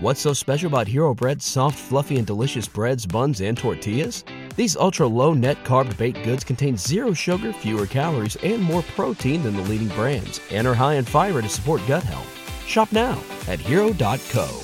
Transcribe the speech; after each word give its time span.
What's 0.00 0.20
so 0.20 0.32
special 0.32 0.68
about 0.68 0.86
Hero 0.86 1.12
Bread's 1.12 1.44
soft, 1.44 1.76
fluffy, 1.76 2.18
and 2.18 2.26
delicious 2.26 2.68
breads, 2.68 3.04
buns, 3.04 3.40
and 3.40 3.58
tortillas? 3.58 4.22
These 4.54 4.76
ultra 4.76 5.08
low 5.08 5.34
net 5.34 5.64
carb 5.64 5.96
baked 5.98 6.22
goods 6.22 6.44
contain 6.44 6.76
zero 6.76 7.12
sugar, 7.12 7.52
fewer 7.52 7.84
calories, 7.84 8.36
and 8.36 8.62
more 8.62 8.82
protein 8.94 9.42
than 9.42 9.56
the 9.56 9.62
leading 9.62 9.88
brands, 9.88 10.40
and 10.52 10.68
are 10.68 10.74
high 10.74 10.94
in 10.94 11.04
fiber 11.04 11.42
to 11.42 11.48
support 11.48 11.80
gut 11.88 12.04
health. 12.04 12.32
Shop 12.64 12.92
now 12.92 13.20
at 13.48 13.58
hero.co. 13.58 14.62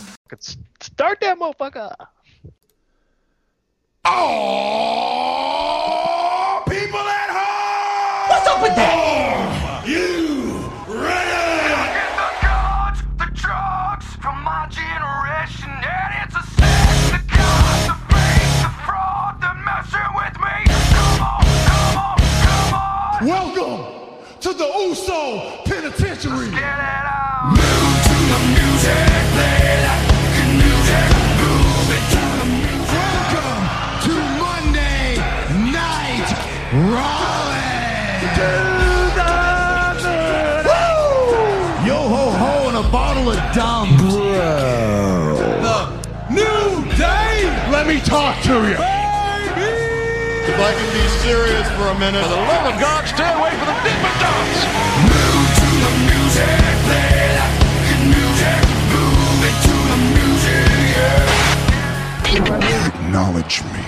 Start 0.80 1.19
that 1.21 1.37
motherfucker. 1.37 1.92
Oh, 4.04 4.22
people 6.69 7.01
at 7.01 7.30
home! 7.30 8.28
What's 8.30 8.46
up 8.46 8.62
with 8.62 8.76
that? 8.76 9.13
Welcome 23.24 23.87
to 24.41 24.52
the 24.52 24.66
Uso 24.87 25.62
Penitentiary. 25.65 26.51
Move 26.51 26.52
to 26.52 26.60
the 28.28 28.41
music, 28.52 29.09
play 29.32 29.80
like 29.80 30.05
music. 30.52 31.09
Move 31.41 31.88
it 31.88 32.05
to 32.12 32.20
the 32.37 32.45
music. 32.52 32.92
Welcome 32.92 33.65
to 34.05 34.12
Monday 34.45 35.16
Night. 35.73 36.29
Woo! 40.34 41.87
Yo 41.87 41.96
ho 41.96 42.24
ho 42.30 42.68
and 42.68 42.77
a 42.77 42.84
bottle 42.91 43.30
of 43.30 43.38
dumb. 43.54 43.88
Bro. 43.96 44.20
The 45.62 45.79
new 46.30 46.84
day. 46.98 47.48
Let 47.73 47.87
me 47.87 48.01
talk 48.01 48.43
to 48.43 48.68
you. 48.68 48.93
If 50.55 50.60
I 50.60 50.71
can 50.73 50.87
be 50.95 51.02
serious 51.27 51.66
for 51.74 51.91
a 51.91 51.99
minute. 51.99 52.23
For 52.23 52.29
the 52.29 52.37
love 52.37 52.73
of 52.73 52.79
God, 52.80 53.02
stay 53.09 53.27
away 53.27 53.51
from 53.59 53.66
the 53.66 53.74
Dippin' 53.83 54.19
Dots. 54.23 54.63
Move 55.02 55.51
to 55.59 55.66
the 55.83 55.91
music, 56.07 56.63
play 56.87 57.35
like 57.35 57.59
music. 58.07 58.63
Move 58.95 59.43
it 59.51 59.57
to 59.66 59.75
the 59.91 59.99
music, 60.15 60.71
yeah. 60.95 61.27
Acknowledge 62.87 63.66
me. 63.66 63.82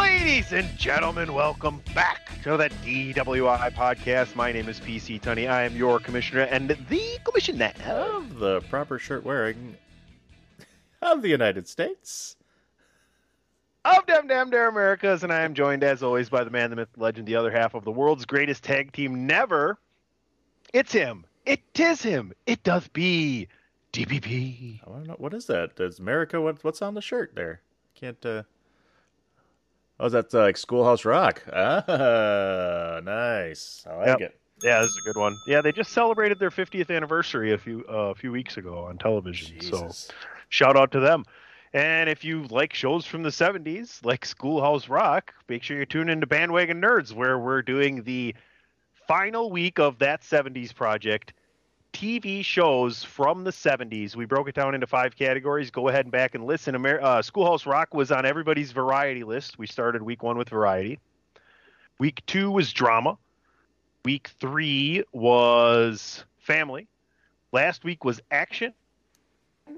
Ladies 0.00 0.48
and 0.52 0.68
gentlemen, 0.78 1.34
welcome 1.34 1.82
back 1.94 2.21
to 2.42 2.56
that 2.56 2.72
DWI 2.82 3.72
podcast. 3.72 4.34
My 4.34 4.50
name 4.50 4.68
is 4.68 4.80
PC 4.80 5.20
Tunney. 5.20 5.48
I 5.48 5.62
am 5.62 5.76
your 5.76 6.00
commissioner 6.00 6.42
and 6.42 6.68
the 6.68 7.20
commissioner. 7.24 7.72
of 7.86 8.40
the 8.40 8.60
proper 8.62 8.98
shirt 8.98 9.24
wearing 9.24 9.76
of 11.02 11.22
the 11.22 11.28
United 11.28 11.68
States. 11.68 12.34
of 13.84 14.04
Damn 14.06 14.26
Dem 14.26 14.50
Dare 14.50 14.68
Americas, 14.68 15.22
and 15.22 15.32
I 15.32 15.42
am 15.42 15.54
joined 15.54 15.84
as 15.84 16.02
always 16.02 16.28
by 16.28 16.42
the 16.42 16.50
man, 16.50 16.70
the 16.70 16.76
myth, 16.76 16.88
the 16.94 17.02
legend, 17.02 17.28
the 17.28 17.36
other 17.36 17.52
half 17.52 17.74
of 17.74 17.84
the 17.84 17.92
world's 17.92 18.24
greatest 18.24 18.64
tag 18.64 18.92
team 18.92 19.24
never. 19.24 19.78
It's 20.72 20.90
him. 20.90 21.24
It 21.46 21.60
is 21.78 22.02
him. 22.02 22.32
It 22.46 22.64
doth 22.64 22.92
be 22.92 23.46
DPP. 23.92 24.80
I 24.84 24.90
don't 24.90 25.06
know 25.06 25.14
what 25.18 25.32
is 25.32 25.46
that? 25.46 25.76
Does 25.76 26.00
America? 26.00 26.40
What, 26.40 26.64
what's 26.64 26.82
on 26.82 26.94
the 26.94 27.02
shirt 27.02 27.36
there? 27.36 27.60
Can't. 27.94 28.26
uh 28.26 28.42
Oh, 30.02 30.08
that's 30.08 30.34
uh, 30.34 30.40
like 30.40 30.56
Schoolhouse 30.56 31.04
Rock. 31.04 31.44
Ah, 31.52 33.00
nice. 33.04 33.84
I 33.88 33.94
like 33.94 34.06
Yep. 34.08 34.20
it. 34.20 34.38
Yeah, 34.60 34.80
this 34.80 34.90
is 34.90 34.98
a 34.98 35.00
good 35.02 35.16
one. 35.16 35.38
Yeah, 35.46 35.60
they 35.60 35.70
just 35.70 35.92
celebrated 35.92 36.40
their 36.40 36.50
50th 36.50 36.94
anniversary 36.94 37.52
a 37.52 37.58
few 37.58 37.84
uh, 37.88 38.10
a 38.10 38.14
few 38.14 38.32
weeks 38.32 38.56
ago 38.56 38.84
on 38.84 38.98
television. 38.98 39.60
So 39.60 39.92
shout 40.48 40.76
out 40.76 40.90
to 40.92 41.00
them. 41.00 41.24
And 41.72 42.10
if 42.10 42.24
you 42.24 42.44
like 42.44 42.74
shows 42.74 43.06
from 43.06 43.22
the 43.22 43.30
70s, 43.30 44.04
like 44.04 44.24
Schoolhouse 44.24 44.88
Rock, 44.88 45.32
make 45.48 45.62
sure 45.62 45.78
you 45.78 45.86
tune 45.86 46.08
into 46.08 46.26
Bandwagon 46.26 46.80
Nerds, 46.82 47.12
where 47.12 47.38
we're 47.38 47.62
doing 47.62 48.02
the 48.02 48.34
final 49.06 49.50
week 49.50 49.78
of 49.78 49.98
that 50.00 50.22
70s 50.22 50.74
project. 50.74 51.32
TV 51.92 52.44
shows 52.44 53.02
from 53.02 53.44
the 53.44 53.50
70s. 53.50 54.16
We 54.16 54.24
broke 54.24 54.48
it 54.48 54.54
down 54.54 54.74
into 54.74 54.86
five 54.86 55.16
categories. 55.16 55.70
Go 55.70 55.88
ahead 55.88 56.04
and 56.04 56.12
back 56.12 56.34
and 56.34 56.44
listen. 56.44 56.74
Amer- 56.74 57.02
uh, 57.02 57.22
Schoolhouse 57.22 57.66
Rock 57.66 57.94
was 57.94 58.10
on 58.10 58.24
everybody's 58.24 58.72
variety 58.72 59.24
list. 59.24 59.58
We 59.58 59.66
started 59.66 60.02
week 60.02 60.22
one 60.22 60.38
with 60.38 60.48
variety. 60.48 60.98
Week 61.98 62.22
two 62.26 62.50
was 62.50 62.72
drama. 62.72 63.18
Week 64.04 64.30
three 64.40 65.04
was 65.12 66.24
family. 66.38 66.88
Last 67.52 67.84
week 67.84 68.04
was 68.04 68.20
action. 68.30 68.72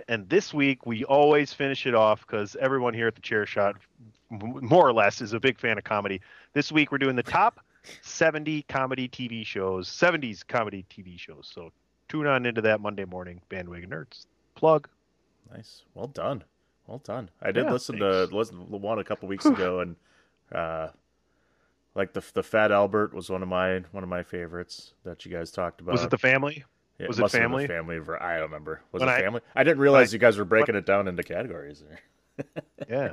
And 0.08 0.28
this 0.28 0.54
week 0.54 0.86
we 0.86 1.04
always 1.04 1.52
finish 1.52 1.86
it 1.86 1.94
off 1.94 2.26
because 2.26 2.56
everyone 2.56 2.94
here 2.94 3.08
at 3.08 3.14
the 3.14 3.20
chair 3.20 3.44
shot, 3.44 3.76
more 4.30 4.88
or 4.88 4.92
less, 4.92 5.20
is 5.20 5.32
a 5.32 5.40
big 5.40 5.58
fan 5.58 5.76
of 5.76 5.84
comedy. 5.84 6.20
This 6.54 6.72
week 6.72 6.90
we're 6.90 6.98
doing 6.98 7.16
the 7.16 7.22
top 7.22 7.60
70 8.02 8.62
comedy 8.62 9.08
TV 9.08 9.44
shows, 9.44 9.88
70s 9.88 10.46
comedy 10.46 10.86
TV 10.90 11.18
shows. 11.18 11.50
So 11.52 11.70
tune 12.08 12.26
on 12.26 12.46
into 12.46 12.60
that 12.62 12.80
Monday 12.80 13.04
morning, 13.04 13.40
Bandwagon 13.48 13.90
Nerds. 13.90 14.26
Plug. 14.54 14.88
Nice. 15.52 15.82
Well 15.94 16.06
done. 16.08 16.44
Well 16.86 16.98
done. 16.98 17.30
I 17.40 17.50
did 17.52 17.64
Yeah, 17.64 17.72
listen 17.72 17.98
thanks. 17.98 18.30
to 18.30 18.36
listen 18.36 18.58
to 18.70 18.76
one 18.76 18.98
a 18.98 19.04
couple 19.04 19.28
weeks 19.28 19.46
ago, 19.46 19.80
and 19.80 19.96
uh, 20.52 20.88
like 21.94 22.12
the 22.12 22.22
the 22.34 22.42
Fat 22.42 22.70
Albert 22.72 23.14
was 23.14 23.30
one 23.30 23.42
of 23.42 23.48
my 23.48 23.82
one 23.92 24.02
of 24.02 24.08
my 24.08 24.22
favorites 24.22 24.92
that 25.04 25.24
you 25.24 25.30
guys 25.32 25.50
talked 25.50 25.80
about. 25.80 25.92
Was 25.92 26.02
it 26.04 26.10
the 26.10 26.18
family? 26.18 26.64
Yeah, 26.98 27.08
was 27.08 27.18
it 27.18 27.22
been 27.22 27.28
family? 27.30 27.66
Family. 27.66 27.98
ver- 27.98 28.22
I 28.22 28.34
don't 28.34 28.42
remember. 28.50 28.80
Was 28.92 29.00
When 29.00 29.08
it 29.08 29.20
family? 29.20 29.40
I 29.56 29.64
didn't 29.64 29.78
realize 29.80 30.12
I- 30.12 30.14
you 30.14 30.18
guys 30.20 30.36
were 30.38 30.44
breaking 30.44 30.74
it 30.76 30.86
down 30.86 31.08
into 31.08 31.22
categories. 31.22 31.82
Yeah. 32.88 33.12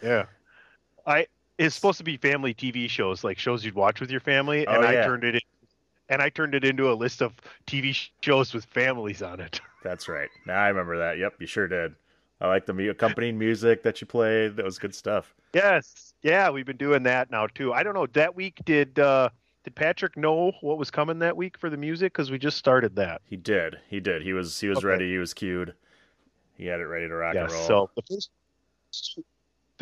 Yeah. 0.00 0.26
I 1.04 1.26
it's 1.58 1.74
supposed 1.74 1.98
to 1.98 2.04
be 2.04 2.16
family 2.16 2.54
TV 2.54 2.88
shows, 2.88 3.24
like 3.24 3.38
shows 3.38 3.64
you'd 3.64 3.74
watch 3.74 4.00
with 4.00 4.10
your 4.10 4.20
family, 4.20 4.66
and 4.66 4.84
Oh, 4.84 4.88
I 4.88 4.94
turned 5.02 5.24
it 5.24 5.34
in, 5.34 5.40
and 6.12 6.20
I 6.20 6.28
turned 6.28 6.54
it 6.54 6.62
into 6.62 6.92
a 6.92 6.94
list 6.94 7.22
of 7.22 7.32
TV 7.66 7.96
shows 8.20 8.52
with 8.52 8.66
families 8.66 9.22
on 9.22 9.40
it. 9.40 9.60
That's 9.82 10.08
right. 10.08 10.28
Now 10.46 10.60
I 10.62 10.68
remember 10.68 10.98
that. 10.98 11.16
Yep, 11.18 11.36
you 11.40 11.46
sure 11.46 11.66
did. 11.66 11.94
I 12.40 12.48
like 12.48 12.66
the 12.66 12.88
accompanying 12.88 13.38
music 13.38 13.82
that 13.84 14.00
you 14.00 14.06
played. 14.06 14.56
That 14.56 14.64
was 14.64 14.78
good 14.78 14.94
stuff. 14.94 15.32
yes. 15.54 16.12
Yeah, 16.22 16.50
we've 16.50 16.66
been 16.66 16.76
doing 16.76 17.02
that 17.04 17.30
now 17.30 17.46
too. 17.46 17.72
I 17.72 17.82
don't 17.82 17.94
know. 17.94 18.06
That 18.12 18.36
week 18.36 18.60
did 18.64 18.98
uh 18.98 19.30
did 19.64 19.74
Patrick 19.74 20.16
know 20.16 20.52
what 20.60 20.76
was 20.76 20.90
coming 20.90 21.18
that 21.20 21.36
week 21.36 21.56
for 21.56 21.70
the 21.70 21.76
music? 21.76 22.12
Because 22.12 22.30
we 22.30 22.38
just 22.38 22.58
started 22.58 22.94
that. 22.96 23.22
He 23.24 23.36
did. 23.36 23.78
He 23.88 24.00
did. 24.00 24.22
He 24.22 24.32
was 24.34 24.60
he 24.60 24.68
was 24.68 24.78
Okay. 24.78 24.86
ready. 24.88 25.10
He 25.10 25.18
was 25.18 25.32
cued. 25.34 25.72
He 26.58 26.66
had 26.66 26.80
it 26.80 26.84
ready 26.84 27.08
to 27.08 27.14
rock 27.14 27.34
Yeah. 27.34 27.44
and 27.44 27.52
roll. 27.52 27.66
So 27.66 27.90
the 27.96 28.02
first 28.02 28.30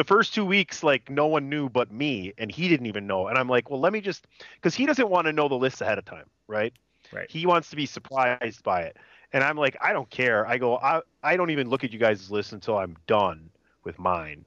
the 0.01 0.05
first 0.05 0.33
two 0.33 0.47
weeks, 0.47 0.83
like 0.83 1.11
no 1.11 1.27
one 1.27 1.51
knew 1.51 1.69
but 1.69 1.93
me, 1.93 2.33
and 2.39 2.51
he 2.51 2.71
didn't 2.71 2.87
even 2.87 3.07
know. 3.07 3.29
And 3.29 3.37
I'm 3.37 3.51
like, 3.51 3.69
well, 3.69 3.81
let 3.81 3.93
me 3.93 4.01
just 4.01 4.27
because 4.55 4.75
he 4.75 4.87
doesn't 4.87 5.11
want 5.11 5.27
to 5.27 5.33
know 5.35 5.47
the 5.47 5.57
list 5.57 5.83
ahead 5.83 5.99
of 5.99 6.07
time, 6.07 6.25
right? 6.49 6.73
Right. 7.13 7.31
He 7.31 7.45
wants 7.45 7.69
to 7.69 7.77
be 7.77 7.85
surprised 7.85 8.63
by 8.63 8.81
it. 8.85 8.97
And 9.35 9.45
I'm 9.45 9.59
like, 9.59 9.77
I 9.79 9.93
don't 9.93 10.09
care. 10.09 10.47
I 10.47 10.57
go, 10.57 10.79
I, 10.79 11.03
I 11.23 11.37
don't 11.37 11.51
even 11.51 11.69
look 11.69 11.85
at 11.85 11.93
you 11.93 11.99
guys' 11.99 12.31
list 12.31 12.55
until 12.55 12.79
I'm 12.79 12.97
done 13.07 13.51
with 13.85 13.99
mine. 13.99 14.47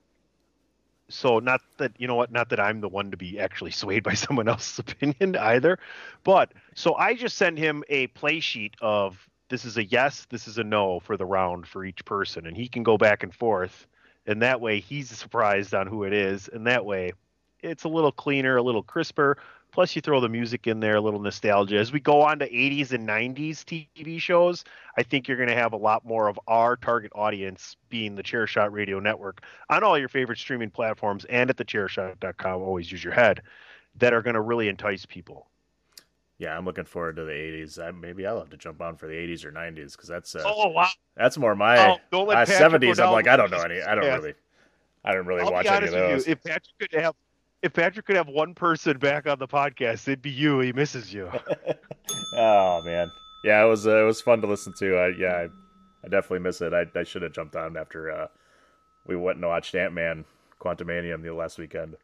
So 1.10 1.38
not 1.38 1.62
that 1.78 1.92
you 2.00 2.08
know 2.08 2.16
what, 2.16 2.32
not 2.32 2.50
that 2.50 2.60
I'm 2.60 2.82
the 2.82 2.90
one 2.90 3.12
to 3.12 3.18
be 3.18 3.40
actually 3.40 3.72
swayed 3.82 4.02
by 4.02 4.16
someone 4.16 4.48
else's 4.48 4.80
opinion 4.80 5.36
either. 5.40 5.78
But 6.24 6.52
so 6.74 6.96
I 6.96 7.14
just 7.14 7.38
send 7.38 7.60
him 7.60 7.84
a 7.90 8.08
play 8.08 8.40
sheet 8.40 8.74
of 8.82 9.30
this 9.50 9.66
is 9.66 9.78
a 9.78 9.86
yes, 9.86 10.26
this 10.32 10.48
is 10.48 10.58
a 10.58 10.64
no 10.64 11.00
for 11.00 11.16
the 11.16 11.28
round 11.28 11.68
for 11.68 11.86
each 11.86 12.04
person, 12.06 12.48
and 12.48 12.58
he 12.58 12.68
can 12.68 12.82
go 12.82 12.98
back 12.98 13.22
and 13.22 13.32
forth. 13.32 13.86
And 14.26 14.42
that 14.42 14.62
way 14.62 14.80
he's 14.80 15.10
surprised 15.10 15.74
on 15.74 15.88
who 15.88 16.04
it 16.04 16.14
is, 16.14 16.48
and 16.48 16.66
that 16.68 16.86
way 16.86 17.14
it's 17.62 17.84
a 17.84 17.90
little 17.90 18.12
cleaner, 18.12 18.58
a 18.58 18.62
little 18.62 18.84
crisper. 18.84 19.38
Plus, 19.72 19.96
you 19.96 20.02
throw 20.04 20.20
the 20.20 20.30
music 20.30 20.68
in 20.68 20.80
there, 20.80 20.98
a 20.98 21.02
little 21.02 21.20
nostalgia. 21.20 21.78
As 21.78 21.92
we 21.92 22.00
go 22.00 22.22
on 22.22 22.38
to 22.40 22.48
80s 22.48 22.92
and 22.92 23.10
90s 23.10 23.64
TV 23.66 24.20
shows, 24.20 24.64
I 24.98 25.04
think 25.04 25.28
you're 25.28 25.38
going 25.38 25.50
to 25.50 25.56
have 25.56 25.74
a 25.74 25.78
lot 25.78 26.06
more 26.06 26.28
of 26.28 26.40
our 26.48 26.76
target 26.76 27.12
audience 27.16 27.76
being 27.90 28.14
the 28.14 28.22
Chairshot 28.22 28.72
Radio 28.72 29.00
Network 29.00 29.42
on 29.72 29.84
all 29.84 29.98
your 29.98 30.10
favorite 30.10 30.38
streaming 30.38 30.70
platforms 30.70 31.26
and 31.26 31.50
at 31.50 31.58
thechairshot.com. 31.58 32.62
Always 32.62 32.92
use 32.92 33.04
your 33.04 33.14
head 33.14 33.42
that 33.96 34.14
are 34.14 34.22
going 34.22 34.36
to 34.36 34.42
really 34.42 34.68
entice 34.68 35.08
people. 35.08 35.48
Yeah, 36.44 36.58
I'm 36.58 36.66
looking 36.66 36.84
forward 36.84 37.16
to 37.16 37.24
the 37.24 37.32
'80s. 37.32 37.80
I, 37.80 37.92
maybe 37.92 38.28
I'll 38.28 38.38
have 38.40 38.50
to 38.50 38.58
jump 38.58 38.82
on 38.82 38.98
for 38.98 39.08
the 39.08 39.14
'80s 39.14 39.46
or 39.46 39.52
'90s 39.52 39.94
because 39.94 40.10
that's 40.10 40.36
uh, 40.36 40.44
Oh, 40.46 40.68
wow. 40.70 40.88
that's 41.16 41.38
more 41.38 41.56
my 41.56 41.78
Oh, 41.78 41.94
uh, 41.94 42.46
Patrick 42.46 42.60
go 42.72 42.78
'70s. 42.78 43.04
I'm 43.04 43.12
like, 43.14 43.28
I 43.28 43.38
don't 43.38 43.50
know 43.50 43.62
any. 43.62 43.82
I 43.82 43.96
don't 43.96 44.06
really. 44.06 44.34
I 45.06 45.12
didn't 45.12 45.28
really 45.28 45.42
I'll 45.42 45.52
watch 45.52 45.66
any 45.66 45.88
of 45.88 45.92
those. 45.94 46.28
you. 46.28 46.34
If 46.34 46.44
Patrick 46.44 46.78
could 46.80 47.00
have. 47.02 47.16
If 47.62 47.72
Patrick 47.72 48.06
could 48.06 48.18
have 48.18 48.28
one 48.28 48.54
person 48.54 48.98
back 48.98 49.26
on 49.26 49.40
the 49.40 49.48
podcast, 49.48 50.06
it'd 50.10 50.22
be 50.22 50.30
you. 50.30 50.60
He 50.60 50.74
misses 50.74 51.14
you. 51.14 51.32
oh 52.36 52.82
man, 52.84 53.10
yeah, 53.46 53.64
it 53.64 53.70
was 53.70 53.88
uh, 53.88 54.02
it 54.02 54.06
was 54.06 54.20
fun 54.22 54.42
to 54.42 54.48
listen 54.48 54.74
to. 54.80 54.98
I 54.98 55.08
yeah, 55.18 55.34
I, 55.34 55.44
I 56.04 56.10
definitely 56.10 56.40
miss 56.40 56.60
it. 56.60 56.74
I 56.74 56.86
I 56.94 57.04
should 57.04 57.22
have 57.22 57.32
jumped 57.32 57.56
on 57.56 57.78
after 57.78 58.12
uh, 58.12 58.28
we 59.08 59.16
went 59.16 59.38
and 59.38 59.48
watched 59.48 59.74
Ant 59.76 59.94
Man 59.94 60.26
Quantumanium 60.60 61.24
the 61.24 61.34
last 61.34 61.58
weekend. 61.58 61.96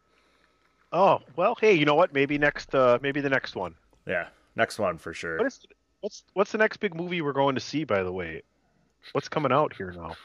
Oh 0.94 1.20
well, 1.36 1.58
hey, 1.60 1.74
you 1.74 1.84
know 1.84 1.96
what? 1.96 2.14
Maybe 2.14 2.38
next, 2.38 2.74
uh, 2.74 2.98
maybe 3.02 3.20
the 3.20 3.30
next 3.30 3.56
one. 3.58 3.76
Yeah, 4.07 4.28
next 4.56 4.80
one 4.80 4.98
for 4.98 5.13
sure. 5.13 5.38
What 5.38 5.48
is 5.48 5.66
what's 6.01 6.24
what's 6.34 6.51
the 6.51 6.57
next 6.57 6.78
big 6.78 6.96
movie 6.96 7.22
we're 7.22 7.34
going 7.34 7.56
to 7.56 7.62
see? 7.62 7.84
By 7.84 8.04
the 8.04 8.12
way, 8.12 8.42
what's 9.13 9.30
coming 9.30 9.51
out 9.51 9.74
here 9.74 9.92
now? 9.92 10.16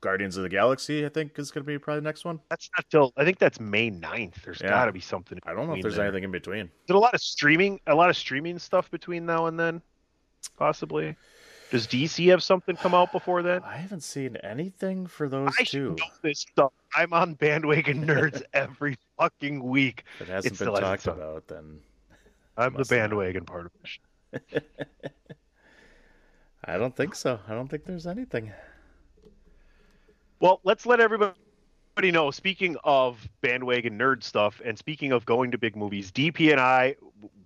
Guardians 0.00 0.36
of 0.36 0.42
the 0.42 0.50
Galaxy, 0.50 1.06
I 1.06 1.08
think, 1.08 1.38
is 1.38 1.50
going 1.50 1.64
to 1.64 1.66
be 1.66 1.78
probably 1.78 2.00
the 2.00 2.04
next 2.04 2.26
one. 2.26 2.38
That's 2.50 2.68
not 2.76 2.84
till 2.90 3.12
I 3.16 3.24
think 3.24 3.38
that's 3.38 3.58
May 3.58 3.90
9th. 3.90 4.42
There's 4.44 4.60
Yeah. 4.60 4.68
got 4.68 4.84
to 4.86 4.92
be 4.92 5.00
something. 5.00 5.38
I 5.46 5.54
don't 5.54 5.66
know 5.66 5.74
if 5.76 5.82
there's 5.82 5.96
there. 5.96 6.04
anything 6.04 6.24
in 6.24 6.30
between. 6.30 6.66
Is 6.66 6.70
it 6.90 6.94
a 6.94 6.98
lot 6.98 7.14
of 7.14 7.22
streaming? 7.22 7.80
A 7.86 7.94
lot 7.94 8.10
of 8.10 8.16
streaming 8.16 8.58
stuff 8.58 8.90
between 8.90 9.24
now 9.24 9.46
and 9.46 9.58
then, 9.58 9.80
possibly. 10.58 11.16
Does 11.70 11.86
DC 11.86 12.28
have 12.28 12.42
something 12.42 12.76
come 12.76 12.94
out 12.94 13.10
before 13.12 13.42
then? 13.42 13.62
I 13.64 13.76
haven't 13.78 14.02
seen 14.02 14.36
anything 14.36 15.06
for 15.06 15.28
those 15.28 15.54
I 15.58 15.64
two. 15.64 15.96
know 15.98 16.04
this 16.22 16.40
stuff. 16.40 16.72
I'm 16.94 17.12
on 17.14 17.34
bandwagon 17.34 18.04
nerds 18.06 18.42
every 18.52 18.96
fucking 19.18 19.62
week. 19.64 20.04
If 20.20 20.28
it 20.28 20.30
hasn't 20.32 20.54
It 20.60 20.64
been 20.64 20.74
talked 20.74 21.06
about, 21.06 21.48
then 21.48 21.80
I'm 22.56 22.74
the 22.74 22.84
bandwagon 22.84 23.44
part 23.44 23.66
of 23.66 23.72
it. 24.32 24.64
I 26.64 26.78
don't 26.78 26.96
think 26.96 27.14
so. 27.14 27.38
I 27.46 27.54
don't 27.54 27.68
think 27.68 27.84
there's 27.84 28.06
anything. 28.06 28.52
Well, 30.40 30.60
let's 30.64 30.86
let 30.86 31.00
everybody 31.00 31.34
know. 31.98 32.30
Speaking 32.30 32.76
of 32.84 33.28
bandwagon 33.40 33.98
nerd 33.98 34.22
stuff, 34.22 34.60
and 34.64 34.78
speaking 34.78 35.12
of 35.12 35.26
going 35.26 35.50
to 35.50 35.58
big 35.58 35.76
movies, 35.76 36.10
DP 36.10 36.52
and 36.52 36.60
I, 36.60 36.96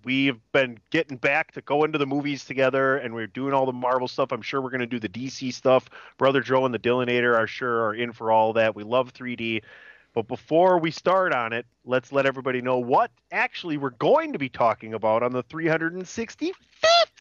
we've 0.03 0.39
been 0.51 0.79
getting 0.89 1.17
back 1.17 1.51
to 1.53 1.61
going 1.61 1.91
to 1.91 1.97
the 1.97 2.05
movies 2.05 2.45
together, 2.45 2.97
and 2.97 3.13
we're 3.13 3.27
doing 3.27 3.53
all 3.53 3.65
the 3.65 3.73
Marvel 3.73 4.07
stuff. 4.07 4.31
I'm 4.31 4.41
sure 4.41 4.61
we're 4.61 4.69
going 4.69 4.79
to 4.81 4.87
do 4.87 4.99
the 4.99 5.09
DC 5.09 5.53
stuff. 5.53 5.89
Brother 6.17 6.41
Joe 6.41 6.65
and 6.65 6.73
the 6.73 6.79
Dillinator 6.79 7.37
are 7.37 7.47
sure 7.47 7.85
are 7.85 7.93
in 7.93 8.13
for 8.13 8.31
all 8.31 8.53
that. 8.53 8.75
We 8.75 8.83
love 8.83 9.13
3D. 9.13 9.63
But 10.19 10.27
before 10.27 10.79
we 10.79 10.91
start 10.91 11.33
on 11.33 11.53
it, 11.53 11.65
let's 11.85 12.11
let 12.11 12.25
everybody 12.25 12.61
know 12.61 12.77
what 12.77 13.09
actually 13.31 13.77
we're 13.77 13.91
going 13.91 14.33
to 14.33 14.37
be 14.37 14.49
talking 14.49 14.93
about 14.93 15.23
on 15.23 15.31
the 15.31 15.43
365th 15.43 16.51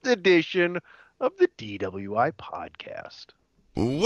edition 0.02 0.78
of 1.20 1.30
the 1.38 1.46
DWI 1.56 2.32
podcast. 2.32 3.26
Well, 3.76 4.02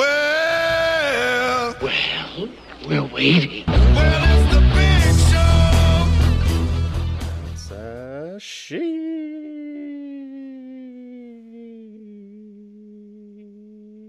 Well, 1.81 2.49
we're 2.87 3.03
waiting. 3.15 3.65
well, 3.67 4.25
it's 4.29 4.55
the 4.55 4.61
big 4.75 5.17
show. 7.65 8.37
It's 8.37 8.43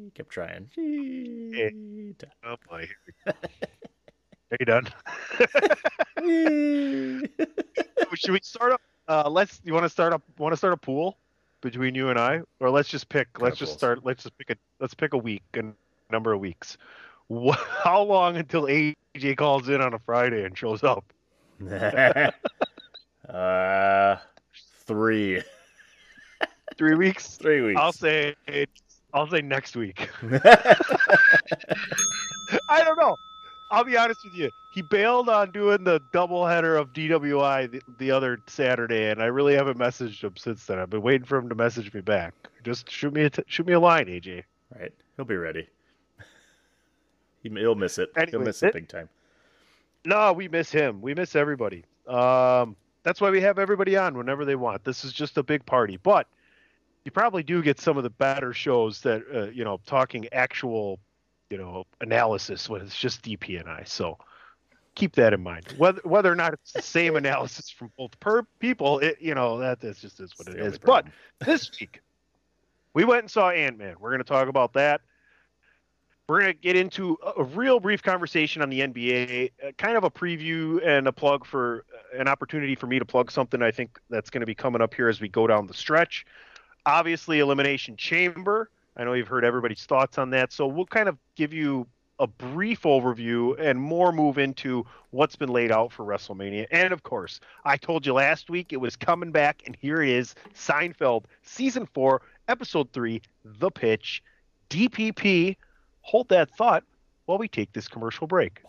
she 0.04 0.10
kept 0.14 0.30
trying. 0.30 0.70
She- 0.76 2.14
Oh 2.46 2.56
boy. 2.70 2.90
Are 4.54 4.58
you 4.60 4.66
done? 4.68 4.88
Should 8.16 8.32
we 8.32 8.40
start 8.44 8.74
up? 8.74 8.82
Uh, 9.08 9.28
let's. 9.28 9.60
You 9.64 9.74
want 9.74 9.84
to 9.86 9.90
start 9.90 10.14
up? 10.14 10.22
Want 10.38 10.54
to 10.54 10.58
start 10.58 10.74
a 10.74 10.78
pool 10.78 11.18
between 11.62 11.96
you 11.96 12.10
and 12.10 12.20
I, 12.20 12.42
or 12.60 12.70
let's 12.70 12.88
just 12.88 13.10
pick. 13.10 13.42
Let's 13.42 13.58
just 13.58 13.72
pools. 13.72 13.80
start. 13.80 14.06
Let's 14.06 14.22
just 14.24 14.38
pick 14.38 14.52
a. 14.52 14.56
Let's 14.80 14.94
pick 14.94 15.14
a 15.14 15.18
week 15.18 15.42
and 15.56 15.74
number 16.12 16.34
of 16.34 16.40
weeks. 16.40 16.78
Wha 17.30 17.54
how 17.84 18.04
long 18.04 18.38
until 18.38 18.66
AJ 18.66 19.38
calls 19.38 19.70
in 19.70 19.82
on 19.82 19.96
a 19.96 20.00
Friday 20.00 20.46
and 20.46 20.56
shows 20.56 20.84
up? 20.84 21.04
uh, 23.28 24.18
three, 24.86 25.42
Three 26.78 26.94
weeks. 26.96 27.38
three 27.38 27.62
weeks. 27.62 27.80
I'll 27.82 27.92
say. 27.92 28.36
I'll 29.16 29.28
say 29.28 29.42
next 29.42 29.76
week. 29.76 30.10
I 32.70 32.84
don't 32.84 33.00
know. 33.00 33.16
I'll 33.74 33.84
be 33.84 33.98
honest 33.98 34.24
with 34.24 34.36
you. 34.36 34.52
He 34.70 34.82
bailed 34.82 35.30
on 35.30 35.52
doing 35.52 35.84
the 35.84 36.00
doubleheader 36.14 36.80
of 36.80 36.94
DWI 36.94 37.72
the, 37.72 37.82
the 37.98 38.12
other 38.12 38.40
Saturday, 38.48 39.10
and 39.10 39.22
I 39.22 39.26
really 39.26 39.56
haven't 39.56 39.80
messaged 39.80 40.24
him 40.24 40.38
since 40.38 40.66
then. 40.66 40.78
I've 40.78 40.92
been 40.92 41.02
waiting 41.02 41.26
for 41.26 41.38
him 41.38 41.50
to 41.50 41.56
message 41.56 41.92
me 41.94 42.02
back. 42.02 42.36
Just 42.64 42.90
shoot 42.90 43.14
me 43.14 43.24
a 43.24 43.30
t- 43.32 43.44
shoot 43.48 43.66
me 43.66 43.74
a 43.74 43.80
line, 43.80 44.06
AJ. 44.06 44.44
Right, 44.80 44.94
he'll 45.18 45.26
be 45.26 45.38
ready. 45.38 45.68
He, 47.42 47.50
he'll 47.50 47.76
miss 47.76 47.98
it. 47.98 48.10
he'll 48.30 48.40
miss 48.40 48.64
it 48.64 48.68
it- 48.68 48.74
big 48.74 48.88
time. 48.88 49.10
No, 50.06 50.32
we 50.32 50.48
miss 50.48 50.72
him. 50.72 51.02
We 51.02 51.14
miss 51.14 51.36
everybody. 51.36 51.84
Um, 52.08 52.78
that's 53.04 53.20
why 53.20 53.32
we 53.32 53.42
have 53.42 53.60
everybody 53.60 53.98
on 53.98 54.18
whenever 54.18 54.46
they 54.46 54.56
want. 54.56 54.86
This 54.86 55.04
is 55.04 55.12
just 55.12 55.38
a 55.38 55.44
big 55.44 55.66
party, 55.66 55.98
but 56.02 56.28
you 57.04 57.12
probably 57.12 57.44
do 57.44 57.62
get 57.62 57.82
some 57.82 57.98
of 57.98 58.04
the 58.04 58.10
better 58.10 58.54
shows 58.54 59.02
that 59.02 59.24
uh, 59.34 59.46
you 59.52 59.66
know 59.66 59.82
talking 59.86 60.26
actual, 60.32 61.00
you 61.54 61.60
know, 61.60 61.86
analysis 62.02 62.68
when 62.68 62.82
it's 62.82 62.98
just 62.98 63.22
DP 63.22 63.60
and 63.60 63.70
I. 63.70 63.84
So 63.86 64.18
keep 64.96 65.14
that 65.14 65.34
in 65.34 65.44
mind. 65.44 65.76
Whether 65.78 66.02
whether 66.04 66.32
or 66.32 66.36
not 66.36 66.54
it's 66.54 66.72
the 66.72 66.82
same 66.82 67.16
analysis 67.24 67.70
from 67.70 67.92
both 67.96 68.20
per 68.20 68.42
people, 68.58 68.98
it 69.00 69.18
you 69.22 69.36
know 69.36 69.60
that 69.60 69.80
that's 69.80 70.02
just 70.02 70.20
is 70.20 70.34
what 70.36 70.48
it 70.48 70.56
the. 70.56 70.80
But 70.80 71.06
this 71.46 71.70
week 71.80 72.02
we 72.96 73.06
went 73.06 73.22
and 73.22 73.30
saw 73.30 73.52
Ant 73.52 73.78
Man. 73.78 73.98
We're 74.00 74.10
going 74.10 74.24
to 74.24 74.28
talk 74.28 74.48
about 74.48 74.74
that. 74.74 75.02
We're 76.28 76.40
going 76.40 76.54
to 76.54 76.60
get 76.60 76.76
into 76.76 77.20
a 77.24 77.42
a 77.42 77.44
real 77.44 77.80
brief 77.80 78.02
conversation 78.02 78.64
on 78.64 78.72
the 78.72 78.80
NBA, 78.80 79.52
uh, 79.64 79.72
kind 79.78 79.96
of 79.96 80.04
a 80.04 80.10
preview 80.10 80.84
and 80.84 81.08
a 81.08 81.12
plug 81.12 81.46
for 81.46 81.86
uh, 81.94 82.20
an 82.20 82.28
opportunity 82.28 82.74
for 82.74 82.88
me 82.88 82.98
to 82.98 83.06
plug 83.06 83.30
something 83.30 83.62
I 83.62 83.70
think 83.70 84.00
that's 84.10 84.32
going 84.32 84.42
to 84.42 84.48
be 84.48 84.56
coming 84.56 84.82
up 84.82 84.96
here 84.96 85.08
as 85.08 85.22
we 85.22 85.30
go 85.30 85.46
down 85.46 85.68
the 85.68 85.74
stretch. 85.76 86.26
Obviously, 86.88 87.42
Elimination 87.42 87.96
Chamber. 87.96 88.72
I 88.96 89.04
know 89.04 89.14
you've 89.14 89.28
heard 89.28 89.46
everybody's 89.46 89.86
thoughts 89.86 90.18
on 90.18 90.32
that. 90.32 90.52
So 90.52 90.68
we'll 90.68 90.86
kind 90.86 91.10
of 91.10 91.18
give 91.36 91.54
you 91.54 91.88
a 92.20 92.28
brief 92.28 92.84
overview 92.84 93.60
and 93.60 93.80
more 93.80 94.12
move 94.12 94.38
into 94.38 94.86
what's 95.10 95.36
been 95.36 95.50
laid 95.50 95.72
out 95.72 95.92
for 95.92 96.06
WrestleMania. 96.06 96.68
And 96.72 96.94
of 96.94 97.04
course, 97.04 97.40
I 97.66 97.78
told 97.78 98.06
you 98.06 98.14
last 98.14 98.50
week 98.50 98.72
it 98.72 98.78
was 98.78 98.96
coming 98.96 99.32
back, 99.32 99.64
and 99.66 99.76
here 99.76 100.02
it 100.02 100.10
is 100.10 100.36
Seinfeld, 100.56 101.26
Season 101.42 101.88
4, 101.94 102.22
Episode 102.48 102.92
3, 102.94 103.22
The 103.44 103.72
Pitch, 103.72 104.24
DPP. 104.70 105.56
Hold 106.02 106.30
that 106.30 106.52
thought 106.52 106.84
while 107.26 107.38
we 107.38 107.48
take 107.48 107.74
this 107.74 107.88
commercial 107.88 108.28
break. 108.28 108.62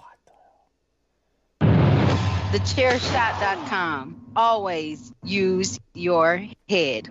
TheChairShot.com. 1.60 4.32
Always 4.36 5.12
use 5.24 5.78
your 5.92 6.46
head. 6.68 7.08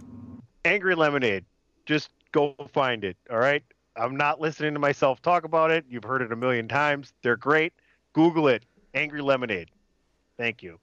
Angry 0.65 0.95
Lemonade. 0.95 1.43
Just 1.85 2.09
go 2.33 2.55
find 2.73 3.05
it. 3.05 3.15
All 3.31 3.39
right. 3.39 3.63
I'm 3.95 4.17
not 4.17 4.41
listening 4.41 4.73
to 4.73 4.79
myself 4.79 5.21
talk 5.21 5.45
about 5.45 5.71
it. 5.71 5.85
You've 5.87 6.03
heard 6.03 6.21
it 6.21 6.31
a 6.31 6.35
million 6.35 6.67
times. 6.67 7.13
They're 7.21 7.37
great. 7.37 7.71
Google 8.11 8.49
it. 8.49 8.63
Angry 8.93 9.21
Lemonade. 9.21 9.69
Thank 10.37 10.61
you. 10.61 10.79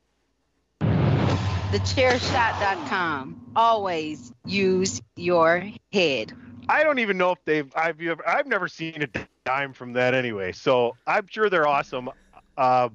TheChairShot.com. 0.81 3.53
Always 3.57 4.33
use 4.45 5.01
your 5.17 5.65
head. 5.93 6.33
I 6.69 6.85
don't 6.85 6.99
even 7.01 7.19
know 7.19 7.33
if 7.33 7.39
they've 7.45 7.71
I've 7.77 8.01
ever 8.01 8.27
I've 8.29 8.47
never 8.47 8.69
seen 8.69 9.03
a 9.03 9.09
dime 9.45 9.73
from 9.73 9.93
that 9.95 10.15
anyway. 10.15 10.53
So 10.53 10.97
I'm 11.07 11.27
sure 11.29 11.51
they're 11.51 11.67
awesome. 11.67 12.11
Uh, 12.57 12.91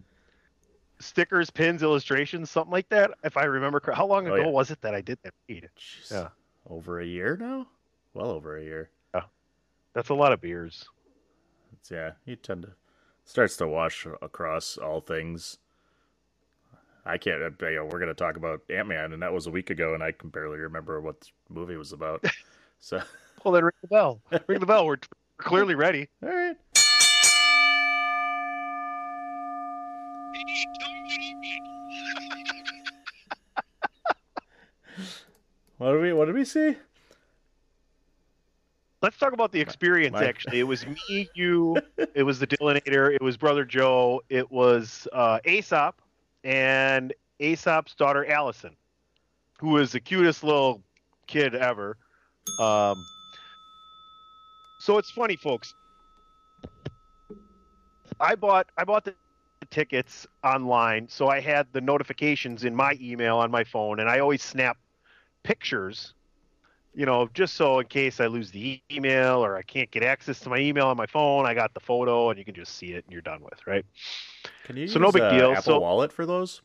stickers, 1.00 1.50
pins, 1.50 1.84
illustrations, 1.84 2.50
something 2.52 2.72
like 2.72 2.88
that. 2.90 3.12
If 3.24 3.38
I 3.38 3.46
remember, 3.46 3.80
correct. 3.80 3.98
how 3.98 4.06
long 4.06 4.28
Oh, 4.28 4.34
ago 4.34 4.44
yeah. 4.44 4.50
was 4.50 4.72
it 4.72 4.82
that 4.82 4.94
I 4.96 5.02
did 5.02 5.18
that 5.24 5.34
read? 5.50 5.68
Jeez. 5.78 6.12
Yeah. 6.12 6.28
Over 6.70 7.00
a 7.00 7.06
year 7.06 7.38
now? 7.38 7.68
Well 8.16 8.32
over 8.32 8.58
a 8.58 8.64
year. 8.64 8.90
Yeah. 9.14 9.24
That's 9.94 10.10
a 10.10 10.14
lot 10.16 10.32
of 10.32 10.42
beers. 10.42 10.86
It's, 11.74 11.92
yeah, 11.92 12.12
you 12.26 12.36
tend 12.38 12.64
to 12.64 12.70
starts 13.26 13.58
to 13.58 13.68
wash 13.68 14.08
across 14.22 14.78
all 14.78 15.02
things. 15.02 15.58
I 17.06 17.18
can't. 17.18 17.42
uh, 17.44 17.50
You 17.68 17.76
know, 17.76 17.84
we're 17.86 18.00
going 18.00 18.08
to 18.08 18.14
talk 18.16 18.38
about 18.38 18.62
Ant 18.70 18.88
Man, 18.88 19.14
and 19.14 19.22
that 19.22 19.34
was 19.34 19.46
a 19.48 19.52
week 19.52 19.70
ago, 19.70 19.94
and 19.94 20.02
I 20.04 20.12
can 20.12 20.30
barely 20.30 20.58
remember 20.58 21.02
what 21.02 21.20
the 21.22 21.28
movie 21.50 21.76
was 21.76 21.92
about. 21.92 22.24
so, 22.80 23.02
Well, 23.44 23.54
then 23.54 23.64
ring 23.66 23.74
the 23.82 23.88
bell. 23.88 24.22
ring 24.48 24.60
the 24.60 24.66
bell. 24.66 24.86
We're 24.88 24.98
clearly 25.38 25.76
ready. 25.76 26.08
all 26.24 26.30
right. 26.30 26.56
What 35.78 35.92
did 35.92 36.02
we? 36.02 36.14
What 36.14 36.26
did 36.26 36.36
we 36.36 36.46
see? 36.46 36.78
Let's 39.06 39.18
talk 39.18 39.34
about 39.34 39.52
the 39.52 39.62
experience. 39.62 40.14
my- 40.14 40.26
Actually, 40.26 40.60
it 40.60 40.64
was 40.64 40.84
me, 40.88 41.30
you, 41.36 41.78
it 42.16 42.24
was 42.24 42.40
the 42.40 42.48
Dillinator, 42.48 43.14
it 43.14 43.22
was 43.22 43.38
Brother 43.38 43.64
Joe, 43.64 44.24
it 44.30 44.52
was 44.52 45.08
uh, 45.14 45.38
Aesop, 45.46 46.02
and 46.44 47.14
Aesop's 47.40 47.94
daughter 47.94 48.26
Allison, 48.26 48.76
who 49.60 49.70
was 49.70 49.92
the 49.92 50.00
cutest 50.00 50.44
little 50.44 50.82
kid 51.28 51.54
ever. 51.54 51.98
Um, 52.58 53.06
so 54.80 54.98
it's 54.98 55.12
funny, 55.12 55.36
folks. 55.36 55.76
I 58.20 58.34
bought 58.34 58.72
I 58.76 58.86
bought 58.86 59.04
the 59.04 59.14
tickets 59.70 60.26
online, 60.44 61.10
so 61.10 61.28
I 61.28 61.42
had 61.42 61.68
the 61.74 61.82
notifications 61.82 62.64
in 62.64 62.76
my 62.76 62.98
email 63.00 63.38
on 63.38 63.52
my 63.52 63.66
phone, 63.66 64.00
and 64.00 64.10
I 64.10 64.18
always 64.18 64.42
snap 64.42 64.78
pictures 65.44 66.16
you 66.96 67.06
know, 67.06 67.30
just 67.34 67.56
so 67.56 67.80
in 67.80 67.88
case 67.88 68.20
I 68.20 68.28
lose 68.28 68.52
the 68.52 68.82
email 68.92 69.44
or 69.44 69.58
I 69.58 69.62
can't 69.62 69.92
get 69.92 70.02
access 70.04 70.40
to 70.42 70.50
my 70.50 70.58
email 70.58 70.88
on 70.88 70.96
my 70.98 71.06
phone, 71.06 71.46
I 71.46 71.54
got 71.54 71.74
the 71.74 71.80
photo 71.80 72.30
and 72.30 72.40
you 72.40 72.46
can 72.46 72.56
just 72.56 72.78
see 72.78 72.94
it 72.94 73.04
and 73.06 73.12
you're 73.12 73.22
done 73.22 73.42
with, 73.42 73.66
right? 73.68 73.86
Can 74.64 74.78
you 74.78 74.88
So 74.88 74.94
use 75.00 75.02
no 75.02 75.12
big 75.12 75.22
uh, 75.24 75.30
deal. 75.38 75.52
Apple 75.52 75.62
So- 75.64 75.80
Wallet 75.80 76.12
for 76.12 76.26
those, 76.26 76.62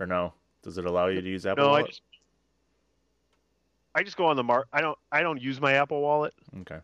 or 0.00 0.06
no? 0.06 0.32
Does 0.62 0.76
it 0.78 0.84
allow 0.84 1.06
you 1.06 1.20
to 1.20 1.28
use 1.28 1.46
Apple 1.46 1.64
no, 1.64 1.68
I 1.70 1.72
Wallet? 1.80 1.86
just 1.90 2.02
I 3.94 4.02
just 4.02 4.16
go 4.16 4.26
on 4.26 4.36
the 4.36 4.42
mark. 4.44 4.68
I 4.72 4.80
don't 4.80 4.98
I 5.10 5.22
don't 5.22 5.40
use 5.40 5.60
my 5.60 5.72
Apple 5.74 6.00
Wallet. 6.00 6.34
Okay. 6.60 6.78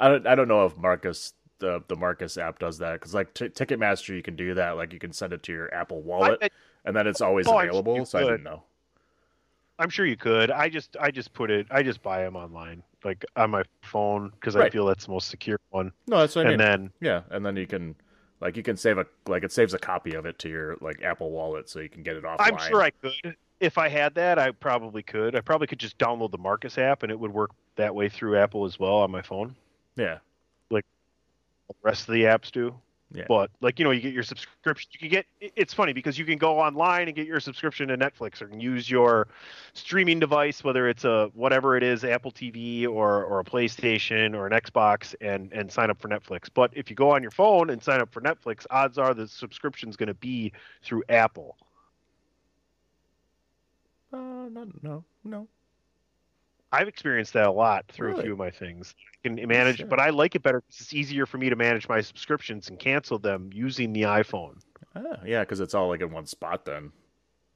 I 0.00 0.08
don't. 0.08 0.26
I 0.26 0.34
don't 0.34 0.48
know 0.48 0.64
if 0.64 0.76
Marcus 0.76 1.34
the 1.58 1.82
the 1.88 1.96
Marcus 1.96 2.38
app 2.38 2.58
does 2.60 2.78
that 2.78 2.92
because 2.94 3.14
like 3.14 3.34
t- 3.34 3.48
Ticketmaster 3.48 4.14
you 4.14 4.22
can 4.22 4.36
do 4.36 4.54
that. 4.54 4.76
Like 4.76 4.92
you 4.92 4.98
can 5.00 5.12
send 5.12 5.32
it 5.32 5.42
to 5.44 5.52
your 5.52 5.72
Apple 5.74 6.02
Wallet 6.02 6.40
bet- 6.40 6.52
and 6.84 6.94
then 6.96 7.06
it's 7.06 7.20
always 7.20 7.46
Oh, 7.48 7.58
available. 7.58 7.96
you 7.96 8.04
So 8.04 8.18
I 8.18 8.22
didn't 8.22 8.44
know. 8.44 8.62
I'm 9.78 9.90
sure 9.90 10.06
you 10.06 10.16
could. 10.16 10.50
I 10.50 10.68
just 10.68 10.96
I 11.00 11.10
just 11.10 11.32
put 11.32 11.50
it. 11.50 11.66
I 11.70 11.82
just 11.82 12.02
buy 12.02 12.22
them 12.22 12.36
online, 12.36 12.82
like 13.04 13.24
on 13.36 13.50
my 13.50 13.62
phone, 13.82 14.30
because 14.30 14.56
I 14.56 14.70
feel 14.70 14.86
that's 14.86 15.06
the 15.06 15.12
most 15.12 15.28
secure 15.28 15.60
one. 15.70 15.92
No, 16.06 16.18
that's 16.18 16.34
what 16.34 16.46
I 16.46 16.50
mean. 16.50 16.60
and 16.60 16.82
then 16.82 16.92
yeah, 17.00 17.22
and 17.30 17.46
then 17.46 17.56
you 17.56 17.66
can 17.66 17.94
like 18.40 18.56
you 18.56 18.62
can 18.62 18.76
save 18.76 18.98
a 18.98 19.06
like 19.26 19.44
it 19.44 19.52
saves 19.52 19.74
a 19.74 19.78
copy 19.78 20.14
of 20.14 20.26
it 20.26 20.38
to 20.40 20.48
your 20.48 20.76
like 20.80 21.02
Apple 21.02 21.30
Wallet 21.30 21.68
so 21.68 21.80
you 21.80 21.88
can 21.88 22.02
get 22.02 22.16
it 22.16 22.24
offline. 22.24 22.36
I'm 22.40 22.58
sure 22.58 22.82
I 22.82 22.90
could. 22.90 23.36
If 23.60 23.78
I 23.78 23.88
had 23.88 24.14
that, 24.14 24.38
I 24.38 24.52
probably 24.52 25.02
could. 25.02 25.34
I 25.34 25.40
probably 25.40 25.66
could 25.66 25.80
just 25.80 25.98
download 25.98 26.30
the 26.30 26.38
Marcus 26.38 26.78
app, 26.78 27.02
and 27.02 27.10
it 27.10 27.18
would 27.18 27.32
work 27.32 27.50
that 27.76 27.94
way 27.94 28.08
through 28.08 28.36
Apple 28.36 28.64
as 28.64 28.78
well 28.78 28.96
on 28.96 29.10
my 29.10 29.22
phone. 29.22 29.56
Yeah. 29.96 30.18
Like 30.70 30.84
the 31.68 31.74
rest 31.82 32.08
of 32.08 32.14
the 32.14 32.24
apps 32.24 32.52
do. 32.52 32.74
Yeah. 33.10 33.24
But 33.26 33.50
like 33.62 33.78
you 33.78 33.84
know, 33.86 33.90
you 33.90 34.00
get 34.02 34.12
your 34.12 34.22
subscription. 34.22 34.90
You 34.92 34.98
can 34.98 35.08
get. 35.08 35.26
It's 35.40 35.72
funny 35.72 35.94
because 35.94 36.18
you 36.18 36.26
can 36.26 36.36
go 36.36 36.58
online 36.58 37.08
and 37.08 37.16
get 37.16 37.26
your 37.26 37.40
subscription 37.40 37.88
to 37.88 37.96
Netflix, 37.96 38.42
or 38.42 38.48
can 38.48 38.60
use 38.60 38.90
your 38.90 39.28
streaming 39.72 40.20
device, 40.20 40.62
whether 40.62 40.88
it's 40.88 41.04
a 41.04 41.30
whatever 41.32 41.76
it 41.76 41.82
is, 41.82 42.04
Apple 42.04 42.30
TV 42.30 42.86
or 42.86 43.24
or 43.24 43.40
a 43.40 43.44
PlayStation 43.44 44.34
or 44.34 44.46
an 44.46 44.52
Xbox, 44.52 45.14
and 45.22 45.50
and 45.54 45.72
sign 45.72 45.88
up 45.88 45.98
for 45.98 46.08
Netflix. 46.08 46.48
But 46.52 46.70
if 46.74 46.90
you 46.90 46.96
go 46.96 47.10
on 47.10 47.22
your 47.22 47.30
phone 47.30 47.70
and 47.70 47.82
sign 47.82 48.00
up 48.00 48.12
for 48.12 48.20
Netflix, 48.20 48.66
odds 48.70 48.98
are 48.98 49.14
the 49.14 49.26
subscription's 49.26 49.96
going 49.96 50.08
to 50.08 50.14
be 50.14 50.52
through 50.82 51.02
Apple. 51.08 51.56
Uh, 54.12 54.48
no, 54.50 54.66
no, 54.82 55.04
no. 55.24 55.48
I've 56.72 56.88
experienced 56.88 57.32
that 57.32 57.46
a 57.46 57.50
lot 57.52 57.84
through 57.88 58.08
Really? 58.08 58.20
a 58.20 58.22
few 58.24 58.32
of 58.32 58.38
my 58.38 58.50
things. 58.50 58.94
I 59.24 59.28
can 59.28 59.48
manage, 59.48 59.78
sure. 59.78 59.86
but 59.86 60.00
I 60.00 60.10
like 60.10 60.34
it 60.34 60.42
better 60.42 60.60
because 60.60 60.80
it's 60.82 60.92
easier 60.94 61.24
for 61.26 61.38
me 61.38 61.48
to 61.50 61.56
manage 61.56 61.88
my 61.88 62.00
subscriptions 62.00 62.68
and 62.68 62.78
cancel 62.78 63.18
them 63.18 63.50
using 63.52 63.92
the 63.92 64.02
iPhone. 64.02 64.58
Ah, 64.94 65.20
yeah, 65.24 65.40
because 65.40 65.60
it's 65.60 65.74
all 65.74 65.88
like 65.88 66.00
in 66.02 66.10
one 66.10 66.26
spot. 66.26 66.64
Then, 66.64 66.92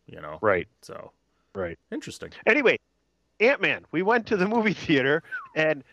you 0.07 0.21
know. 0.21 0.39
Right, 0.41 0.67
So 0.81 1.13
right. 1.55 1.79
interesting. 1.91 2.31
Anyway, 2.47 2.79
Ant 3.41 3.61
Man. 3.61 3.85
We 3.93 4.03
went 4.03 4.27
to 4.29 4.37
the 4.37 4.47
movie 4.49 4.73
theater, 4.75 5.23
and 5.55 5.85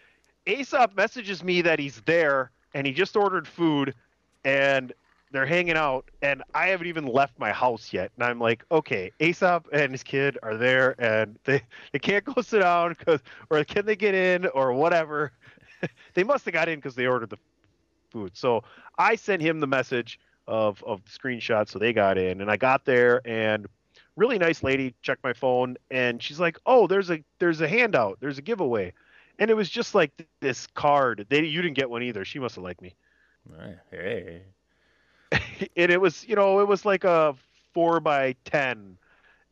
Aesop 0.45 0.95
messages 0.95 1.43
me 1.43 1.61
that 1.61 1.79
he's 1.79 2.01
there, 2.01 2.51
and 2.73 2.87
he 2.87 2.93
just 2.93 3.15
ordered 3.15 3.47
food, 3.47 3.93
and 4.45 4.93
they're 5.31 5.45
hanging 5.45 5.75
out, 5.77 6.09
and 6.21 6.43
I 6.53 6.67
haven't 6.67 6.87
even 6.87 7.05
left 7.05 7.37
my 7.39 7.51
house 7.51 7.93
yet. 7.93 8.11
And 8.15 8.23
I'm 8.25 8.39
like, 8.39 8.63
okay, 8.71 9.11
Aesop 9.19 9.67
and 9.71 9.91
his 9.91 10.03
kid 10.03 10.37
are 10.43 10.57
there, 10.57 10.95
and 10.99 11.37
they 11.43 11.61
they 11.91 11.99
can't 11.99 12.23
go 12.25 12.41
sit 12.41 12.59
down 12.59 12.95
because, 12.97 13.21
or 13.49 13.63
can 13.63 13.85
they 13.85 13.95
get 13.95 14.15
in, 14.15 14.47
or 14.47 14.73
whatever. 14.73 15.31
they 16.13 16.23
must 16.23 16.45
have 16.45 16.53
got 16.53 16.67
in 16.67 16.77
because 16.79 16.95
they 16.95 17.07
ordered 17.07 17.29
the 17.29 17.37
food. 18.11 18.31
So 18.35 18.63
I 18.97 19.15
sent 19.15 19.41
him 19.41 19.59
the 19.59 19.67
message 19.67 20.19
of 20.47 20.83
of 20.83 21.03
the 21.03 21.09
screenshot, 21.11 21.69
so 21.69 21.79
they 21.79 21.93
got 21.93 22.17
in, 22.17 22.41
and 22.41 22.49
I 22.49 22.57
got 22.57 22.85
there, 22.85 23.21
and 23.25 23.67
really 24.15 24.37
nice 24.37 24.63
lady 24.63 24.93
checked 25.01 25.23
my 25.23 25.33
phone, 25.33 25.77
and 25.91 26.21
she's 26.21 26.39
like, 26.39 26.57
oh, 26.65 26.87
there's 26.87 27.09
a 27.09 27.23
there's 27.39 27.61
a 27.61 27.67
handout, 27.67 28.17
there's 28.19 28.37
a 28.37 28.41
giveaway, 28.41 28.93
and 29.37 29.49
it 29.49 29.53
was 29.53 29.69
just 29.69 29.95
like 29.95 30.11
this 30.41 30.67
card. 30.67 31.25
They 31.29 31.43
you 31.43 31.61
didn't 31.61 31.77
get 31.77 31.89
one 31.89 32.03
either. 32.03 32.25
She 32.25 32.39
must 32.39 32.55
have 32.55 32.63
liked 32.63 32.81
me, 32.81 32.95
Eh, 33.59 33.73
Hey. 33.91 34.41
and 35.31 35.91
it 35.91 35.99
was 36.01 36.27
you 36.27 36.35
know 36.35 36.59
it 36.59 36.67
was 36.67 36.85
like 36.85 37.03
a 37.03 37.35
four 37.73 37.99
by 37.99 38.35
ten, 38.45 38.97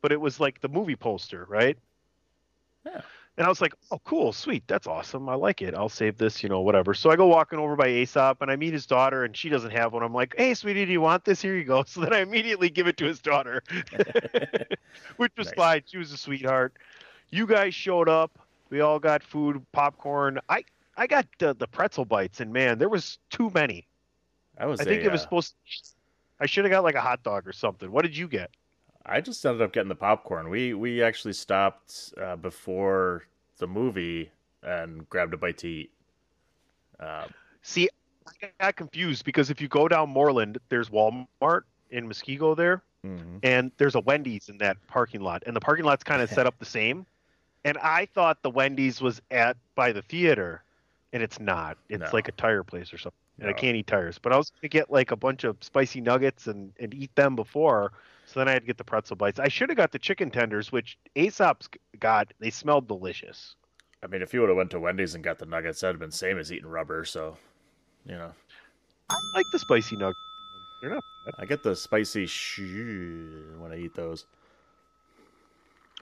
but 0.02 0.12
it 0.12 0.20
was 0.20 0.40
like 0.40 0.62
the 0.62 0.70
movie 0.70 0.96
poster, 0.96 1.46
right? 1.50 1.78
Yeah. 2.86 3.02
And 3.38 3.46
I 3.46 3.50
was 3.50 3.62
like, 3.62 3.76
oh, 3.92 4.00
cool, 4.04 4.34
sweet, 4.34 4.64
that's 4.66 4.88
awesome. 4.88 5.30
I 5.30 5.36
like 5.36 5.62
it. 5.62 5.76
I'll 5.76 5.90
save 5.90 6.18
this, 6.18 6.42
you 6.42 6.50
know, 6.50 6.62
whatever. 6.62 6.96
So 6.96 7.12
I 7.12 7.16
go 7.16 7.28
walking 7.28 7.60
over 7.60 7.76
by 7.76 7.88
Aesop 7.90 8.42
and 8.42 8.50
I 8.50 8.56
meet 8.56 8.74
his 8.74 8.88
daughter 8.88 9.26
and 9.26 9.38
she 9.38 9.48
doesn't 9.50 9.70
have 9.70 9.94
one. 9.94 10.02
I'm 10.02 10.14
like, 10.14 10.34
hey, 10.36 10.56
sweetie, 10.56 10.86
do 10.88 10.92
you 10.92 11.02
want 11.02 11.24
this? 11.24 11.40
Here 11.40 11.56
you 11.56 11.64
go. 11.64 11.84
So 11.88 12.02
then 12.02 12.14
I 12.14 12.22
immediately 12.22 12.70
give 12.70 12.88
it 12.88 12.98
to 12.98 13.06
his 13.06 13.20
daughter, 13.20 13.62
which 15.18 15.32
was 15.38 15.48
Nice. 15.48 15.56
fine. 15.56 15.84
She 15.86 16.00
was 16.00 16.12
a 16.12 16.18
sweetheart. 16.18 16.74
You 17.30 17.46
guys 17.46 17.76
showed 17.76 18.10
up. 18.10 18.40
We 18.72 18.82
all 18.82 18.98
got 19.00 19.22
food, 19.22 19.64
popcorn. 19.72 20.40
I, 20.50 20.64
I 20.98 21.06
got 21.06 21.28
the, 21.38 21.54
the 21.54 21.68
pretzel 21.68 22.06
bites 22.06 22.40
and 22.40 22.52
man, 22.52 22.80
there 22.80 22.90
was 22.90 23.20
too 23.30 23.52
many. 23.54 23.88
I 24.60 24.66
was. 24.66 24.80
I 24.80 24.84
think 24.84 25.04
a, 25.04 25.06
it 25.06 25.12
was 25.12 25.22
uh, 25.22 25.24
supposed 25.24 25.54
to, 25.54 25.90
I 26.40 26.46
should 26.46 26.66
have 26.66 26.72
got 26.72 26.84
like 26.84 26.96
a 26.96 27.02
hot 27.02 27.24
dog 27.24 27.48
or 27.48 27.54
something. 27.54 27.92
What 27.92 28.04
did 28.04 28.16
you 28.16 28.28
get? 28.28 28.52
I 29.06 29.22
just 29.22 29.46
ended 29.46 29.62
up 29.62 29.72
getting 29.72 29.90
the 29.90 29.96
popcorn. 29.96 30.50
We 30.50 30.74
we 30.74 31.02
actually 31.02 31.34
stopped 31.34 32.14
uh, 32.22 32.36
before 32.36 33.24
the 33.58 33.68
movie 33.68 34.32
and 34.64 35.10
grabbed 35.10 35.34
a 35.34 35.38
bite 35.38 35.58
to 35.60 35.68
eat. 35.68 35.92
Uh, 37.00 37.28
See, 37.62 37.90
I 38.44 38.50
got 38.60 38.76
confused 38.76 39.26
because 39.26 39.50
if 39.50 39.62
you 39.62 39.68
go 39.68 39.88
down 39.88 40.10
Moorland, 40.10 40.58
there's 40.70 40.90
Walmart 40.90 41.62
in 41.92 42.08
Muskego 42.08 42.56
there, 42.56 42.82
mhm. 43.06 43.40
and 43.44 43.72
there's 43.78 43.96
a 43.96 44.00
Wendy's 44.02 44.50
in 44.50 44.58
that 44.60 44.78
parking 44.88 45.22
lot, 45.22 45.44
and 45.46 45.56
the 45.56 45.60
parking 45.62 45.86
lot's 45.86 46.04
kind 46.04 46.22
of 46.22 46.30
set 46.38 46.46
up 46.46 46.58
the 46.60 46.66
same. 46.66 47.06
And 47.66 47.78
I 47.80 48.06
thought 48.06 48.42
the 48.44 48.50
Wendy's 48.50 49.02
was 49.02 49.22
at 49.32 49.58
by 49.76 49.92
the 49.92 50.02
theater, 50.02 50.64
and 51.14 51.22
it's 51.22 51.40
not. 51.40 51.78
It's 51.90 52.02
No. 52.02 52.10
like 52.14 52.28
a 52.28 52.32
tire 52.34 52.64
place 52.64 52.94
or 52.94 52.98
something, 52.98 53.18
and 53.40 53.50
I 53.50 53.54
can't 53.54 53.76
eat 53.76 53.88
tires. 53.88 54.20
But 54.20 54.34
I 54.34 54.38
was 54.38 54.50
gonna 54.50 54.70
get 54.70 54.92
like 54.92 55.12
a 55.12 55.16
bunch 55.16 55.44
of 55.44 55.58
spicy 55.62 56.02
nuggets 56.02 56.48
and 56.48 56.74
and 56.80 56.94
eat 56.94 57.16
them 57.16 57.36
before. 57.36 57.92
So 58.26 58.40
then 58.40 58.50
I 58.50 58.52
had 58.52 58.64
to 58.64 58.68
get 58.68 58.78
the 58.78 58.84
pretzel 58.84 59.16
bites. 59.16 59.40
I 59.40 59.48
should 59.48 59.70
have 59.70 59.78
got 59.78 59.92
the 59.94 60.00
chicken 60.00 60.30
tenders, 60.30 60.72
which 60.72 60.98
Aesop's 61.16 61.70
got. 62.00 62.34
They 62.40 62.50
smelled 62.50 62.88
delicious. 62.88 63.56
I 64.04 64.08
mean, 64.08 64.22
if 64.22 64.34
you 64.34 64.42
would 64.42 64.50
have 64.50 64.58
went 64.58 64.72
to 64.72 64.80
Wendy's 64.80 65.16
and 65.16 65.24
got 65.24 65.40
the 65.40 65.46
nuggets, 65.46 65.80
that'd 65.80 65.96
have 65.96 66.00
been 66.00 66.12
same 66.12 66.38
as 66.38 66.52
eating 66.52 66.68
rubber. 66.68 67.06
So, 67.06 67.38
you 68.06 68.14
know, 68.14 68.32
I 69.10 69.16
like 69.34 69.46
the 69.54 69.60
spicy 69.60 69.96
nuggets. 69.96 70.20
They're 70.82 70.92
not 70.92 71.04
bad. 71.26 71.34
I 71.40 71.46
get 71.46 71.64
the 71.64 71.76
spicy 71.76 72.26
sh 72.28 72.60
when 72.60 73.72
I 73.72 73.78
eat 73.78 73.96
those. 73.96 74.26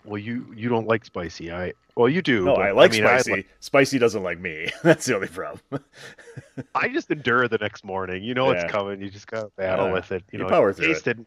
Well, 0.06 0.18
you 0.18 0.46
you 0.56 0.70
don't 0.70 0.88
like 0.88 1.04
spicy. 1.06 1.52
I 1.52 1.74
well, 1.96 2.10
you 2.10 2.22
do. 2.22 2.46
No, 2.46 2.56
but, 2.56 2.62
I 2.66 2.72
like 2.72 2.92
mean, 2.92 3.02
spicy. 3.04 3.32
like- 3.32 3.48
spicy 3.60 3.98
doesn't 4.00 4.24
like 4.24 4.40
me. 4.40 4.70
That's 4.84 5.06
the 5.06 5.16
only 5.16 5.28
problem. 5.28 5.62
I 6.76 6.90
just 6.90 7.10
endure 7.10 7.48
the 7.48 7.58
next 7.58 7.84
morning. 7.84 8.24
You 8.24 8.34
know 8.34 8.52
Yeah. 8.52 8.62
it's 8.64 8.72
coming. 8.72 9.02
You 9.02 9.10
just 9.10 9.28
gotta 9.28 9.50
battle 9.56 9.88
Yeah. 9.88 9.94
with 9.94 10.12
it. 10.12 10.24
You 10.32 10.40
You 10.40 10.44
know, 10.44 10.50
power 10.50 10.74
through 10.74 10.88
taste 10.88 11.08
it 11.08 11.18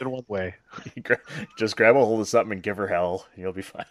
in 0.00 0.10
one 0.10 0.24
way. 0.28 0.54
Just 1.58 1.76
grab 1.76 1.96
a 1.96 2.04
hold 2.04 2.20
of 2.20 2.28
something 2.28 2.52
and 2.52 2.62
give 2.62 2.76
her 2.76 2.86
hell. 2.86 3.26
You'll 3.36 3.52
be 3.52 3.62
fine. 3.62 3.86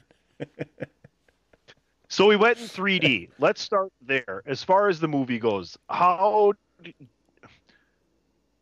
So 2.08 2.28
we 2.28 2.36
went 2.36 2.60
in 2.60 2.66
3D. 2.66 3.30
Let's 3.40 3.62
start 3.62 3.92
there. 4.02 4.42
As 4.46 4.64
far 4.64 4.90
as 4.90 5.00
the 5.00 5.08
movie 5.08 5.40
goes, 5.40 5.78
how 5.90 6.54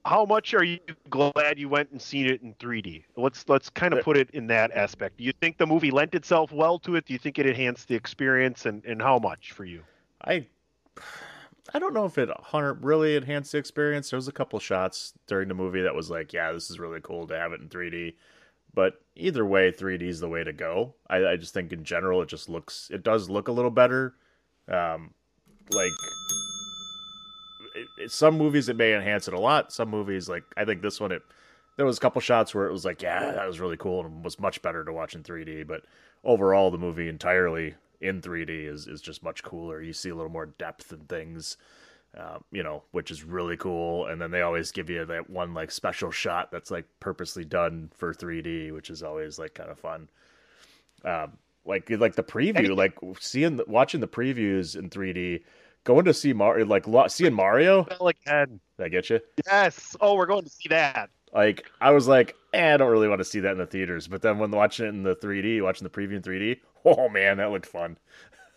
how 0.09 0.25
much 0.25 0.55
are 0.55 0.63
you 0.63 0.79
glad 1.11 1.59
you 1.59 1.69
went 1.69 1.91
and 1.91 2.01
seen 2.01 2.25
it 2.25 2.41
in 2.41 2.55
3D? 2.55 3.03
Let's 3.15 3.47
let's 3.47 3.69
kind 3.69 3.93
of 3.93 4.03
put 4.03 4.17
it 4.17 4.31
in 4.31 4.47
that 4.47 4.71
aspect. 4.71 5.17
Do 5.17 5.23
you 5.23 5.31
think 5.39 5.59
the 5.59 5.67
movie 5.67 5.91
lent 5.91 6.15
itself 6.15 6.51
well 6.51 6.79
to 6.79 6.95
it? 6.95 7.05
Do 7.05 7.13
you 7.13 7.19
think 7.19 7.37
it 7.37 7.45
enhanced 7.45 7.87
the 7.87 7.95
experience, 7.95 8.65
and 8.65 8.83
and 8.85 8.99
how 9.01 9.19
much 9.19 9.51
for 9.51 9.65
you? 9.65 9.83
I 10.25 10.47
I 11.75 11.77
don't 11.77 11.93
know 11.93 12.05
if 12.05 12.17
it 12.17 12.29
really 12.81 13.15
enhanced 13.17 13.51
the 13.51 13.59
experience. 13.59 14.09
There 14.09 14.17
was 14.17 14.27
a 14.27 14.31
couple 14.31 14.57
shots 14.59 15.13
during 15.27 15.47
the 15.47 15.53
movie 15.53 15.83
that 15.83 15.93
was 15.93 16.09
like, 16.09 16.33
yeah, 16.33 16.51
this 16.51 16.71
is 16.71 16.79
really 16.79 17.01
cool 17.01 17.27
to 17.27 17.37
have 17.37 17.53
it 17.53 17.61
in 17.61 17.69
3D. 17.69 18.15
But 18.73 19.01
either 19.15 19.45
way, 19.45 19.71
3D 19.71 20.01
is 20.01 20.19
the 20.19 20.29
way 20.29 20.43
to 20.43 20.53
go. 20.53 20.95
I, 21.07 21.25
I 21.25 21.35
just 21.35 21.53
think 21.53 21.71
in 21.71 21.83
general, 21.83 22.21
it 22.23 22.29
just 22.29 22.49
looks, 22.49 22.89
it 22.91 23.03
does 23.03 23.29
look 23.29 23.47
a 23.47 23.51
little 23.51 23.71
better. 23.71 24.15
Um, 24.67 25.13
like 25.71 25.91
it, 27.97 28.11
some 28.11 28.37
movies, 28.37 28.69
it 28.69 28.75
may 28.75 28.93
enhance 28.93 29.27
it 29.27 29.33
a 29.33 29.39
lot. 29.39 29.71
Some 29.71 29.89
movies, 29.89 30.29
like 30.29 30.43
I 30.57 30.65
think 30.65 30.81
this 30.81 30.99
one, 30.99 31.11
it 31.11 31.21
there 31.77 31.85
was 31.85 31.97
a 31.97 32.01
couple 32.01 32.19
shots 32.19 32.53
where 32.53 32.67
it 32.67 32.73
was 32.73 32.83
like, 32.83 33.01
yeah, 33.01 33.31
that 33.31 33.47
was 33.47 33.61
really 33.61 33.77
cool 33.77 34.05
and 34.05 34.23
was 34.23 34.37
much 34.37 34.61
better 34.61 34.83
to 34.83 34.91
watch 34.91 35.15
in 35.15 35.23
3D. 35.23 35.65
But 35.65 35.83
overall, 36.25 36.71
the 36.71 36.77
movie 36.77 37.07
entirely 37.07 37.75
in 38.01 38.21
3D 38.21 38.67
is 38.67 38.87
is 38.87 39.01
just 39.01 39.23
much 39.23 39.43
cooler. 39.43 39.81
You 39.81 39.93
see 39.93 40.09
a 40.09 40.15
little 40.15 40.31
more 40.31 40.47
depth 40.47 40.91
and 40.91 41.07
things, 41.07 41.57
um, 42.17 42.43
you 42.51 42.63
know, 42.63 42.83
which 42.91 43.11
is 43.11 43.23
really 43.23 43.55
cool. 43.55 44.07
And 44.07 44.21
then 44.21 44.31
they 44.31 44.41
always 44.41 44.71
give 44.71 44.89
you 44.89 45.05
that 45.05 45.29
one 45.29 45.53
like 45.53 45.71
special 45.71 46.11
shot 46.11 46.51
that's 46.51 46.69
like 46.69 46.85
purposely 46.99 47.45
done 47.45 47.91
for 47.95 48.13
3D, 48.13 48.73
which 48.73 48.89
is 48.89 49.01
always 49.01 49.39
like 49.39 49.53
kind 49.53 49.69
of 49.69 49.79
fun. 49.79 50.09
Um, 51.05 51.37
like 51.65 51.89
like 51.89 52.15
the 52.15 52.23
preview, 52.23 52.75
like 52.75 52.97
seeing 53.19 53.55
the, 53.55 53.65
watching 53.67 54.01
the 54.01 54.07
previews 54.07 54.75
in 54.75 54.89
3D, 54.89 55.43
going 55.83 56.05
to 56.05 56.13
see 56.13 56.33
Mario, 56.33 56.65
like 56.65 56.85
seeing 57.09 57.33
Mario. 57.33 57.83
Felt 57.83 58.01
like 58.01 58.17
Ed. 58.27 58.59
Did 58.77 58.85
I 58.85 58.89
get 58.89 59.09
you? 59.09 59.19
Yes. 59.45 59.95
Oh, 60.01 60.15
we're 60.15 60.25
going 60.25 60.43
to 60.43 60.49
see 60.49 60.69
that. 60.69 61.09
Like 61.33 61.69
I 61.81 61.91
was 61.91 62.07
like, 62.07 62.35
eh, 62.53 62.73
I 62.73 62.77
don't 62.77 62.91
really 62.91 63.07
want 63.07 63.19
to 63.19 63.25
see 63.25 63.39
that 63.41 63.51
in 63.51 63.57
the 63.57 63.65
theaters. 63.65 64.07
But 64.07 64.21
then 64.21 64.39
when 64.39 64.51
watching 64.51 64.85
it 64.85 64.89
in 64.89 65.03
the 65.03 65.15
3D, 65.15 65.61
watching 65.61 65.83
the 65.83 65.89
preview 65.89 66.15
in 66.15 66.21
3D, 66.21 66.59
oh 66.85 67.09
man, 67.09 67.37
that 67.37 67.51
looked 67.51 67.65
fun. 67.67 67.97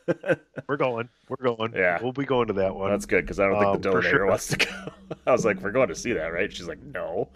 We're 0.68 0.76
going. 0.76 1.08
We're 1.28 1.36
going. 1.36 1.74
Yeah. 1.74 1.98
We'll 2.02 2.12
be 2.12 2.24
going 2.24 2.48
to 2.48 2.52
that 2.54 2.74
one. 2.74 2.90
That's 2.90 3.06
good 3.06 3.24
because 3.24 3.38
I 3.38 3.46
don't 3.48 3.60
think 3.60 3.82
the 3.82 3.88
Um, 3.90 3.94
for 3.94 4.02
Donator 4.02 4.10
sure. 4.10 4.26
wants 4.26 4.48
to 4.48 4.56
go. 4.56 4.92
I 5.26 5.32
was 5.32 5.44
like, 5.44 5.60
we're 5.60 5.70
going 5.70 5.88
to 5.88 5.94
see 5.94 6.12
that, 6.12 6.32
right? 6.32 6.52
She's 6.52 6.66
like, 6.66 6.82
no. 6.82 7.28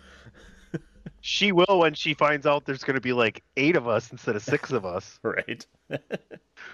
she 1.20 1.52
will 1.52 1.78
when 1.78 1.94
she 1.94 2.14
finds 2.14 2.46
out 2.46 2.64
there's 2.64 2.82
going 2.82 2.96
to 2.96 3.00
be 3.00 3.12
like 3.12 3.42
eight 3.56 3.76
of 3.76 3.86
us 3.86 4.10
instead 4.10 4.36
of 4.36 4.42
six 4.42 4.72
of 4.72 4.84
us. 4.84 5.18
right. 5.22 5.64
I'm 5.90 5.98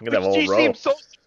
gonna 0.04 0.20
have 0.20 0.30
a 0.30 0.34
she 0.34 0.48
row, 0.48 0.56
seems 0.56 0.80
so 0.80 0.92
surprised 0.92 1.12
that 1.12 1.20
I 1.20 1.21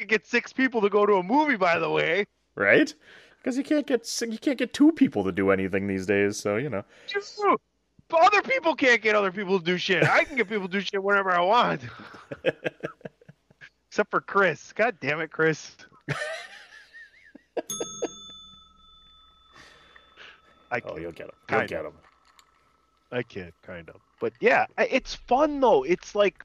could 0.00 0.08
get 0.08 0.26
six 0.26 0.52
people 0.52 0.80
to 0.80 0.88
go 0.88 1.06
to 1.06 1.14
a 1.14 1.22
movie. 1.22 1.56
By 1.56 1.78
the 1.78 1.90
way, 1.90 2.26
right? 2.56 2.92
Because 3.38 3.56
you 3.56 3.62
can't 3.64 3.86
get 3.86 4.08
you 4.28 4.38
can't 4.38 4.58
get 4.58 4.72
two 4.72 4.92
people 4.92 5.24
to 5.24 5.32
do 5.32 5.50
anything 5.50 5.86
these 5.86 6.06
days. 6.06 6.38
So 6.38 6.56
you 6.56 6.68
know, 6.68 6.84
other 8.12 8.42
people 8.42 8.74
can't 8.74 9.00
get 9.02 9.14
other 9.14 9.30
people 9.32 9.58
to 9.58 9.64
do 9.64 9.78
shit. 9.78 10.02
I 10.04 10.24
can 10.24 10.36
get 10.36 10.48
people 10.48 10.68
to 10.68 10.72
do 10.72 10.80
shit 10.80 11.02
whenever 11.02 11.30
I 11.30 11.40
want. 11.40 11.82
Except 13.88 14.10
for 14.10 14.20
Chris. 14.20 14.72
God 14.72 14.96
damn 15.00 15.20
it, 15.20 15.30
Chris. 15.32 15.76
I 20.72 20.80
oh, 20.84 20.94
kid. 20.94 21.02
you'll 21.02 21.12
get 21.12 21.26
him. 21.26 21.32
You'll 21.48 21.58
Kind 21.58 21.68
get 21.68 21.82
them. 21.82 21.94
I 23.10 23.22
kid, 23.24 23.52
kind 23.62 23.88
of. 23.88 23.96
But 24.20 24.34
yeah, 24.40 24.66
it's 24.78 25.14
fun 25.14 25.60
though. 25.60 25.82
It's 25.82 26.14
like 26.14 26.44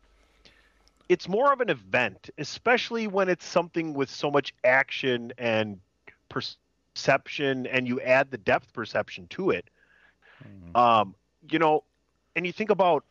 it's 1.09 1.27
more 1.27 1.51
of 1.53 1.61
an 1.61 1.69
event, 1.69 2.29
especially 2.37 3.07
when 3.07 3.29
it's 3.29 3.45
something 3.45 3.93
with 3.93 4.09
so 4.09 4.31
much 4.31 4.53
action 4.63 5.33
and 5.37 5.79
perception, 6.29 7.67
and 7.67 7.87
you 7.87 8.01
add 8.01 8.31
the 8.31 8.37
depth 8.37 8.73
perception 8.73 9.27
to 9.27 9.51
it. 9.51 9.69
Um, 10.75 11.15
you 11.49 11.59
know, 11.59 11.83
and 12.35 12.45
you 12.45 12.51
think 12.51 12.69
about 12.69 13.03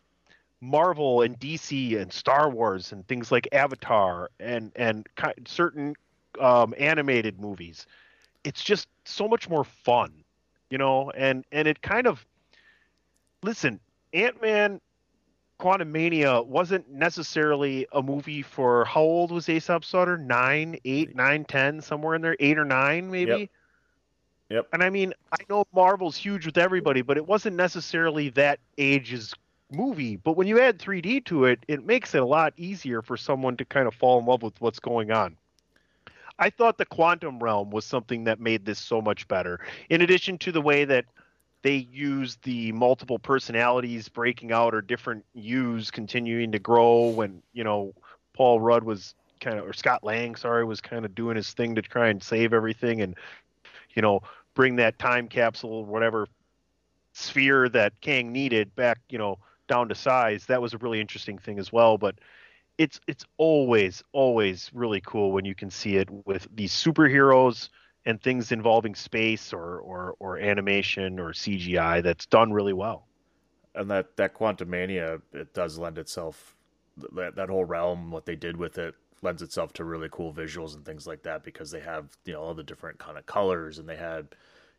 Marvel 0.60 1.22
and 1.22 1.38
DC 1.38 2.00
and 2.00 2.12
Star 2.12 2.50
Wars 2.50 2.92
and 2.92 3.06
things 3.06 3.30
like 3.30 3.48
Avatar 3.52 4.30
and 4.40 4.72
and 4.76 5.06
ki- 5.16 5.42
certain 5.46 5.94
um, 6.40 6.74
animated 6.78 7.40
movies. 7.40 7.86
It's 8.44 8.62
just 8.62 8.88
so 9.04 9.28
much 9.28 9.48
more 9.48 9.64
fun, 9.64 10.12
you 10.70 10.78
know, 10.78 11.10
and 11.10 11.44
and 11.52 11.68
it 11.68 11.82
kind 11.82 12.06
of 12.06 12.26
listen, 13.42 13.80
Ant 14.12 14.40
Man 14.42 14.80
Quantumania 15.60 16.44
wasn't 16.46 16.90
necessarily 16.90 17.86
a 17.92 18.02
movie 18.02 18.42
for 18.42 18.84
how 18.84 19.00
old 19.00 19.30
was 19.30 19.48
Aesop 19.48 19.84
Sutter? 19.84 20.18
Nine, 20.18 20.78
eight, 20.84 21.14
nine, 21.14 21.44
ten, 21.44 21.80
somewhere 21.80 22.14
in 22.14 22.22
there, 22.22 22.36
eight 22.40 22.58
or 22.58 22.64
nine, 22.64 23.10
maybe. 23.10 23.30
Yep. 23.30 23.50
Yep. 24.50 24.68
And 24.72 24.82
I 24.82 24.90
mean, 24.90 25.14
I 25.32 25.42
know 25.48 25.64
Marvel's 25.74 26.16
huge 26.16 26.44
with 26.46 26.58
everybody, 26.58 27.02
but 27.02 27.16
it 27.16 27.26
wasn't 27.26 27.56
necessarily 27.56 28.28
that 28.30 28.58
age's 28.78 29.32
movie. 29.72 30.16
But 30.16 30.32
when 30.32 30.46
you 30.46 30.60
add 30.60 30.78
3D 30.78 31.24
to 31.26 31.46
it, 31.46 31.60
it 31.68 31.84
makes 31.84 32.14
it 32.14 32.22
a 32.22 32.26
lot 32.26 32.52
easier 32.56 33.00
for 33.02 33.16
someone 33.16 33.56
to 33.56 33.64
kind 33.64 33.88
of 33.88 33.94
fall 33.94 34.18
in 34.18 34.26
love 34.26 34.42
with 34.42 34.60
what's 34.60 34.78
going 34.78 35.10
on. 35.10 35.36
I 36.38 36.50
thought 36.50 36.78
the 36.78 36.84
quantum 36.84 37.38
realm 37.38 37.70
was 37.70 37.84
something 37.84 38.24
that 38.24 38.40
made 38.40 38.64
this 38.64 38.78
so 38.78 39.00
much 39.00 39.26
better. 39.28 39.60
In 39.88 40.02
addition 40.02 40.36
to 40.38 40.52
the 40.52 40.60
way 40.60 40.84
that 40.84 41.04
they 41.64 41.88
used 41.90 42.42
the 42.44 42.72
multiple 42.72 43.18
personalities 43.18 44.10
breaking 44.10 44.52
out 44.52 44.74
or 44.74 44.82
different 44.82 45.24
U's 45.32 45.90
continuing 45.90 46.52
to 46.52 46.58
grow 46.58 47.08
when, 47.08 47.42
you 47.54 47.64
know, 47.64 47.94
Paul 48.34 48.60
Rudd 48.60 48.84
was 48.84 49.14
kind 49.40 49.58
of 49.58 49.66
or 49.66 49.72
Scott 49.72 50.04
Lang, 50.04 50.36
sorry, 50.36 50.64
was 50.66 50.82
kind 50.82 51.06
of 51.06 51.14
doing 51.14 51.36
his 51.36 51.52
thing 51.54 51.74
to 51.76 51.82
try 51.82 52.08
and 52.08 52.22
save 52.22 52.52
everything 52.52 53.00
and 53.00 53.16
you 53.94 54.02
know, 54.02 54.20
bring 54.54 54.76
that 54.76 54.98
time 54.98 55.26
capsule 55.26 55.84
whatever 55.86 56.28
sphere 57.14 57.68
that 57.70 57.98
Kang 58.02 58.30
needed 58.30 58.74
back, 58.76 58.98
you 59.08 59.16
know, 59.16 59.38
down 59.66 59.88
to 59.88 59.94
size. 59.94 60.44
That 60.46 60.60
was 60.60 60.74
a 60.74 60.78
really 60.78 61.00
interesting 61.00 61.38
thing 61.38 61.58
as 61.58 61.72
well. 61.72 61.96
But 61.96 62.16
it's 62.76 63.00
it's 63.06 63.24
always 63.38 64.02
always 64.12 64.70
really 64.74 65.00
cool 65.00 65.32
when 65.32 65.46
you 65.46 65.54
can 65.54 65.70
see 65.70 65.96
it 65.96 66.10
with 66.26 66.46
these 66.54 66.72
superheroes 66.72 67.70
and 68.06 68.20
things 68.22 68.52
involving 68.52 68.94
space 68.94 69.52
or 69.52 69.78
or 69.80 70.14
or 70.18 70.38
animation 70.38 71.18
or 71.18 71.32
CGI 71.32 72.02
that's 72.02 72.26
done 72.26 72.52
really 72.52 72.72
well. 72.74 73.06
and 73.74 73.90
that 73.90 74.16
that 74.16 74.34
quantum 74.34 74.70
mania 74.70 75.20
it 75.32 75.52
does 75.54 75.78
lend 75.78 75.98
itself 75.98 76.54
that 77.14 77.34
that 77.34 77.48
whole 77.48 77.64
realm 77.64 78.10
what 78.10 78.24
they 78.26 78.36
did 78.36 78.56
with 78.56 78.78
it 78.78 78.94
lends 79.22 79.42
itself 79.42 79.72
to 79.72 79.84
really 79.84 80.08
cool 80.12 80.32
visuals 80.32 80.74
and 80.74 80.84
things 80.84 81.06
like 81.06 81.22
that 81.22 81.42
because 81.42 81.70
they 81.70 81.80
have 81.80 82.16
you 82.24 82.32
know 82.32 82.40
all 82.40 82.54
the 82.54 82.62
different 82.62 82.98
kind 82.98 83.18
of 83.18 83.26
colors 83.26 83.78
and 83.78 83.88
they 83.88 83.96
had 83.96 84.28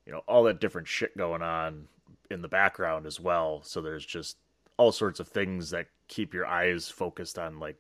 you 0.06 0.12
know 0.12 0.22
all 0.28 0.44
that 0.44 0.62
different 0.62 0.88
shit 0.88 1.16
going 1.18 1.42
on 1.42 1.88
in 2.32 2.42
the 2.42 2.48
background 2.48 3.06
as 3.06 3.20
well 3.20 3.62
so 3.64 3.82
there's 3.82 4.06
just 4.06 4.38
all 4.78 4.92
sorts 4.92 5.20
of 5.20 5.28
things 5.28 5.70
that 5.70 5.88
keep 6.08 6.34
your 6.34 6.46
eyes 6.46 6.88
focused 6.90 7.40
on 7.40 7.60
like 7.60 7.78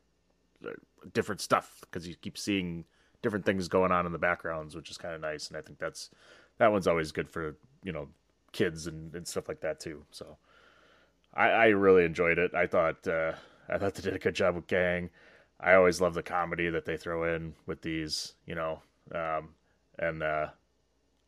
different 1.13 1.39
stuff 1.41 1.79
because 1.81 2.07
you 2.07 2.15
keep 2.15 2.37
seeing 2.37 2.83
different 3.25 3.45
things 3.45 3.67
going 3.67 3.91
on 3.91 4.05
in 4.05 4.11
the 4.11 4.17
backgrounds 4.17 4.75
which 4.75 4.89
is 4.89 4.97
kind 4.97 5.13
of 5.13 5.21
nice 5.21 5.49
and 5.49 5.57
i 5.57 5.61
think 5.61 5.77
that's 5.79 6.09
that 6.57 6.71
one's 6.71 6.87
always 6.87 7.11
good 7.11 7.29
for 7.29 7.57
you 7.83 7.91
know 7.91 8.07
kids 8.51 8.87
and, 8.87 9.13
and 9.15 9.27
stuff 9.27 9.49
like 9.49 9.59
that 9.59 9.79
too 9.79 10.05
so 10.11 10.37
I, 11.35 11.49
I 11.49 11.65
really 11.67 12.05
enjoyed 12.05 12.39
it. 12.39 12.53
I 12.55 12.65
thought 12.67 13.07
uh, 13.07 13.33
I 13.69 13.77
thought 13.77 13.95
they 13.95 14.01
did 14.01 14.15
a 14.15 14.19
good 14.19 14.35
job 14.35 14.55
with 14.55 14.67
Kang. 14.67 15.09
I 15.59 15.73
always 15.73 16.01
love 16.01 16.13
the 16.13 16.23
comedy 16.23 16.69
that 16.69 16.85
they 16.85 16.97
throw 16.97 17.35
in 17.35 17.53
with 17.65 17.81
these, 17.81 18.33
you 18.45 18.55
know. 18.55 18.81
Um, 19.13 19.49
and 19.99 20.23
uh, 20.23 20.47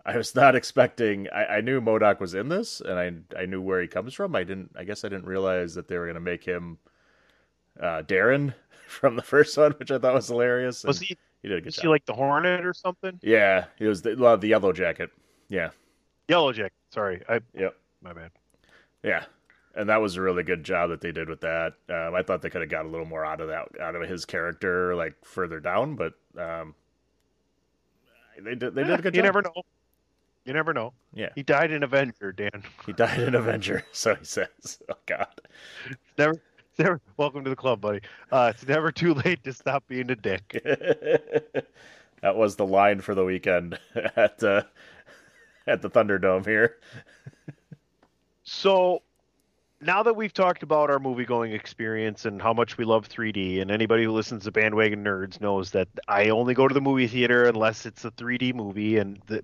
I 0.06 0.18
was 0.18 0.36
not 0.36 0.56
expecting. 0.56 1.28
I, 1.34 1.58
I 1.58 1.62
knew 1.62 1.82
MODOK 1.82 2.20
was 2.20 2.34
in 2.34 2.50
this, 2.50 2.82
and 2.82 3.00
I 3.00 3.42
I 3.42 3.46
knew 3.46 3.62
where 3.62 3.82
he 3.82 3.88
comes 3.88 4.14
from. 4.14 4.36
I 4.36 4.44
didn't. 4.44 4.72
I 4.78 4.84
guess 4.84 5.04
I 5.04 5.10
didn't 5.10 5.26
realize 5.26 5.76
that 5.76 5.88
they 5.88 5.98
were 5.98 6.06
going 6.06 6.16
to 6.16 6.22
make 6.22 6.44
him 6.44 6.78
uh, 7.80 8.04
Darren 8.04 8.54
from 8.88 9.16
the 9.16 9.22
first 9.22 9.58
one, 9.58 9.74
which 9.74 9.92
I 9.92 10.00
thought 10.00 10.14
was 10.14 10.28
hilarious. 10.28 10.84
Was 10.84 11.00
and 11.00 11.08
he 11.08 11.18
He 11.42 11.48
did 11.50 11.58
a 11.58 11.62
good 11.62 11.66
was 11.68 11.76
job. 11.76 11.82
he 11.84 11.88
like 11.88 12.06
the 12.06 12.14
Hornet 12.14 12.66
or 12.66 12.74
something? 12.74 13.20
yeah, 13.22 13.66
he 13.78 13.86
was 13.86 14.02
the, 14.02 14.16
well, 14.16 14.38
the 14.38 14.48
Yellow 14.48 14.74
Jacket. 14.74 15.10
Yeah, 15.50 15.70
Yellow 16.28 16.52
Jacket. 16.52 16.74
Sorry, 16.90 17.22
I 17.30 17.40
yep. 17.54 17.76
my 18.02 18.14
bad. 18.14 18.32
Yeah, 19.04 19.26
and 19.76 19.88
that 19.90 20.02
was 20.02 20.16
a 20.16 20.22
really 20.22 20.44
good 20.44 20.64
job 20.64 20.90
that 20.90 21.02
they 21.02 21.12
did 21.12 21.30
with 21.30 21.42
that. 21.42 21.74
Um, 21.90 22.16
I 22.16 22.24
thought 22.24 22.42
they 22.42 22.50
could 22.50 22.62
have 22.62 22.70
got 22.70 22.86
a 22.86 22.90
little 22.90 23.06
more 23.06 23.24
out 23.26 23.40
of 23.42 23.48
that, 23.50 23.68
out 23.80 23.96
of 23.96 24.08
his 24.10 24.26
character, 24.26 24.96
like 24.96 25.14
further 25.24 25.60
down, 25.60 25.96
but 25.96 26.14
um, 26.38 26.74
they 28.44 28.56
did. 28.56 28.76
They 28.76 28.84
did 28.84 29.00
a 29.00 29.02
good 29.02 29.16
you 29.16 29.22
job. 29.22 29.24
You 29.24 29.24
never 29.24 29.42
know. 29.42 29.54
You 30.46 30.54
never 30.54 30.74
know. 30.74 30.94
Yeah, 31.14 31.30
He 31.36 31.44
died 31.44 31.72
in 31.72 31.84
Avenger, 31.84 32.32
Dan. 32.32 32.64
he 32.86 32.94
died 32.94 33.20
in 33.20 33.36
Avenger, 33.36 33.84
so 33.92 34.16
he 34.16 34.24
says. 34.24 34.80
Oh 34.90 34.96
God. 35.06 35.28
Never, 36.18 36.42
never. 36.80 37.02
Welcome 37.18 37.44
to 37.44 37.50
the 37.50 37.56
club, 37.56 37.82
buddy. 37.82 38.02
Uh, 38.32 38.52
it's 38.54 38.68
never 38.68 38.92
too 38.92 39.14
late 39.14 39.44
to 39.44 39.54
stop 39.54 39.88
being 39.88 40.12
a 40.12 40.16
dick. 40.16 40.62
that 42.22 42.36
was 42.36 42.56
the 42.56 42.66
line 42.66 43.02
for 43.02 43.16
the 43.16 43.24
weekend 43.24 43.80
at 44.16 44.44
uh, 44.44 44.64
at 45.66 45.82
the 45.82 45.90
Thunderdome 45.90 46.46
here. 46.46 46.76
So, 48.44 49.02
now 49.82 50.04
that 50.04 50.16
we've 50.16 50.34
talked 50.34 50.62
about 50.62 50.90
our 50.92 51.00
movie 51.00 51.26
going 51.26 51.52
experience 51.52 52.26
and 52.26 52.42
how 52.42 52.54
much 52.54 52.78
we 52.78 52.86
love 52.86 53.10
3D, 53.10 53.60
and 53.62 53.72
anybody 53.72 54.04
who 54.04 54.12
listens 54.12 54.44
to 54.44 54.52
Bandwagon 54.52 55.04
Nerds 55.04 55.42
knows 55.42 55.72
that 55.72 55.88
I 56.08 56.30
only 56.30 56.54
go 56.54 56.68
to 56.68 56.74
the 56.74 56.82
movie 56.82 57.08
theater 57.08 57.46
unless 57.46 57.86
it's 57.88 58.06
a 58.06 58.12
3D 58.12 58.54
movie, 58.54 58.98
and 58.98 59.20
that 59.28 59.44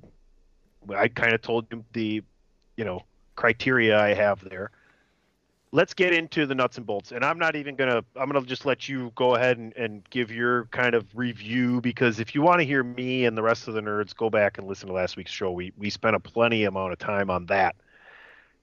I 0.95 1.07
kind 1.07 1.33
of 1.33 1.41
told 1.41 1.65
you 1.71 1.83
the, 1.93 2.23
you 2.77 2.85
know, 2.85 3.03
criteria 3.35 3.99
I 3.99 4.13
have 4.13 4.47
there. 4.47 4.69
Let's 5.75 5.95
get 5.95 6.13
into 6.13 6.45
the 6.45 6.53
nuts 6.53 6.77
and 6.77 6.85
bolts, 6.85 7.11
and 7.11 7.25
I'm 7.25 7.39
not 7.39 7.55
even 7.55 7.75
gonna. 7.75 8.05
I'm 8.15 8.29
gonna 8.29 8.45
just 8.45 8.63
let 8.63 8.87
you 8.87 9.11
go 9.15 9.33
ahead 9.33 9.57
and, 9.57 9.75
and 9.75 10.07
give 10.11 10.29
your 10.29 10.65
kind 10.65 10.93
of 10.93 11.07
review 11.15 11.81
because 11.81 12.19
if 12.19 12.35
you 12.35 12.43
want 12.43 12.59
to 12.59 12.63
hear 12.63 12.83
me 12.83 13.25
and 13.25 13.35
the 13.35 13.41
rest 13.41 13.67
of 13.67 13.73
the 13.73 13.81
nerds, 13.81 14.15
go 14.15 14.29
back 14.29 14.59
and 14.59 14.67
listen 14.67 14.87
to 14.87 14.93
last 14.93 15.17
week's 15.17 15.31
show. 15.31 15.51
We 15.51 15.73
we 15.75 15.89
spent 15.89 16.15
a 16.15 16.19
plenty 16.19 16.65
amount 16.65 16.93
of 16.93 16.99
time 16.99 17.31
on 17.31 17.47
that 17.47 17.75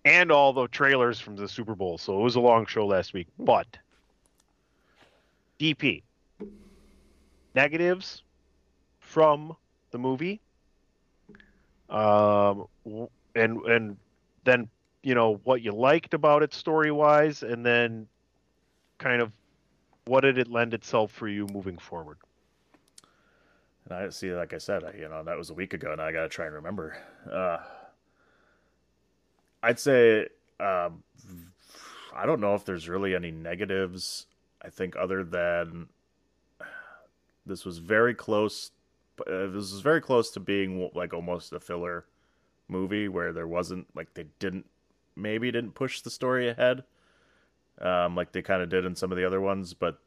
and 0.05 0.31
all 0.31 0.53
the 0.53 0.69
trailers 0.69 1.19
from 1.19 1.35
the 1.35 1.49
Super 1.49 1.75
Bowl. 1.75 1.99
So 1.99 2.17
it 2.17 2.23
was 2.23 2.37
a 2.37 2.41
long 2.41 2.65
show 2.65 2.87
last 2.87 3.13
week. 3.13 3.27
But 3.41 3.67
DP 5.59 6.05
negatives 7.57 8.23
from 9.01 9.57
the 9.91 9.99
movie, 9.99 10.41
um, 11.89 12.67
and 13.35 13.61
and 13.63 13.97
then 14.45 14.69
you 15.03 15.15
know 15.15 15.41
what 15.45 15.63
you 15.63 15.73
liked 15.73 16.15
about 16.15 16.43
it 16.43 16.55
story 16.55 16.91
wise, 16.91 17.43
and 17.43 17.65
then 17.65 18.07
kind 18.99 19.23
of 19.23 19.33
what 20.07 20.21
did 20.21 20.39
it 20.39 20.49
lend 20.49 20.75
itself 20.75 21.11
for 21.13 21.29
you 21.29 21.47
moving 21.53 21.79
forward. 21.79 22.19
And 23.85 23.95
I 23.95 24.09
see, 24.11 24.33
like 24.33 24.53
I 24.53 24.59
said, 24.59 24.85
I, 24.85 24.93
you 24.93 25.09
know, 25.09 25.23
that 25.25 25.37
was 25.37 25.51
a 25.51 25.55
week 25.55 25.75
ago, 25.75 25.93
and 25.93 26.01
I 26.01 26.13
got 26.13 26.23
to 26.23 26.29
try 26.29 26.47
and 26.47 26.55
remember. 26.55 26.97
Uh, 27.31 27.59
I'd 29.63 29.79
say 29.79 30.29
um, 30.59 31.03
I 32.15 32.27
don't 32.27 32.41
know 32.41 32.55
if 32.55 32.65
there's 32.65 32.89
really 32.89 33.15
any 33.15 33.31
negatives. 33.31 34.27
I 34.63 34.69
think 34.69 34.97
other 34.97 35.25
than 35.25 35.89
this 37.47 37.65
was 37.65 37.79
very 37.79 38.15
close. 38.15 38.71
Uh, 39.21 39.47
this 39.47 39.73
was 39.73 39.81
very 39.81 40.01
close 40.01 40.31
to 40.33 40.41
being 40.41 40.91
like 40.95 41.13
almost 41.13 41.53
a 41.53 41.61
filler 41.61 42.05
movie 42.69 43.09
where 43.09 43.33
there 43.33 43.49
wasn't 43.49 43.87
like 43.95 44.15
they 44.15 44.27
didn't 44.39 44.67
maybe 45.17 45.51
didn't 45.51 45.73
push 45.73 46.01
the 46.01 46.11
story 46.11 46.49
ahead 46.49 46.85
um, 47.81 48.15
like 48.15 48.33
they 48.33 48.43
kind 48.43 48.63
of 48.63 48.69
did 48.69 48.85
in 48.85 48.95
some 48.95 49.11
of 49.11 49.17
the 49.17 49.25
other 49.27 49.41
ones, 49.41 49.73
but 49.75 49.99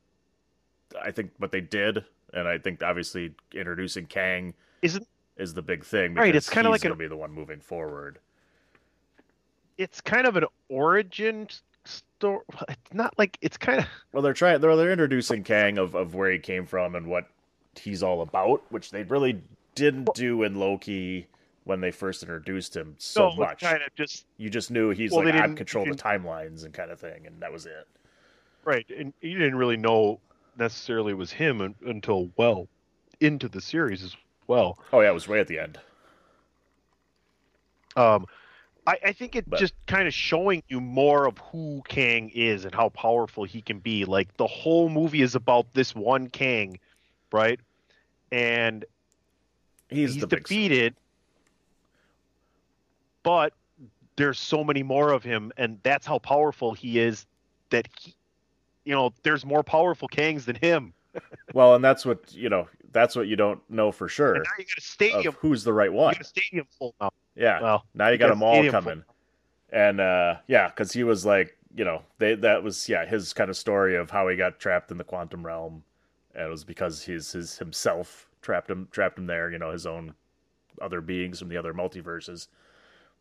I 1.02 1.12
think 1.12 1.32
what 1.40 1.52
they 1.52 1.62
did, 1.62 2.06
and 2.34 2.48
I 2.48 2.58
think 2.60 2.84
obviously 2.84 3.34
introducing 3.54 4.06
Kang 4.06 4.54
Isn't 4.84 5.08
is 5.38 5.54
the 5.56 5.62
big 5.64 5.84
thing. 5.84 6.14
Right, 6.14 6.36
it's 6.36 6.50
kinda 6.50 6.70
like 6.70 6.84
an- 6.84 6.90
going 6.90 7.00
to 7.00 7.04
be 7.04 7.08
the 7.08 7.18
one 7.18 7.32
moving 7.32 7.60
forward. 7.60 8.20
it's 9.78 10.02
kind 10.02 10.28
of 10.28 10.36
an 10.36 10.46
origin 10.70 11.48
story. 11.86 12.42
It's 12.70 12.94
not 12.94 13.18
like 13.18 13.38
it's 13.42 13.58
kind 13.58 13.80
of 13.80 13.88
Well, 14.14 14.22
they're 14.22 14.34
trying. 14.34 14.62
They're 14.62 14.76
they're 14.76 14.92
introducing 14.92 15.44
Kang 15.44 15.78
of 15.80 15.96
of 15.96 16.14
where 16.14 16.32
he 16.32 16.38
came 16.40 16.66
from 16.68 16.94
and 16.96 17.08
what 17.08 17.28
he's 17.76 18.04
all 18.04 18.22
about, 18.22 18.62
which 18.72 18.92
they 18.92 19.04
really 19.04 19.42
didn't 19.74 20.14
do 20.14 20.44
in 20.44 20.56
Loki 20.56 21.26
when 21.66 21.80
they 21.82 21.92
first 21.92 22.24
introduced 22.24 22.76
him 22.76 22.96
so 22.98 23.30
no, 23.30 23.36
much. 23.38 23.62
kind 23.62 23.82
of 23.82 23.94
just 23.96 24.26
You 24.38 24.50
just 24.50 24.70
knew 24.72 24.90
he's 24.90 25.12
Well, 25.12 25.24
like 25.26 25.34
I'm 25.36 25.42
didn't- 25.42 25.56
control 25.58 25.86
the 25.86 25.92
timelines 25.92 26.66
and 26.66 26.74
kind 26.74 26.92
of 26.92 27.00
thing, 27.00 27.26
and 27.26 27.42
that 27.42 27.52
was 27.52 27.66
it. 27.66 27.88
right, 28.66 28.86
and 28.98 29.14
you 29.22 29.38
didn't 29.38 29.56
really 29.56 29.78
know 29.78 30.20
necessarily 30.58 31.12
it 31.12 31.18
was 31.18 31.32
him 31.32 31.76
until 31.86 32.30
well 32.38 32.68
into 33.20 33.48
the 33.48 33.62
series 33.62 34.04
as 34.04 34.16
well. 34.48 34.78
Oh 34.92 35.00
yeah, 35.02 35.10
it 35.10 35.14
was 35.14 35.28
way 35.28 35.40
at 35.40 35.48
the 35.48 35.60
end. 35.60 35.80
Um, 37.96 38.26
I, 38.88 38.98
I 39.06 39.12
think 39.14 39.36
it's 39.36 39.48
just 39.60 39.74
kind 39.88 40.08
of 40.08 40.14
showing 40.14 40.64
you 40.68 40.82
more 40.82 41.28
of 41.28 41.38
who 41.38 41.82
Kang 41.88 42.30
is 42.34 42.66
and 42.66 42.74
how 42.74 42.90
powerful 42.90 43.44
he 43.44 43.62
can 43.62 43.80
be. 43.80 44.04
Like 44.06 44.36
the 44.38 44.48
whole 44.48 44.90
movie 44.90 45.22
is 45.22 45.36
about 45.36 45.72
this 45.74 45.96
one 45.96 46.28
Kang, 46.30 46.80
right? 47.32 47.60
And 48.32 48.84
He's, 49.90 50.14
he's, 50.14 50.22
the 50.22 50.28
big 50.28 50.44
defeated, 50.44 50.96
but 53.24 53.54
there's 54.16 54.40
so 54.40 54.64
many 54.64 54.84
more 54.84 55.12
of 55.12 55.24
him, 55.24 55.52
and 55.58 55.80
that's 55.84 56.06
how 56.06 56.20
powerful 56.20 56.74
he 56.74 57.00
is. 57.00 57.26
That 57.72 57.88
he, 58.00 58.14
you 58.86 58.94
know, 58.94 59.14
there's 59.24 59.46
more 59.46 59.64
powerful 59.64 60.08
Kangs 60.08 60.46
than 60.46 60.56
him. 60.56 60.94
Well, 61.54 61.76
and 61.76 61.84
that's 61.84 62.06
what 62.06 62.34
you 62.34 62.50
know. 62.50 62.68
That's 62.92 63.16
what 63.16 63.28
you 63.28 63.36
don't 63.36 63.60
know 63.70 63.92
for 63.92 64.08
sure 64.08 64.36
And 64.36 64.44
now 64.44 64.52
you 64.60 64.66
got 64.66 64.78
a 64.78 64.78
of 64.78 64.84
stadium. 64.84 65.36
who's 65.40 65.64
the 65.64 65.74
right 65.74 65.92
You 65.92 65.98
one. 65.98 66.14
got 66.14 66.22
a 66.22 66.26
stadium 66.26 66.68
full 66.78 66.94
now. 67.02 67.12
Yeah. 67.36 67.62
Well, 67.62 67.86
now 67.96 68.10
you 68.10 68.18
got 68.18 68.28
got 68.28 68.30
them 68.30 68.44
all 68.44 68.54
stadium 68.56 68.72
full. 68.72 68.82
coming, 68.82 69.04
and 69.72 70.00
uh, 70.00 70.38
yeah, 70.48 70.70
because 70.70 70.92
he 70.92 71.04
was 71.04 71.26
like, 71.26 71.58
you 71.76 71.86
know, 71.86 72.02
they 72.20 72.36
that 72.36 72.64
was 72.64 72.88
yeah 72.90 73.06
his 73.06 73.34
kind 73.34 73.50
of 73.50 73.58
story 73.58 73.96
of 73.96 74.10
how 74.12 74.28
he 74.28 74.36
got 74.36 74.60
trapped 74.60 74.92
in 74.92 74.98
the 74.98 75.04
quantum 75.04 75.46
realm, 75.46 75.84
and 76.36 76.46
it 76.46 76.50
was 76.50 76.64
because 76.64 77.04
he's 77.04 77.32
his 77.32 77.58
himself 77.58 78.28
trapped 78.42 78.70
him 78.70 78.88
trapped 78.92 79.18
him 79.20 79.28
there. 79.28 79.52
You 79.52 79.60
know, 79.60 79.72
his 79.72 79.86
own 79.86 80.14
other 80.82 81.02
beings 81.02 81.40
from 81.40 81.50
the 81.50 81.58
other 81.58 81.74
multiverses, 81.74 82.48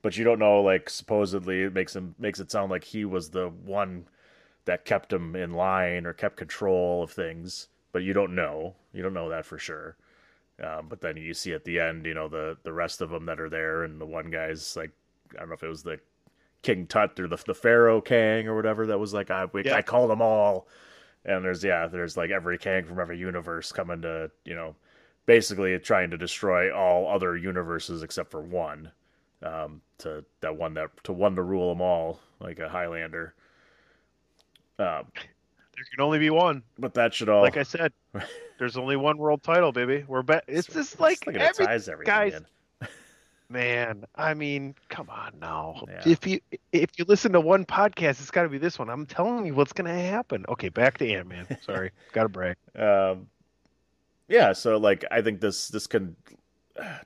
but 0.03 0.17
you 0.17 0.25
don't 0.25 0.39
know. 0.39 0.61
Like 0.61 0.91
supposedly, 0.91 1.63
it 1.63 1.73
makes 1.75 1.95
him 1.97 2.15
makes 2.19 2.41
it 2.41 2.51
sound 2.51 2.71
like 2.71 2.85
he 2.85 3.05
was 3.05 3.31
the 3.31 3.49
one 3.49 4.07
that 4.65 4.85
kept 4.85 5.13
him 5.13 5.35
in 5.37 5.53
line 5.53 6.07
or 6.07 6.13
kept 6.13 6.37
control 6.37 7.03
of 7.03 7.11
things, 7.11 7.69
but 7.93 8.03
you 8.03 8.13
don't 8.13 8.35
know. 8.35 8.75
You 8.93 9.03
don't 9.03 9.15
know 9.15 9.29
that 9.31 9.47
for 9.47 9.59
sure. 9.59 9.97
Um, 10.63 10.87
but 10.89 11.01
then 11.01 11.17
you 11.17 11.35
see 11.35 11.53
at 11.55 11.65
the 11.65 11.81
end, 11.81 12.07
you 12.07 12.15
know, 12.15 12.29
the 12.29 12.57
the 12.63 12.73
rest 12.73 13.01
of 13.01 13.11
them 13.11 13.27
that 13.27 13.41
are 13.41 13.49
there, 13.49 13.85
and 13.85 14.01
the 14.01 14.07
one 14.07 14.31
guy's 14.31 14.77
like, 14.77 14.91
I 15.35 15.41
don't 15.41 15.49
know 15.49 15.55
if 15.55 15.63
it 15.63 15.69
was 15.69 15.83
the 15.83 15.99
King 16.63 16.87
Tut 16.87 17.19
or 17.21 17.29
the 17.29 17.37
the 17.47 17.55
Pharaoh 17.55 18.01
Kang 18.01 18.49
or 18.49 18.55
whatever 18.57 18.87
that 18.87 18.99
was 18.99 19.15
like, 19.15 19.31
I 19.31 19.47
we, 19.47 19.65
Yeah. 19.65 19.77
I 19.77 19.83
call 19.83 20.09
them 20.09 20.23
all. 20.23 20.69
And 21.25 21.45
there's 21.45 21.65
yeah, 21.65 21.87
there's 21.87 22.17
like 22.17 22.31
every 22.31 22.59
Kang 22.59 22.85
from 22.85 23.01
every 23.01 23.19
universe 23.19 23.73
coming 23.73 24.03
to 24.03 24.31
you 24.45 24.55
know, 24.55 24.77
basically 25.27 25.79
trying 25.79 26.11
to 26.11 26.19
destroy 26.19 26.73
all 26.75 27.09
other 27.09 27.37
universes 27.37 28.03
except 28.03 28.31
for 28.31 28.43
one. 28.43 28.93
Um, 29.43 29.81
to 29.99 30.25
that 30.41 30.57
one 30.57 30.75
that 30.75 30.91
to 31.05 31.13
one 31.13 31.35
to 31.37 31.43
rule 31.43 31.69
them 31.71 31.81
all 31.81 32.21
like 32.41 32.59
a 32.59 32.69
Highlander. 32.69 33.35
Um, 34.79 35.07
There 35.75 35.85
can 35.95 36.01
only 36.01 36.19
be 36.19 36.31
one. 36.31 36.63
but 36.79 36.95
that 36.95 37.15
should 37.15 37.29
all 37.29 37.43
Like 37.43 37.57
I 37.57 37.63
said, 37.63 37.93
there's 38.59 38.77
only 38.77 38.97
one 38.97 39.19
world 39.19 39.43
title, 39.43 39.73
baby. 39.73 40.05
We're 40.07 40.23
back. 40.23 40.45
It's 40.47 40.67
just 40.69 41.01
like 41.01 41.27
look 41.27 41.35
at 41.37 41.41
it 41.43 41.45
every 41.49 41.67
ties 41.67 41.89
everything 41.89 42.13
guys. 42.15 42.35
in. 42.35 42.47
Man, 43.49 44.05
I 44.17 44.33
mean, 44.35 44.75
come 44.89 45.11
on 45.11 45.33
now. 45.41 45.85
Yeah. 45.89 46.03
If 46.07 46.27
you 46.27 46.41
if 46.73 46.91
you 46.97 47.05
listen 47.07 47.33
to 47.33 47.41
one 47.41 47.65
podcast, 47.67 48.21
it's 48.21 48.31
got 48.31 48.45
to 48.45 48.49
be 48.49 48.59
this 48.59 48.79
one. 48.79 48.89
I'm 48.89 49.07
telling 49.07 49.45
you 49.45 49.55
what's 49.55 49.73
going 49.73 49.87
to 49.95 50.03
happen. 50.03 50.45
Okay, 50.49 50.69
back 50.69 50.99
to 50.99 51.13
Ant 51.13 51.29
Man. 51.29 51.47
Sorry, 51.63 51.91
got 52.13 52.23
to 52.25 52.29
brag. 52.29 52.57
um 52.77 53.27
yeah 54.29 54.53
so 54.53 54.79
like 54.79 55.05
i 55.11 55.21
think 55.21 55.41
this 55.41 55.67
this 55.69 55.87
can 55.89 56.15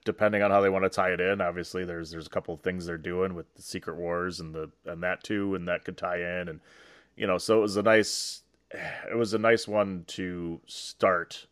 depending 0.04 0.42
on 0.42 0.50
how 0.50 0.60
they 0.60 0.68
want 0.68 0.84
to 0.84 0.88
tie 0.88 1.10
it 1.10 1.20
in 1.20 1.40
obviously 1.40 1.84
there's 1.84 2.10
there's 2.10 2.26
a 2.26 2.30
couple 2.30 2.54
of 2.54 2.60
things 2.60 2.86
they're 2.86 2.96
doing 2.96 3.34
with 3.34 3.52
the 3.54 3.62
secret 3.62 3.96
wars 3.96 4.40
and 4.40 4.54
the 4.54 4.70
and 4.84 5.02
that 5.02 5.22
too 5.24 5.54
and 5.54 5.66
that 5.66 5.84
could 5.84 5.96
tie 5.96 6.18
in 6.18 6.48
and 6.48 6.60
you 7.16 7.26
know 7.26 7.38
so 7.38 7.58
it 7.58 7.62
was 7.62 7.76
a 7.76 7.82
nice 7.82 8.42
it 8.70 9.16
was 9.16 9.34
a 9.34 9.38
nice 9.38 9.66
one 9.66 10.04
to 10.06 10.60
start 10.66 11.46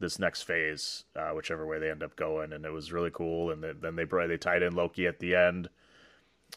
this 0.00 0.18
next 0.18 0.42
phase 0.42 1.04
uh, 1.16 1.30
whichever 1.30 1.66
way 1.66 1.78
they 1.78 1.90
end 1.90 2.02
up 2.02 2.14
going 2.16 2.52
and 2.52 2.64
it 2.64 2.72
was 2.72 2.92
really 2.92 3.10
cool 3.10 3.50
and 3.50 3.62
then, 3.62 3.96
they 3.96 4.04
brought 4.04 4.28
they 4.28 4.36
tied 4.36 4.62
in 4.62 4.74
loki 4.74 5.06
at 5.06 5.18
the 5.18 5.34
end 5.34 5.68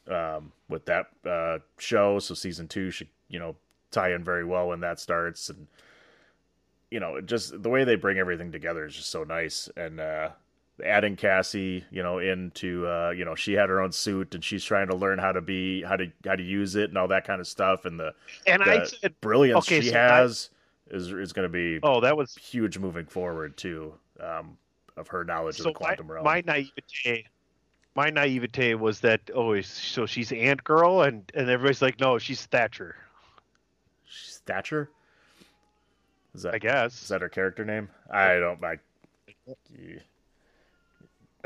um, 0.09 0.51
with 0.67 0.85
that 0.85 1.07
uh, 1.25 1.59
show 1.77 2.19
so 2.19 2.33
season 2.33 2.67
two 2.67 2.91
should 2.91 3.07
you 3.29 3.39
know 3.39 3.55
tie 3.91 4.13
in 4.13 4.23
very 4.23 4.43
well 4.43 4.67
when 4.67 4.81
that 4.81 4.99
starts 4.99 5.49
and 5.49 5.67
you 6.89 6.99
know, 6.99 7.19
just 7.21 7.61
the 7.61 7.69
way 7.69 7.83
they 7.83 7.95
bring 7.95 8.17
everything 8.17 8.51
together 8.51 8.85
is 8.85 8.95
just 8.95 9.09
so 9.09 9.23
nice. 9.23 9.69
And 9.75 9.99
uh, 9.99 10.29
adding 10.83 11.15
Cassie, 11.15 11.83
you 11.91 12.03
know, 12.03 12.19
into 12.19 12.87
uh, 12.87 13.11
you 13.11 13.25
know, 13.25 13.35
she 13.35 13.53
had 13.53 13.69
her 13.69 13.81
own 13.81 13.91
suit 13.91 14.35
and 14.35 14.43
she's 14.43 14.63
trying 14.63 14.87
to 14.87 14.95
learn 14.95 15.19
how 15.19 15.31
to 15.31 15.41
be 15.41 15.81
how 15.83 15.95
to 15.95 16.11
how 16.25 16.35
to 16.35 16.43
use 16.43 16.75
it 16.75 16.89
and 16.89 16.97
all 16.97 17.07
that 17.07 17.25
kind 17.25 17.41
of 17.41 17.47
stuff. 17.47 17.85
And 17.85 17.99
the, 17.99 18.13
And 18.45 18.63
I 18.63 18.85
said, 18.85 19.19
brilliance 19.21 19.65
okay, 19.65 19.81
she 19.81 19.89
so 19.89 19.95
I- 19.97 19.99
has 19.99 20.49
is 20.89 21.11
is 21.11 21.33
going 21.33 21.45
to 21.45 21.49
be 21.51 21.79
oh, 21.83 21.99
that 22.01 22.15
was 22.15 22.35
huge 22.35 22.77
moving 22.77 23.05
forward 23.05 23.57
too. 23.57 23.93
Um, 24.19 24.57
of 24.95 25.07
her 25.09 25.23
knowledge 25.23 25.57
so 25.57 25.69
of 25.69 25.75
the 25.75 25.79
my, 25.79 25.85
quantum 25.87 26.11
realm. 26.11 26.23
my 26.25 26.41
naivete. 26.45 27.25
My 27.95 28.09
naivete 28.09 28.75
was 28.75 28.99
that 29.01 29.21
oh, 29.33 29.59
so 29.61 30.05
she's 30.05 30.31
Ant 30.31 30.63
Girl, 30.63 31.01
and 31.01 31.29
and 31.33 31.49
everybody's 31.49 31.81
like, 31.81 31.99
no, 31.99 32.17
she's 32.17 32.45
Thatcher. 32.45 32.95
Thatcher. 34.45 34.89
Is 36.33 36.43
that 36.43 36.55
I 36.55 36.59
guess. 36.59 37.01
is 37.01 37.07
that 37.09 37.21
her 37.21 37.29
character 37.29 37.65
name? 37.65 37.89
I 38.09 38.35
don't. 38.37 38.63
I, 38.63 38.77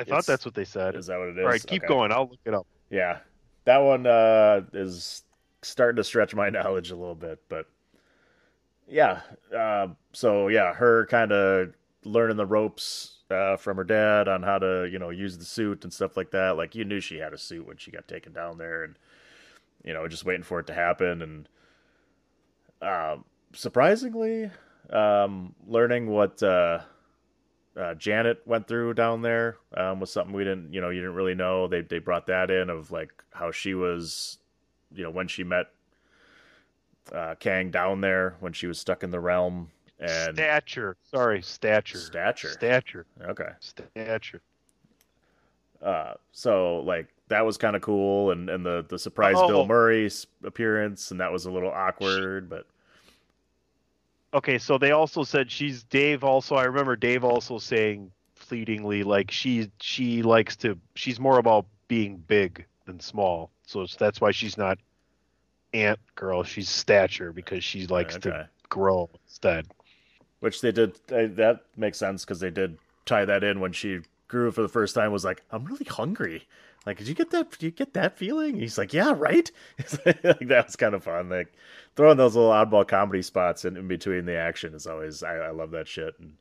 I 0.02 0.04
thought 0.04 0.26
that's 0.26 0.46
what 0.46 0.54
they 0.54 0.66
said. 0.66 0.96
is 0.96 1.08
that 1.08 1.18
what 1.20 1.30
it 1.30 1.38
is? 1.38 1.44
All 1.44 1.50
right, 1.50 1.66
keep 1.66 1.84
Okay. 1.84 1.88
going. 1.88 2.12
I'll 2.12 2.28
look 2.30 2.40
it 2.46 2.54
up. 2.54 2.66
Yeah, 2.90 3.20
that 3.66 3.78
one 3.78 4.06
uh, 4.08 4.62
is 4.74 5.24
starting 5.62 5.98
to 5.98 6.04
stretch 6.04 6.34
my 6.36 6.50
knowledge 6.52 6.92
a 6.92 6.96
little 6.96 7.16
bit, 7.16 7.40
but 7.50 7.68
yeah. 8.88 9.22
Uh, 9.56 9.90
so 10.14 10.48
yeah, 10.48 10.74
her 10.74 11.06
kind 11.06 11.32
of 11.32 11.74
learning 12.04 12.38
the 12.38 12.46
ropes 12.46 13.20
uh, 13.30 13.56
from 13.58 13.78
her 13.78 13.84
dad 13.84 14.28
on 14.28 14.44
how 14.44 14.58
to 14.58 14.90
you 14.92 15.00
know 15.00 15.10
use 15.10 15.38
the 15.38 15.46
suit 15.46 15.84
and 15.84 15.94
stuff 15.94 16.18
like 16.18 16.32
that. 16.32 16.58
Like 16.58 16.76
you 16.76 16.84
knew 16.84 17.00
she 17.00 17.18
had 17.18 17.34
a 17.34 17.38
suit 17.38 17.66
when 17.66 17.78
she 17.78 17.92
got 17.92 18.08
taken 18.08 18.34
down 18.34 18.58
there, 18.58 18.84
and 18.84 18.96
you 19.84 19.94
know 19.94 20.08
just 20.08 20.26
waiting 20.26 20.44
for 20.44 20.60
it 20.60 20.68
to 20.68 20.74
happen. 20.74 21.22
And 21.22 21.50
um, 22.82 23.26
surprisingly, 23.54 24.50
um, 24.90 25.54
learning 25.68 26.08
what. 26.08 26.42
Uh, 27.78 27.94
Janet 27.96 28.42
went 28.46 28.68
through 28.68 28.94
down 28.96 29.22
there 29.22 29.58
um, 29.78 30.00
was 30.02 30.12
something 30.12 30.34
we 30.36 30.44
didn't, 30.44 30.74
you 30.74 30.82
know, 30.82 30.90
you 30.90 31.00
didn't 31.00 31.16
really 31.16 31.36
know. 31.36 31.68
They 31.68 31.82
they 31.82 32.00
brought 32.00 32.28
that 32.28 32.52
in 32.52 32.70
of 32.70 32.92
like 32.92 33.12
how 33.32 33.52
she 33.52 33.74
was, 33.76 34.40
you 34.94 35.04
know, 35.04 35.10
when 35.10 35.28
she 35.30 35.44
met 35.46 35.68
uh, 37.14 37.36
Kang 37.40 37.72
down 37.72 38.02
there 38.02 38.36
when 38.42 38.52
she 38.54 38.68
was 38.68 38.78
stuck 38.80 39.04
in 39.04 39.10
the 39.10 39.20
realm 39.20 39.70
and 40.00 40.36
Stature. 40.36 40.98
Sorry, 41.10 41.42
stature. 41.42 41.98
Stature. 41.98 42.50
Stature. 42.50 43.06
okay, 43.24 43.50
Stature. 43.60 44.42
uh, 45.82 46.14
so 46.32 46.80
like 46.80 47.08
that 47.30 47.46
was 47.46 47.58
kind 47.58 47.76
of 47.78 47.82
cool, 47.82 48.32
and 48.32 48.50
and 48.50 48.66
the 48.66 48.86
the 48.90 49.00
surprise 49.00 49.36
Oh. 49.38 49.48
Bill 49.48 49.66
Murray's 49.66 50.28
appearance, 50.44 51.12
and 51.12 51.20
that 51.22 51.32
was 51.32 51.46
a 51.46 51.52
little 51.52 51.72
awkward, 51.72 52.50
but 52.50 52.66
Okay, 54.34 54.58
so 54.58 54.78
they 54.78 54.92
also 54.92 55.24
said 55.24 55.52
she's 55.52 55.84
Dave. 55.84 56.24
Also, 56.24 56.56
I 56.56 56.64
remember 56.64 56.96
Dave 56.96 57.24
also 57.24 57.58
saying 57.58 58.12
fleetingly 58.36 59.04
like 59.04 59.30
she 59.32 59.70
she 59.82 60.24
likes 60.24 60.56
to. 60.58 60.78
She's 60.96 61.20
more 61.20 61.38
about 61.38 61.66
being 61.88 62.18
big 62.18 62.66
than 62.86 63.00
small. 63.00 63.52
So 63.66 63.82
it's, 63.82 63.96
that's 63.96 64.22
why 64.22 64.32
she's 64.32 64.58
not 64.58 64.78
ant 65.74 66.00
girl. 66.16 66.44
She's 66.44 66.70
stature 66.70 67.34
because 67.34 67.64
she 67.64 67.88
likes 67.88 68.16
okay. 68.16 68.30
to 68.30 68.50
grow 68.70 69.10
instead. 69.26 69.68
which 70.40 70.62
they 70.62 70.72
did. 70.72 70.96
Uh, 71.12 71.28
that 71.36 71.62
makes 71.76 71.98
sense 71.98 72.24
because 72.24 72.40
they 72.40 72.50
did 72.50 72.78
tie 73.06 73.26
that 73.26 73.44
in 73.44 73.60
when 73.60 73.74
she 73.74 74.00
grew 74.32 74.50
for 74.52 74.62
the 74.62 74.70
first 74.70 74.96
time. 74.96 75.12
Was 75.12 75.26
like, 75.26 75.44
I'm 75.52 75.66
really 75.66 75.86
hungry. 75.86 76.48
Like, 76.86 76.98
did 76.98 77.08
you 77.08 77.14
get 77.14 77.30
that? 77.30 77.52
Did 77.52 77.62
you 77.64 77.72
get 77.72 77.94
that 77.94 78.18
feeling? 78.18 78.56
He's 78.56 78.78
like, 78.78 78.94
yeah, 78.94 79.14
right. 79.16 79.52
like, 80.06 80.22
that 80.48 80.66
was 80.66 80.76
kind 80.76 80.96
of 80.96 81.04
fun. 81.04 81.30
Like 81.30 81.54
throwing 81.96 82.18
those 82.18 82.36
little 82.36 82.50
oddball 82.50 82.88
comedy 82.88 83.22
spots 83.22 83.66
in, 83.66 83.78
in 83.78 83.88
between 83.88 84.26
the 84.26 84.36
action 84.36 84.74
is 84.74 84.88
always. 84.88 85.22
I, 85.22 85.36
I 85.36 85.50
love 85.52 85.72
that 85.72 85.88
shit. 85.88 86.16
And 86.20 86.34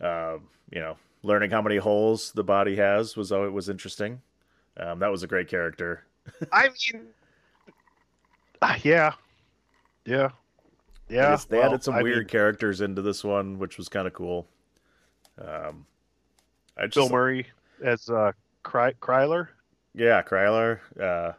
um, 0.00 0.48
you 0.70 0.80
know, 0.80 0.96
learning 1.22 1.50
how 1.50 1.60
many 1.60 1.76
holes 1.76 2.32
the 2.32 2.44
body 2.44 2.76
has 2.76 3.16
was 3.16 3.32
always 3.32 3.52
was 3.52 3.68
interesting. 3.68 4.22
Um, 4.78 4.98
that 5.00 5.10
was 5.10 5.22
a 5.22 5.26
great 5.26 5.48
character. 5.48 6.04
I 6.52 6.68
mean, 6.68 7.06
ah, 8.62 8.78
yeah, 8.82 9.12
yeah, 10.04 10.30
yeah. 11.08 11.38
they 11.48 11.58
well, 11.58 11.66
added 11.66 11.84
some 11.84 11.94
I 11.94 12.02
weird 12.02 12.18
mean, 12.18 12.28
characters 12.28 12.80
into 12.80 13.02
this 13.02 13.22
one, 13.22 13.58
which 13.58 13.76
was 13.76 13.88
kind 13.88 14.06
of 14.06 14.12
cool. 14.12 14.46
Um, 15.38 15.86
I 16.76 16.86
Bill 16.86 17.08
Murray 17.08 17.46
as 17.82 18.08
uh, 18.08 18.32
Cry- 18.62 18.94
Krylar. 18.94 19.48
Yeah, 19.94 20.22
Krylar. 20.22 20.80
Uh, 21.00 21.32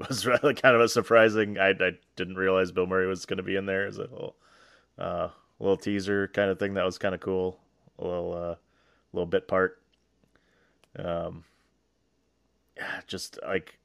was 0.08 0.24
really 0.24 0.54
kind 0.54 0.74
of 0.74 0.80
a 0.80 0.88
surprising. 0.88 1.58
I, 1.58 1.70
I 1.70 1.92
didn't 2.16 2.36
realize 2.36 2.72
Bill 2.72 2.86
Murray 2.86 3.06
was 3.06 3.26
going 3.26 3.36
to 3.36 3.42
be 3.42 3.56
in 3.56 3.66
there 3.66 3.86
as 3.86 3.98
a 3.98 4.02
little, 4.02 4.36
uh, 4.98 5.28
little 5.58 5.76
teaser 5.76 6.28
kind 6.28 6.50
of 6.50 6.58
thing. 6.58 6.74
That 6.74 6.86
was 6.86 6.96
kind 6.96 7.14
of 7.14 7.20
cool. 7.20 7.58
A 7.98 8.04
little, 8.04 8.32
uh, 8.32 8.54
little 9.12 9.26
bit 9.26 9.46
part. 9.46 9.82
Um, 10.98 11.44
yeah, 12.76 13.00
just 13.06 13.38
like 13.46 13.78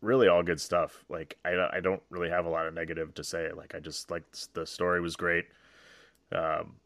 really 0.00 0.28
all 0.28 0.42
good 0.42 0.60
stuff. 0.60 1.04
Like 1.08 1.36
I, 1.44 1.68
I 1.72 1.80
don't 1.80 2.02
really 2.10 2.30
have 2.30 2.46
a 2.46 2.50
lot 2.50 2.66
of 2.66 2.74
negative 2.74 3.14
to 3.14 3.24
say. 3.24 3.50
Like 3.52 3.74
I 3.74 3.80
just 3.80 4.10
like 4.10 4.22
the 4.54 4.66
story 4.66 5.00
was 5.00 5.16
great. 5.16 5.46
Um, 6.30 6.76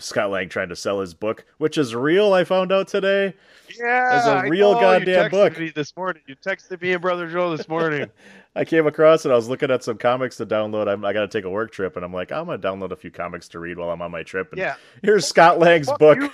Scott 0.00 0.30
Lang 0.30 0.48
trying 0.48 0.68
to 0.70 0.76
sell 0.76 1.00
his 1.00 1.14
book, 1.14 1.44
which 1.58 1.78
is 1.78 1.94
real. 1.94 2.32
I 2.32 2.44
found 2.44 2.72
out 2.72 2.88
today. 2.88 3.34
Yeah, 3.78 4.16
It's 4.16 4.26
a 4.46 4.50
real 4.50 4.74
goddamn 4.74 5.24
you 5.24 5.30
book. 5.30 5.74
This 5.74 5.96
morning, 5.96 6.22
you 6.26 6.34
texted 6.36 6.80
me 6.82 6.92
and 6.92 7.00
brother 7.00 7.30
Joe 7.30 7.56
this 7.56 7.68
morning. 7.68 8.10
I 8.56 8.64
came 8.64 8.86
across 8.86 9.24
it. 9.24 9.30
I 9.30 9.36
was 9.36 9.48
looking 9.48 9.70
at 9.70 9.84
some 9.84 9.96
comics 9.96 10.36
to 10.38 10.46
download. 10.46 10.88
I'm, 10.88 11.04
I 11.04 11.12
got 11.12 11.20
to 11.20 11.28
take 11.28 11.44
a 11.44 11.50
work 11.50 11.70
trip, 11.70 11.94
and 11.94 12.04
I'm 12.04 12.12
like, 12.12 12.32
I'm 12.32 12.46
gonna 12.46 12.58
download 12.58 12.90
a 12.90 12.96
few 12.96 13.10
comics 13.12 13.46
to 13.50 13.60
read 13.60 13.78
while 13.78 13.90
I'm 13.90 14.02
on 14.02 14.10
my 14.10 14.24
trip. 14.24 14.50
And 14.50 14.58
yeah, 14.58 14.74
here's 15.02 15.26
Scott 15.26 15.58
Lang's 15.60 15.86
Fuck 15.86 15.98
book. 16.00 16.18
you. 16.18 16.30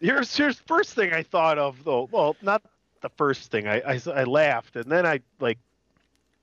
Here's 0.00 0.36
here's 0.36 0.58
first 0.58 0.92
thing 0.92 1.14
I 1.14 1.22
thought 1.22 1.56
of 1.58 1.82
though. 1.84 2.08
Well, 2.12 2.36
not 2.42 2.62
the 3.00 3.08
first 3.16 3.50
thing. 3.50 3.66
I, 3.66 3.80
I 3.80 4.00
I 4.14 4.24
laughed 4.24 4.76
and 4.76 4.90
then 4.92 5.06
I 5.06 5.20
like 5.40 5.58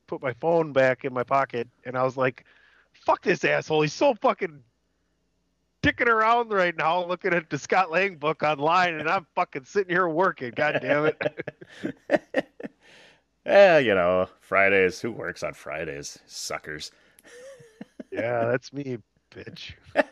put 0.08 0.24
my 0.24 0.34
phone 0.34 0.74
back 0.74 1.06
in 1.06 1.14
my 1.14 1.24
pocket 1.24 1.68
and 1.86 1.96
I 1.96 2.04
was 2.04 2.18
like, 2.18 2.46
"Fuck 2.94 3.22
this 3.22 3.46
asshole! 3.46 3.84
He's 3.84 3.94
so 3.94 4.16
fucking 4.16 4.60
dicking 5.84 6.08
around 6.08 6.52
right 6.52 6.76
now, 6.76 7.06
looking 7.06 7.34
at 7.34 7.50
the 7.50 7.60
Scott 7.60 7.92
Lang 7.92 8.16
book 8.16 8.42
online, 8.42 8.96
and 8.96 9.08
I'm 9.10 9.28
fucking 9.36 9.66
sitting 9.66 9.94
here 9.96 10.08
working. 10.08 10.52
God 10.56 10.80
damn 10.82 11.06
it! 11.06 12.46
Yeah, 13.46 13.78
you 13.78 13.94
know, 13.94 14.30
Fridays. 14.40 15.02
Who 15.02 15.12
works 15.12 15.44
on 15.44 15.54
Fridays? 15.54 16.18
Suckers. 16.28 16.92
yeah, 18.12 18.46
that's 18.46 18.72
me, 18.72 19.00
bitch. 19.32 19.74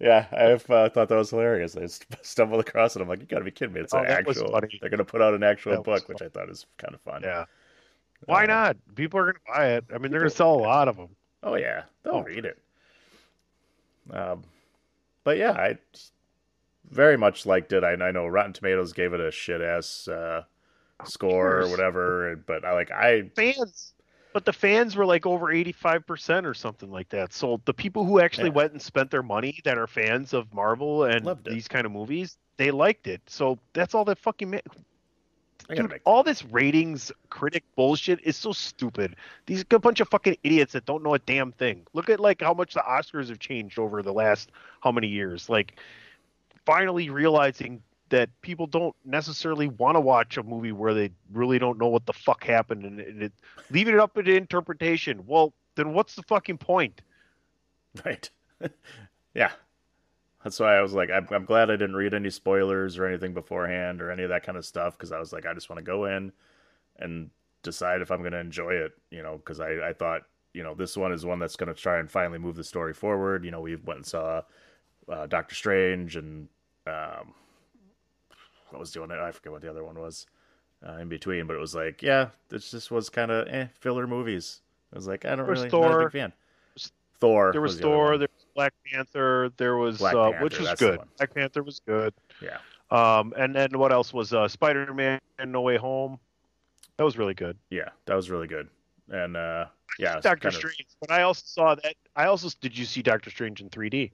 Yeah, 0.00 0.24
I 0.32 0.52
uh, 0.52 0.58
thought 0.58 0.94
that 0.94 1.10
was 1.10 1.28
hilarious. 1.28 1.76
I 1.76 1.86
stumbled 2.22 2.60
across 2.66 2.96
it. 2.96 3.02
I'm 3.02 3.08
like, 3.08 3.20
you 3.20 3.26
got 3.26 3.40
to 3.40 3.44
be 3.44 3.50
kidding 3.50 3.74
me! 3.74 3.80
It's 3.82 3.92
Oh, 3.92 3.98
an 3.98 4.06
actual. 4.06 4.58
They're 4.80 4.88
gonna 4.88 5.04
put 5.04 5.20
out 5.20 5.34
an 5.34 5.42
actual 5.42 5.72
That 5.72 5.84
book, 5.84 6.08
which 6.08 6.22
I 6.22 6.30
thought 6.30 6.48
is 6.48 6.64
kind 6.78 6.94
of 6.94 7.02
fun. 7.02 7.20
Yeah. 7.22 7.44
Why 8.24 8.44
Uh, 8.44 8.46
not? 8.46 8.76
People 8.94 9.20
are 9.20 9.26
gonna 9.26 9.38
buy 9.46 9.66
it. 9.74 9.84
I 9.94 9.98
mean, 9.98 10.10
they're 10.10 10.20
gonna 10.20 10.30
sell 10.30 10.54
a 10.54 10.56
lot 10.56 10.88
of 10.88 10.96
them. 10.96 11.10
Oh 11.42 11.54
yeah, 11.56 11.82
they'll 12.02 12.14
Oh. 12.14 12.22
read 12.22 12.46
it. 12.46 12.58
Um, 14.12 14.42
but 15.24 15.36
yeah, 15.38 15.52
I 15.52 15.78
very 16.90 17.16
much 17.16 17.46
liked 17.46 17.72
it. 17.72 17.84
I, 17.84 17.92
I 17.92 18.10
know 18.10 18.26
Rotten 18.26 18.52
Tomatoes 18.52 18.92
gave 18.92 19.12
it 19.12 19.20
a 19.20 19.30
shit 19.30 19.60
ass 19.60 20.08
uh, 20.08 20.42
score 21.04 21.60
or 21.60 21.68
whatever, 21.68 22.36
but 22.46 22.64
I 22.64 22.72
like 22.72 22.90
I 22.90 23.30
fans 23.36 23.94
but 24.32 24.44
the 24.44 24.52
fans 24.52 24.94
were 24.94 25.06
like 25.06 25.26
over 25.26 25.46
85% 25.46 26.44
or 26.44 26.54
something 26.54 26.88
like 26.90 27.08
that 27.08 27.32
so 27.32 27.60
the 27.64 27.74
people 27.74 28.04
who 28.04 28.20
actually 28.20 28.48
Yeah. 28.50 28.54
went 28.54 28.72
and 28.72 28.80
spent 28.80 29.10
their 29.10 29.24
money 29.24 29.58
that 29.64 29.76
are 29.76 29.88
fans 29.88 30.32
of 30.32 30.54
marvel 30.54 31.02
and 31.02 31.36
these 31.44 31.66
kind 31.66 31.84
of 31.84 31.90
movies 31.90 32.38
they 32.56 32.70
liked 32.70 33.08
it 33.08 33.20
so 33.26 33.58
that's 33.72 33.92
all 33.92 34.04
that 34.04 34.20
fucking 34.20 34.50
ma- 34.50 34.58
Dude, 35.76 36.00
all 36.04 36.22
this 36.22 36.44
ratings 36.44 37.12
critic 37.28 37.64
bullshit 37.76 38.20
is 38.22 38.36
so 38.36 38.52
stupid. 38.52 39.16
These 39.46 39.64
a 39.70 39.78
bunch 39.78 40.00
of 40.00 40.08
fucking 40.08 40.36
idiots 40.42 40.72
that 40.72 40.86
don't 40.86 41.02
know 41.02 41.14
a 41.14 41.18
damn 41.18 41.52
thing. 41.52 41.86
Look 41.92 42.10
at 42.10 42.20
like 42.20 42.40
how 42.40 42.54
much 42.54 42.74
the 42.74 42.80
Oscars 42.80 43.28
have 43.28 43.38
changed 43.38 43.78
over 43.78 44.02
the 44.02 44.12
last 44.12 44.50
how 44.80 44.92
many 44.92 45.08
years. 45.08 45.48
Like 45.48 45.78
finally 46.66 47.10
realizing 47.10 47.82
that 48.10 48.28
people 48.42 48.66
don't 48.66 48.94
necessarily 49.04 49.68
want 49.68 49.96
to 49.96 50.00
watch 50.00 50.36
a 50.36 50.42
movie 50.42 50.72
where 50.72 50.94
they 50.94 51.10
really 51.32 51.58
don't 51.58 51.78
know 51.78 51.88
what 51.88 52.06
the 52.06 52.12
fuck 52.12 52.44
happened 52.44 52.84
and, 52.84 53.00
and 53.00 53.22
it, 53.22 53.32
leaving 53.70 53.94
it 53.94 54.00
up 54.00 54.14
to 54.14 54.20
interpretation. 54.20 55.24
Well, 55.26 55.52
then 55.76 55.94
what's 55.94 56.16
the 56.16 56.22
fucking 56.24 56.58
point? 56.58 57.00
right. 58.04 58.28
yeah, 59.34 59.52
that's 60.42 60.58
why 60.58 60.76
I 60.76 60.80
was 60.80 60.94
like, 60.94 61.10
I'm, 61.10 61.26
I'm 61.30 61.44
glad 61.44 61.70
I 61.70 61.76
didn't 61.76 61.96
read 61.96 62.14
any 62.14 62.30
spoilers 62.30 62.98
or 62.98 63.06
anything 63.06 63.34
beforehand 63.34 64.00
or 64.00 64.10
any 64.10 64.22
of 64.22 64.30
that 64.30 64.44
kind 64.44 64.56
of 64.56 64.64
stuff 64.64 64.96
because 64.96 65.12
I 65.12 65.18
was 65.18 65.32
like, 65.32 65.46
I 65.46 65.52
just 65.52 65.68
want 65.68 65.78
to 65.78 65.84
go 65.84 66.06
in 66.06 66.32
and 66.98 67.30
decide 67.62 68.00
if 68.00 68.10
I'm 68.10 68.20
going 68.20 68.32
to 68.32 68.40
enjoy 68.40 68.70
it, 68.70 68.92
you 69.10 69.22
know, 69.22 69.36
because 69.36 69.60
I, 69.60 69.88
I 69.88 69.92
thought, 69.92 70.22
you 70.54 70.62
know, 70.62 70.74
this 70.74 70.96
one 70.96 71.12
is 71.12 71.26
one 71.26 71.38
that's 71.38 71.56
going 71.56 71.72
to 71.72 71.80
try 71.80 71.98
and 71.98 72.10
finally 72.10 72.38
move 72.38 72.56
the 72.56 72.64
story 72.64 72.94
forward. 72.94 73.44
You 73.44 73.50
know, 73.50 73.60
we 73.60 73.76
went 73.76 73.98
and 73.98 74.06
saw 74.06 74.42
uh, 75.08 75.26
Doctor 75.26 75.54
Strange 75.54 76.16
and 76.16 76.48
um, 76.86 77.34
what 78.70 78.80
was 78.80 78.92
doing 78.92 79.10
it? 79.10 79.18
I 79.18 79.30
forget 79.32 79.52
what 79.52 79.62
the 79.62 79.70
other 79.70 79.84
one 79.84 79.98
was 79.98 80.26
uh, 80.86 80.96
in 80.96 81.08
between, 81.08 81.46
but 81.46 81.54
it 81.54 81.60
was 81.60 81.74
like, 81.74 82.02
yeah, 82.02 82.28
this 82.48 82.70
just 82.70 82.90
was 82.90 83.10
kind 83.10 83.30
of 83.30 83.46
eh, 83.48 83.66
filler 83.78 84.06
movies. 84.06 84.62
I 84.92 84.96
was 84.96 85.06
like, 85.06 85.24
I 85.24 85.36
don't 85.36 85.46
was 85.46 85.62
really, 85.62 85.80
not 85.80 86.00
a 86.00 86.04
big 86.04 86.12
fan. 86.12 86.32
Thor. 87.18 87.52
There 87.52 87.60
was, 87.60 87.76
the 87.76 87.82
Thor, 87.82 88.16
there 88.16 88.28
was 88.34 88.39
Black 88.60 88.74
Panther, 88.84 89.50
there 89.56 89.76
was 89.76 89.96
Black 89.96 90.14
uh, 90.14 90.32
Panther, 90.32 90.44
which 90.44 90.60
was 90.60 90.74
good. 90.74 91.00
Black 91.16 91.32
Panther 91.34 91.62
was 91.62 91.80
good. 91.86 92.12
Yeah. 92.42 92.58
Um, 92.90 93.32
and 93.38 93.56
then 93.56 93.78
what 93.78 93.90
else 93.90 94.12
was 94.12 94.34
uh, 94.34 94.48
Spider 94.48 94.92
Man 94.92 95.18
No 95.46 95.62
Way 95.62 95.78
Home? 95.78 96.18
That 96.98 97.04
was 97.04 97.16
really 97.16 97.32
good. 97.32 97.56
Yeah, 97.70 97.88
that 98.04 98.14
was 98.14 98.28
really 98.28 98.46
good. 98.48 98.68
And 99.08 99.34
uh 99.34 99.64
yeah, 99.98 100.20
Doctor 100.20 100.50
kind 100.50 100.54
of- 100.54 100.58
Strange. 100.58 100.86
But 101.00 101.10
I 101.10 101.22
also 101.22 101.42
saw 101.46 101.74
that. 101.76 101.94
I 102.14 102.26
also 102.26 102.50
did 102.60 102.76
you 102.76 102.84
see 102.84 103.00
Doctor 103.00 103.30
Strange 103.30 103.62
in 103.62 103.70
3D? 103.70 104.10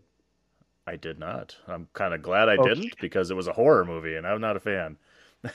I 0.86 0.94
did 0.94 1.18
not. 1.18 1.56
I'm 1.66 1.88
kind 1.92 2.14
of 2.14 2.22
glad 2.22 2.48
I 2.48 2.54
Okay. 2.54 2.68
didn't 2.74 3.00
because 3.00 3.32
it 3.32 3.34
was 3.34 3.48
a 3.48 3.52
horror 3.52 3.84
movie 3.84 4.14
and 4.14 4.24
I'm 4.24 4.40
not 4.40 4.56
a 4.56 4.60
fan. 4.60 4.96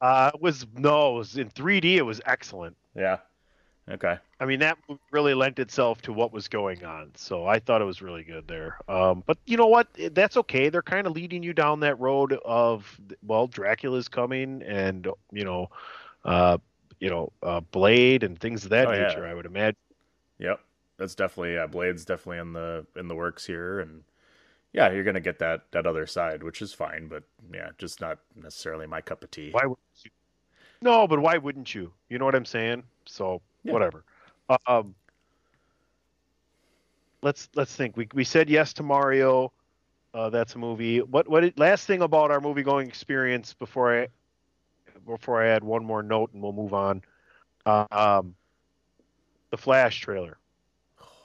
Uh, 0.00 0.30
it 0.32 0.40
was 0.40 0.64
no, 0.76 1.16
it 1.16 1.18
was 1.18 1.36
in 1.38 1.50
3D. 1.50 1.96
It 1.96 2.02
was 2.02 2.20
excellent. 2.24 2.76
Yeah. 2.94 3.16
Okay. 3.90 4.18
I 4.40 4.44
mean, 4.44 4.60
that 4.60 4.78
really 5.10 5.34
lent 5.34 5.58
itself 5.58 6.02
to 6.02 6.12
what 6.12 6.32
was 6.32 6.46
going 6.48 6.84
on. 6.84 7.10
So 7.14 7.46
I 7.46 7.58
thought 7.58 7.80
it 7.80 7.86
was 7.86 8.02
really 8.02 8.22
good 8.22 8.46
there. 8.46 8.76
Um, 8.88 9.22
but 9.26 9.38
you 9.46 9.56
know 9.56 9.66
what? 9.66 9.88
That's 10.12 10.36
okay. 10.36 10.68
They're 10.68 10.82
kind 10.82 11.06
of 11.06 11.14
leading 11.14 11.42
you 11.42 11.52
down 11.52 11.80
that 11.80 11.98
road 11.98 12.34
of 12.44 13.00
well, 13.26 13.46
Dracula's 13.46 14.08
coming, 14.08 14.62
and 14.62 15.08
you 15.32 15.44
know, 15.44 15.70
uh, 16.24 16.58
you 17.00 17.08
know, 17.10 17.32
uh, 17.42 17.60
Blade 17.60 18.22
and 18.22 18.38
things 18.38 18.64
of 18.64 18.70
that 18.70 18.88
Oh, 18.88 18.92
yeah. 18.92 19.08
nature. 19.08 19.26
I 19.26 19.34
would 19.34 19.46
imagine. 19.46 19.76
Yep. 20.38 20.60
That's 20.98 21.14
definitely 21.14 21.54
yeah, 21.54 21.66
Blade's 21.66 22.04
definitely 22.04 22.38
in 22.38 22.52
the 22.52 22.86
in 22.96 23.08
the 23.08 23.14
works 23.14 23.46
here 23.46 23.80
and 23.80 24.02
yeah, 24.72 24.92
you're 24.92 25.04
gonna 25.04 25.20
get 25.20 25.38
that 25.38 25.62
that 25.72 25.86
other 25.86 26.06
side, 26.06 26.42
which 26.42 26.60
is 26.60 26.72
fine, 26.72 27.08
but 27.08 27.22
yeah, 27.52 27.70
just 27.78 28.00
not 28.00 28.18
necessarily 28.36 28.86
my 28.86 29.00
cup 29.00 29.22
of 29.24 29.30
tea. 29.30 29.50
Why 29.50 29.66
would 29.66 29.78
you? 30.04 30.10
No, 30.82 31.08
but 31.08 31.20
why 31.20 31.38
wouldn't 31.38 31.74
you? 31.74 31.92
You 32.08 32.18
know 32.18 32.24
what 32.24 32.34
I'm 32.34 32.44
saying? 32.44 32.82
So 33.06 33.40
Yeah. 33.64 33.72
whatever. 33.72 34.04
Um, 34.66 34.94
let's 37.22 37.48
let's 37.54 37.74
think. 37.74 37.96
We 37.96 38.08
we 38.14 38.24
said 38.24 38.48
yes 38.48 38.72
to 38.74 38.82
Mario. 38.82 39.52
Uh, 40.14 40.30
that's 40.30 40.54
a 40.54 40.58
movie. 40.58 41.00
What 41.00 41.28
what? 41.28 41.58
Last 41.58 41.86
thing 41.86 42.02
about 42.02 42.30
our 42.30 42.40
movie 42.40 42.62
going 42.62 42.88
experience 42.88 43.54
before 43.54 44.02
I 44.02 44.08
before 45.06 45.42
I 45.42 45.48
add 45.48 45.64
one 45.64 45.84
more 45.84 46.02
note 46.02 46.32
and 46.32 46.42
we'll 46.42 46.52
move 46.52 46.74
on. 46.74 47.02
Uh, 47.66 47.86
um, 47.90 48.34
the 49.50 49.56
Flash 49.56 50.00
trailer 50.00 50.38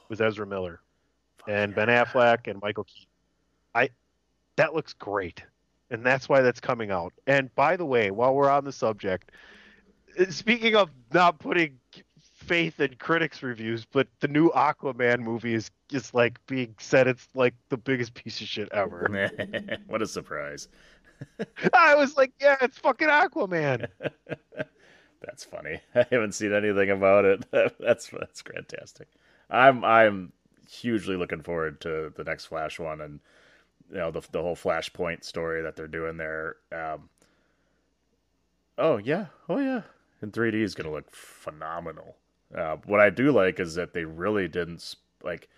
with 0.10 0.22
Ezra 0.22 0.46
Miller 0.46 0.82
and 1.48 1.74
Ben 1.76 1.88
Affleck 1.88 2.48
and 2.50 2.62
Michael 2.62 2.84
Keaton. 2.86 3.08
I 3.76 3.90
that 4.58 4.74
looks 4.74 4.94
great, 4.94 5.44
and 5.90 6.06
that's 6.06 6.30
why 6.30 6.42
that's 6.42 6.60
coming 6.60 6.92
out. 6.92 7.14
And 7.28 7.54
by 7.56 7.78
the 7.78 7.86
way, 7.86 8.12
while 8.12 8.36
we're 8.36 8.50
on 8.50 8.66
the 8.66 8.72
subject, 8.72 9.32
uh, 10.20 10.26
speaking 10.30 10.76
of 10.76 10.90
not 11.14 11.40
putting 11.40 11.80
faith 12.44 12.80
in 12.80 12.96
critics' 12.96 13.42
reviews, 13.42 13.86
but 13.86 14.08
the 14.20 14.28
new 14.28 14.50
Aquaman 14.52 15.20
movie 15.20 15.54
is 15.54 15.72
just 15.90 16.14
like 16.14 16.46
being 16.48 16.76
said 16.80 17.08
it's 17.08 17.28
like 17.34 17.54
the 17.70 17.78
biggest 17.78 18.14
piece 18.14 18.42
of 18.42 18.48
shit 18.48 18.70
ever. 18.72 19.32
what 19.88 20.02
a 20.02 20.08
surprise. 20.08 20.68
I 21.74 21.96
was 21.96 22.18
like, 22.18 22.34
yeah, 22.42 22.58
it's 22.62 22.78
fucking 22.78 23.08
Aquaman. 23.08 23.88
That's 25.22 25.46
funny. 25.46 25.80
I 25.96 26.06
haven't 26.12 26.34
seen 26.34 26.54
anything 26.54 26.90
about 26.90 27.24
it. 27.24 27.46
that's 27.80 28.10
that's 28.10 28.42
fantastic. 28.42 29.08
I'm 29.50 29.86
I'm 29.86 30.34
hugely 30.70 31.16
looking 31.16 31.42
forward 31.42 31.80
to 31.82 32.12
the 32.14 32.26
next 32.26 32.48
Flash 32.48 32.78
one 32.78 33.00
and 33.00 33.22
you 33.90 33.98
know 33.98 34.12
the 34.12 34.22
the 34.32 34.42
whole 34.42 34.58
Flashpoint 34.58 35.24
story 35.24 35.62
that 35.62 35.78
they're 35.78 35.88
doing 35.88 36.18
there. 36.18 36.58
Um, 36.74 37.10
oh 38.78 38.98
yeah, 38.98 39.28
oh 39.48 39.60
yeah, 39.60 39.84
in 40.22 40.32
3D 40.32 40.56
is 40.56 40.76
gonna 40.76 40.92
look 40.92 41.10
phenomenal. 41.10 42.18
Uh, 42.56 42.78
what 42.86 43.00
I 43.00 43.10
do 43.10 43.32
like 43.32 43.60
is 43.60 43.76
that 43.76 43.94
they 43.94 44.06
really 44.06 44.48
didn't 44.48 44.96
like. 45.24 45.50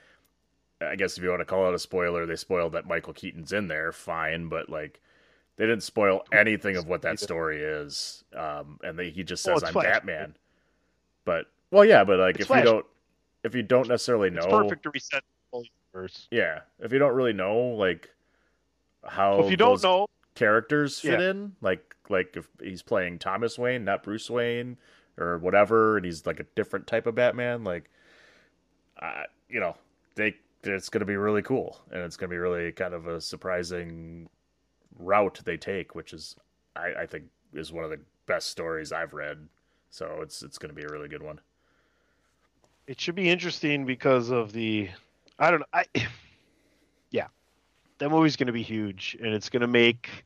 I 0.81 0.95
guess 0.95 1.17
if 1.17 1.23
you 1.23 1.29
want 1.29 1.39
to 1.41 1.45
call 1.45 1.67
it 1.69 1.73
a 1.73 1.79
spoiler, 1.79 2.25
they 2.25 2.35
spoiled 2.35 2.73
that 2.73 2.85
Michael 2.85 3.13
Keaton's 3.13 3.53
in 3.53 3.67
there. 3.67 3.91
Fine, 3.91 4.49
but 4.49 4.69
like 4.69 4.99
they 5.57 5.65
didn't 5.65 5.83
spoil 5.83 6.23
anything 6.33 6.75
of 6.75 6.87
what 6.87 7.01
that 7.03 7.19
story 7.19 7.61
is. 7.63 8.23
Um, 8.35 8.79
and 8.83 8.99
they, 8.99 9.09
he 9.09 9.23
just 9.23 9.43
says 9.43 9.61
it's 9.61 9.63
I'm 9.69 9.73
Flash. 9.73 9.85
Batman. 9.85 10.35
But 11.23 11.45
well, 11.71 11.85
yeah, 11.85 12.03
but 12.03 12.19
like 12.19 12.35
It's 12.35 12.41
if 12.43 12.47
Flash. 12.47 12.65
you 12.65 12.71
don't, 12.71 12.85
if 13.43 13.55
you 13.55 13.63
don't 13.63 13.87
necessarily 13.87 14.29
know, 14.29 14.39
It's 14.41 14.47
perfect 14.47 14.83
to 14.83 14.89
reset 14.89 15.21
the 15.23 15.57
whole 15.57 15.65
universe. 15.93 16.27
yeah, 16.29 16.59
if 16.79 16.91
you 16.91 16.99
don't 16.99 17.15
really 17.15 17.33
know 17.33 17.57
like 17.57 18.09
how 19.05 19.37
So 19.39 19.45
if 19.45 19.51
you 19.51 19.57
don't 19.57 19.81
know, 19.81 20.07
characters 20.35 20.99
fit 20.99 21.19
Yeah. 21.21 21.31
in, 21.31 21.55
like 21.61 21.95
like 22.09 22.35
if 22.35 22.47
he's 22.61 22.81
playing 22.81 23.19
Thomas 23.19 23.57
Wayne, 23.57 23.85
not 23.85 24.03
Bruce 24.03 24.29
Wayne, 24.29 24.77
or 25.17 25.37
whatever, 25.37 25.97
and 25.97 26.05
he's 26.05 26.25
like 26.25 26.39
a 26.39 26.45
different 26.55 26.87
type 26.87 27.07
of 27.07 27.15
Batman. 27.15 27.63
Like, 27.63 27.89
uh, 29.01 29.23
you 29.49 29.59
know, 29.59 29.75
they 30.15 30.35
it's 30.63 30.89
going 30.89 31.01
to 31.01 31.05
be 31.05 31.15
really 31.15 31.41
cool, 31.41 31.79
and 31.91 32.01
it's 32.01 32.17
going 32.17 32.29
to 32.29 32.33
be 32.33 32.37
really 32.39 32.71
kind 32.71 32.93
of 32.93 33.07
a 33.07 33.21
surprising 33.21 34.29
route 34.97 35.39
they 35.45 35.57
take, 35.57 35.95
which 35.95 36.13
is 36.13 36.35
I, 36.75 36.93
I 37.01 37.05
think 37.05 37.25
is 37.53 37.71
one 37.71 37.83
of 37.83 37.89
the 37.89 37.99
best 38.25 38.47
stories 38.47 38.91
I've 38.91 39.13
read. 39.13 39.47
So 39.89 40.19
it's 40.21 40.43
it's 40.43 40.57
going 40.57 40.69
to 40.69 40.75
be 40.75 40.83
a 40.83 40.91
really 40.91 41.07
good 41.07 41.23
one. 41.23 41.39
It 42.87 42.99
should 42.99 43.15
be 43.15 43.29
interesting 43.29 43.85
because 43.85 44.29
of 44.29 44.51
the 44.51 44.89
I 45.39 45.51
don't 45.51 45.61
know. 45.61 45.65
I 45.73 45.85
yeah, 47.11 47.27
that 47.99 48.09
movie's 48.09 48.35
going 48.35 48.47
to 48.47 48.53
be 48.53 48.63
huge, 48.63 49.17
and 49.21 49.33
it's 49.33 49.49
going 49.49 49.61
to 49.61 49.67
make 49.67 50.25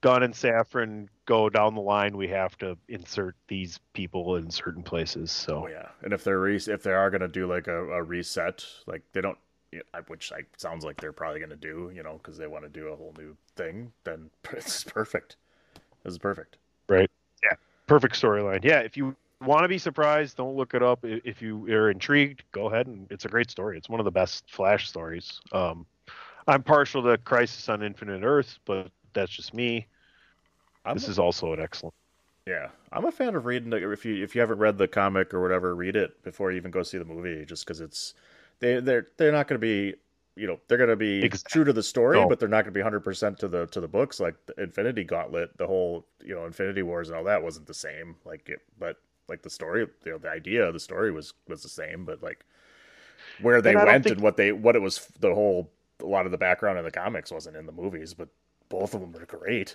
Gunn 0.00 0.22
and 0.22 0.34
Safran 0.34 1.08
go 1.26 1.50
down 1.50 1.74
the 1.74 1.80
line. 1.80 2.16
We 2.16 2.28
have 2.28 2.56
to 2.58 2.78
insert 2.88 3.34
these 3.48 3.78
people 3.92 4.36
in 4.36 4.50
certain 4.50 4.82
places. 4.82 5.30
So 5.30 5.64
Oh 5.64 5.68
yeah, 5.68 5.88
and 6.02 6.12
if 6.12 6.24
they're 6.24 6.40
re- 6.40 6.56
if 6.56 6.82
they 6.82 6.92
are 6.92 7.10
going 7.10 7.20
to 7.20 7.28
do 7.28 7.46
like 7.46 7.66
a, 7.66 7.84
a 7.92 8.02
reset, 8.02 8.64
like 8.86 9.02
they 9.12 9.20
don't, 9.20 9.38
which 10.06 10.30
like 10.30 10.46
sounds 10.56 10.84
like 10.84 11.00
they're 11.00 11.12
probably 11.12 11.40
going 11.40 11.50
to 11.50 11.56
do, 11.56 11.90
you 11.94 12.02
know, 12.02 12.14
because 12.14 12.38
they 12.38 12.46
want 12.46 12.64
to 12.64 12.70
do 12.70 12.88
a 12.88 12.96
whole 12.96 13.14
new 13.18 13.36
thing, 13.56 13.92
then 14.04 14.30
it's 14.52 14.84
perfect. 14.84 15.36
This 16.04 16.12
is 16.12 16.18
perfect. 16.18 16.56
Right. 16.88 17.10
Yeah. 17.42 17.56
Perfect 17.86 18.14
storyline. 18.20 18.64
Yeah. 18.64 18.78
If 18.78 18.96
you 18.96 19.16
want 19.42 19.64
to 19.64 19.68
be 19.68 19.78
surprised, 19.78 20.36
don't 20.36 20.56
look 20.56 20.74
it 20.74 20.82
up. 20.82 21.00
If 21.02 21.42
you 21.42 21.66
are 21.68 21.90
intrigued, 21.90 22.44
go 22.52 22.68
ahead 22.68 22.86
and 22.86 23.06
it's 23.10 23.24
a 23.24 23.28
great 23.28 23.50
story. 23.50 23.76
It's 23.76 23.88
one 23.88 24.00
of 24.00 24.04
the 24.04 24.10
best 24.10 24.44
Flash 24.48 24.88
stories. 24.88 25.40
Um, 25.52 25.84
I'm 26.46 26.62
partial 26.62 27.02
to 27.02 27.18
Crisis 27.18 27.68
on 27.68 27.82
Infinite 27.82 28.22
Earths, 28.22 28.60
but 28.64 28.90
that's 29.12 29.32
just 29.32 29.52
me. 29.52 29.88
I'm 30.86 30.94
this 30.94 31.08
a- 31.08 31.10
is 31.10 31.18
also 31.18 31.52
an 31.52 31.60
excellent. 31.60 31.94
Yeah, 32.46 32.68
I'm 32.92 33.04
a 33.04 33.10
fan 33.10 33.34
of 33.34 33.44
reading. 33.44 33.70
The, 33.70 33.90
if 33.90 34.04
you 34.04 34.22
if 34.22 34.34
you 34.34 34.40
haven't 34.40 34.58
read 34.58 34.78
the 34.78 34.86
comic 34.86 35.34
or 35.34 35.42
whatever, 35.42 35.74
read 35.74 35.96
it 35.96 36.22
before 36.22 36.50
you 36.52 36.56
even 36.56 36.70
go 36.70 36.82
see 36.84 36.96
the 36.98 37.04
movie, 37.04 37.44
just 37.44 37.66
because 37.66 37.80
it's 37.80 38.14
they 38.60 38.78
they're 38.80 39.08
they're 39.16 39.32
not 39.32 39.48
going 39.48 39.60
to 39.60 39.66
be 39.66 39.94
you 40.36 40.46
know 40.46 40.60
they're 40.68 40.78
going 40.78 40.90
to 40.90 40.94
be 40.96 41.24
Exact- 41.24 41.50
true 41.50 41.64
to 41.64 41.72
the 41.72 41.82
story, 41.82 42.20
No. 42.20 42.28
but 42.28 42.38
they're 42.38 42.48
not 42.48 42.58
going 42.62 42.66
to 42.72 42.78
be 42.78 42.80
100 42.82 43.00
percent 43.00 43.38
to 43.40 43.48
the 43.48 43.66
to 43.66 43.80
the 43.80 43.88
books. 43.88 44.20
Like 44.20 44.36
the 44.46 44.62
Infinity 44.62 45.02
Gauntlet, 45.02 45.58
the 45.58 45.66
whole 45.66 46.06
you 46.24 46.36
know 46.36 46.46
Infinity 46.46 46.82
Wars 46.82 47.08
and 47.08 47.18
all 47.18 47.24
that 47.24 47.42
wasn't 47.42 47.66
the 47.66 47.74
same. 47.74 48.14
Like 48.24 48.48
it, 48.48 48.60
but 48.78 48.98
like 49.28 49.42
the 49.42 49.50
story, 49.50 49.84
you 50.04 50.12
know, 50.12 50.18
the 50.18 50.30
idea 50.30 50.64
of 50.68 50.72
the 50.72 50.78
story 50.78 51.10
was 51.10 51.32
was 51.48 51.64
the 51.64 51.68
same, 51.68 52.04
but 52.04 52.22
like 52.22 52.44
where 53.42 53.60
they 53.60 53.74
And 53.74 53.84
went 53.86 54.04
think- 54.04 54.14
and 54.14 54.22
what 54.22 54.36
they 54.36 54.52
what 54.52 54.76
it 54.76 54.82
was 54.82 55.04
the 55.18 55.34
whole 55.34 55.68
a 56.00 56.06
lot 56.06 56.26
of 56.26 56.30
the 56.32 56.38
background 56.38 56.78
in 56.78 56.84
the 56.84 56.90
comics 56.92 57.32
wasn't 57.32 57.56
in 57.56 57.66
the 57.66 57.72
movies, 57.72 58.14
but 58.14 58.28
both 58.68 58.94
of 58.94 59.00
them 59.00 59.10
were 59.12 59.24
great. 59.26 59.74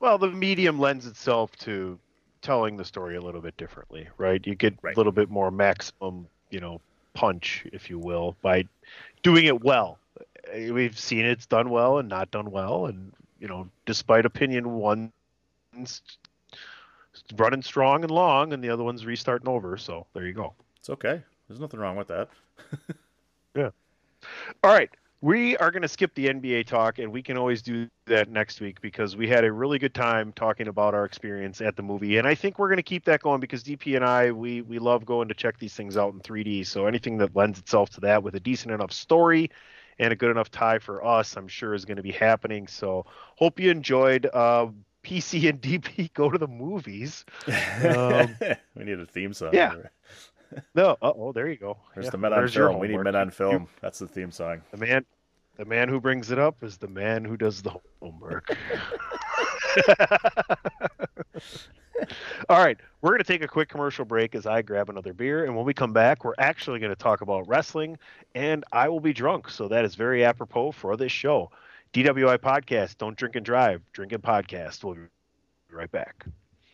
Well, 0.00 0.18
the 0.18 0.28
medium 0.28 0.78
lends 0.78 1.06
itself 1.06 1.54
to 1.58 1.98
telling 2.42 2.76
the 2.76 2.84
story 2.84 3.16
a 3.16 3.20
little 3.20 3.40
bit 3.42 3.56
differently, 3.58 4.08
right? 4.16 4.44
You 4.46 4.54
get 4.54 4.74
Right. 4.82 4.96
a 4.96 4.98
little 4.98 5.12
bit 5.12 5.30
more 5.30 5.50
maximum, 5.50 6.26
you 6.50 6.60
know, 6.60 6.80
punch, 7.14 7.66
if 7.72 7.90
you 7.90 7.98
will, 7.98 8.34
by 8.42 8.64
doing 9.22 9.44
it 9.44 9.62
well. 9.62 9.98
Uh, 10.18 10.72
We've 10.72 10.98
seen 10.98 11.26
it's 11.26 11.46
done 11.46 11.68
well 11.70 11.98
and 11.98 12.08
not 12.08 12.30
done 12.30 12.50
well, 12.50 12.86
and 12.86 13.12
you 13.40 13.46
know, 13.48 13.68
despite 13.86 14.24
opinion, 14.26 14.72
one's 14.72 15.12
running 17.36 17.62
strong 17.62 18.02
and 18.02 18.10
long, 18.10 18.52
and 18.52 18.62
the 18.64 18.70
other 18.70 18.82
one's 18.84 19.04
restarting 19.04 19.48
over. 19.48 19.76
So 19.76 20.06
there 20.14 20.26
you 20.26 20.32
go. 20.32 20.54
It's 20.78 20.90
okay. 20.90 21.22
There's 21.48 21.60
nothing 21.60 21.80
wrong 21.80 21.96
with 21.96 22.08
that. 22.08 22.28
Yeah. 23.56 23.70
All 24.62 24.70
right. 24.72 24.88
We 25.22 25.56
are 25.58 25.70
going 25.70 25.82
to 25.82 25.88
skip 25.88 26.14
the 26.14 26.28
NBA 26.28 26.66
talk, 26.66 26.98
and 26.98 27.12
we 27.12 27.22
can 27.22 27.36
always 27.36 27.60
do 27.60 27.88
that 28.06 28.30
next 28.30 28.60
week 28.60 28.80
because 28.80 29.16
we 29.16 29.28
had 29.28 29.44
a 29.44 29.52
really 29.52 29.78
good 29.78 29.94
time 29.94 30.32
talking 30.32 30.66
about 30.66 30.94
our 30.94 31.04
experience 31.04 31.60
at 31.60 31.76
the 31.76 31.82
movie. 31.82 32.16
And 32.16 32.26
I 32.26 32.34
think 32.34 32.58
we're 32.58 32.68
going 32.68 32.78
to 32.78 32.82
keep 32.82 33.04
that 33.04 33.20
going 33.20 33.38
because 33.38 33.62
DP 33.62 33.96
and 33.96 34.04
I, 34.04 34.30
we, 34.30 34.62
we 34.62 34.78
love 34.78 35.04
going 35.04 35.28
to 35.28 35.34
check 35.34 35.58
these 35.58 35.74
things 35.74 35.98
out 35.98 36.14
in 36.14 36.20
3D. 36.20 36.66
So 36.66 36.86
anything 36.86 37.18
that 37.18 37.36
lends 37.36 37.58
itself 37.58 37.90
to 37.90 38.00
that 38.00 38.22
with 38.22 38.34
a 38.34 38.40
decent 38.40 38.72
enough 38.72 38.92
story 38.92 39.50
and 39.98 40.10
a 40.10 40.16
good 40.16 40.30
enough 40.30 40.50
tie 40.50 40.78
for 40.78 41.04
us, 41.04 41.36
I'm 41.36 41.48
sure 41.48 41.74
is 41.74 41.84
going 41.84 41.98
to 41.98 42.02
be 42.02 42.12
happening. 42.12 42.66
So 42.66 43.04
hope 43.36 43.60
you 43.60 43.70
enjoyed. 43.70 44.26
Uh, 44.32 44.68
PC 45.02 45.48
and 45.48 45.60
DP 45.60 46.12
go 46.14 46.30
to 46.30 46.38
the 46.38 46.48
movies. 46.48 47.24
Um, 47.80 48.36
we 48.76 48.84
need 48.84 49.00
a 49.00 49.06
theme 49.06 49.32
song. 49.32 49.50
yeah. 49.54 49.74
No, 50.74 50.96
oh, 51.02 51.32
there 51.32 51.48
you 51.48 51.56
go. 51.56 51.76
There's 51.94 52.06
Yeah, 52.06 52.10
the 52.10 52.18
men 52.18 52.32
on 52.32 52.38
there's 52.40 52.54
film. 52.54 52.78
We 52.78 52.88
need 52.88 53.00
men 53.00 53.16
on 53.16 53.30
film. 53.30 53.68
That's 53.80 53.98
the 53.98 54.08
theme 54.08 54.30
song. 54.30 54.62
The 54.70 54.76
man, 54.78 55.04
the 55.56 55.64
man 55.64 55.88
who 55.88 56.00
brings 56.00 56.30
it 56.30 56.38
up 56.38 56.62
is 56.62 56.76
the 56.78 56.88
man 56.88 57.24
who 57.24 57.36
does 57.36 57.62
the 57.62 57.72
homework. 58.00 58.48
All 62.48 62.58
right, 62.58 62.78
we're 63.02 63.10
going 63.10 63.18
to 63.18 63.24
take 63.24 63.42
a 63.42 63.48
quick 63.48 63.68
commercial 63.68 64.04
break 64.04 64.34
as 64.34 64.46
I 64.46 64.62
grab 64.62 64.88
another 64.88 65.12
beer, 65.12 65.44
and 65.44 65.54
when 65.54 65.66
we 65.66 65.74
come 65.74 65.92
back, 65.92 66.24
we're 66.24 66.34
actually 66.38 66.80
going 66.80 66.90
to 66.90 66.96
talk 66.96 67.20
about 67.20 67.46
wrestling, 67.46 67.98
and 68.34 68.64
I 68.72 68.88
will 68.88 69.00
be 69.00 69.12
drunk, 69.12 69.50
so 69.50 69.68
that 69.68 69.84
is 69.84 69.94
very 69.94 70.24
apropos 70.24 70.72
for 70.72 70.96
this 70.96 71.12
show. 71.12 71.50
DWI 71.92 72.38
podcast, 72.38 72.98
don't 72.98 73.16
drink 73.16 73.36
and 73.36 73.44
drive, 73.44 73.82
drink 73.92 74.12
and 74.12 74.22
podcast. 74.22 74.82
We'll 74.82 74.94
be 74.94 75.00
right 75.70 75.90
back. 75.90 76.24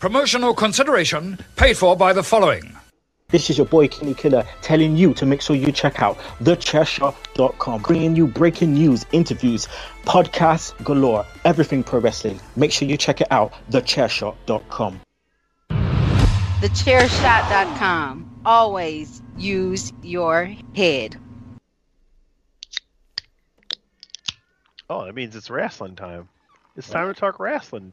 Promotional 0.00 0.54
consideration 0.54 1.38
paid 1.56 1.76
for 1.76 1.94
by 1.94 2.14
the 2.14 2.22
following. 2.22 2.74
This 3.28 3.50
is 3.50 3.58
your 3.58 3.66
boy 3.66 3.86
Kenny 3.86 4.14
Killer 4.14 4.46
telling 4.62 4.96
you 4.96 5.12
to 5.12 5.26
make 5.26 5.42
sure 5.42 5.54
you 5.54 5.70
check 5.72 6.00
out 6.00 6.16
thechairshot.com, 6.40 7.82
bringing 7.82 8.16
you 8.16 8.26
breaking 8.26 8.72
news, 8.72 9.04
interviews, 9.12 9.68
podcasts 10.06 10.72
galore, 10.84 11.26
everything 11.44 11.84
pro 11.84 12.00
wrestling. 12.00 12.40
Make 12.56 12.72
sure 12.72 12.88
you 12.88 12.96
check 12.96 13.20
it 13.20 13.26
out, 13.30 13.52
thechairshot.com. 13.70 15.00
TheChairShot.com. 15.68 18.40
Always 18.46 19.20
use 19.36 19.92
your 20.02 20.46
head. 20.74 21.20
Oh, 24.88 25.04
that 25.04 25.14
means 25.14 25.36
it's 25.36 25.50
wrestling 25.50 25.94
time. 25.94 26.30
It's 26.74 26.88
time 26.88 27.12
to 27.12 27.20
talk 27.20 27.38
wrestling. 27.38 27.92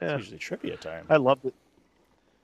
Yeah. 0.00 0.14
It's 0.14 0.20
usually 0.20 0.38
trivia 0.38 0.76
time. 0.76 1.06
I 1.08 1.16
love 1.16 1.38
it. 1.44 1.54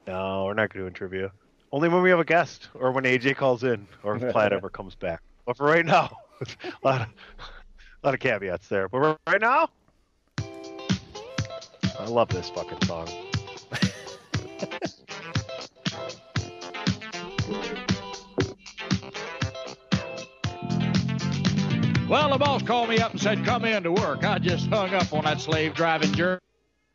No, 0.07 0.45
we're 0.45 0.55
not 0.55 0.73
doing 0.73 0.92
trivia. 0.92 1.33
Only 1.73 1.88
when 1.88 2.03
we 2.03 2.11
have 2.11 2.21
a 2.21 2.25
guest, 2.25 2.69
or 2.75 2.92
when 2.92 3.05
AJ 3.05 3.37
calls 3.37 3.64
in, 3.64 3.87
or 4.03 4.16
if 4.16 4.33
Platt 4.33 4.53
ever 4.53 4.71
comes 4.71 4.95
back. 4.95 5.21
But 5.45 5.57
for 5.57 5.66
right 5.66 5.85
now, 5.85 6.16
a 6.40 6.47
lot 6.83 7.03
of, 7.03 7.09
a 8.03 8.07
lot 8.07 8.14
of 8.14 8.21
caveats 8.21 8.69
there. 8.69 8.88
But 8.88 9.19
right 9.27 9.40
now, 9.40 9.69
I 11.99 12.07
love 12.07 12.29
this 12.29 12.51
fucking 12.51 12.83
song. 12.83 13.09
Well, 22.09 22.31
the 22.31 22.38
boss 22.38 22.62
called 22.62 22.88
me 22.88 22.99
up 23.01 23.11
and 23.11 23.21
said, 23.21 23.45
come 23.45 23.64
in 23.64 23.83
to 23.83 23.90
work. 23.90 24.23
I 24.23 24.38
just 24.38 24.69
hung 24.69 24.95
up 24.95 25.12
on 25.12 25.25
that 25.25 25.40
slave 25.40 25.75
driving 25.75 26.13
jerk. 26.13 26.40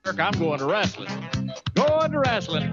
I'm 0.03 0.39
going 0.39 0.57
to 0.57 0.65
wrestling. 0.65 1.09
Going 1.75 2.11
to 2.11 2.19
wrestling. 2.19 2.71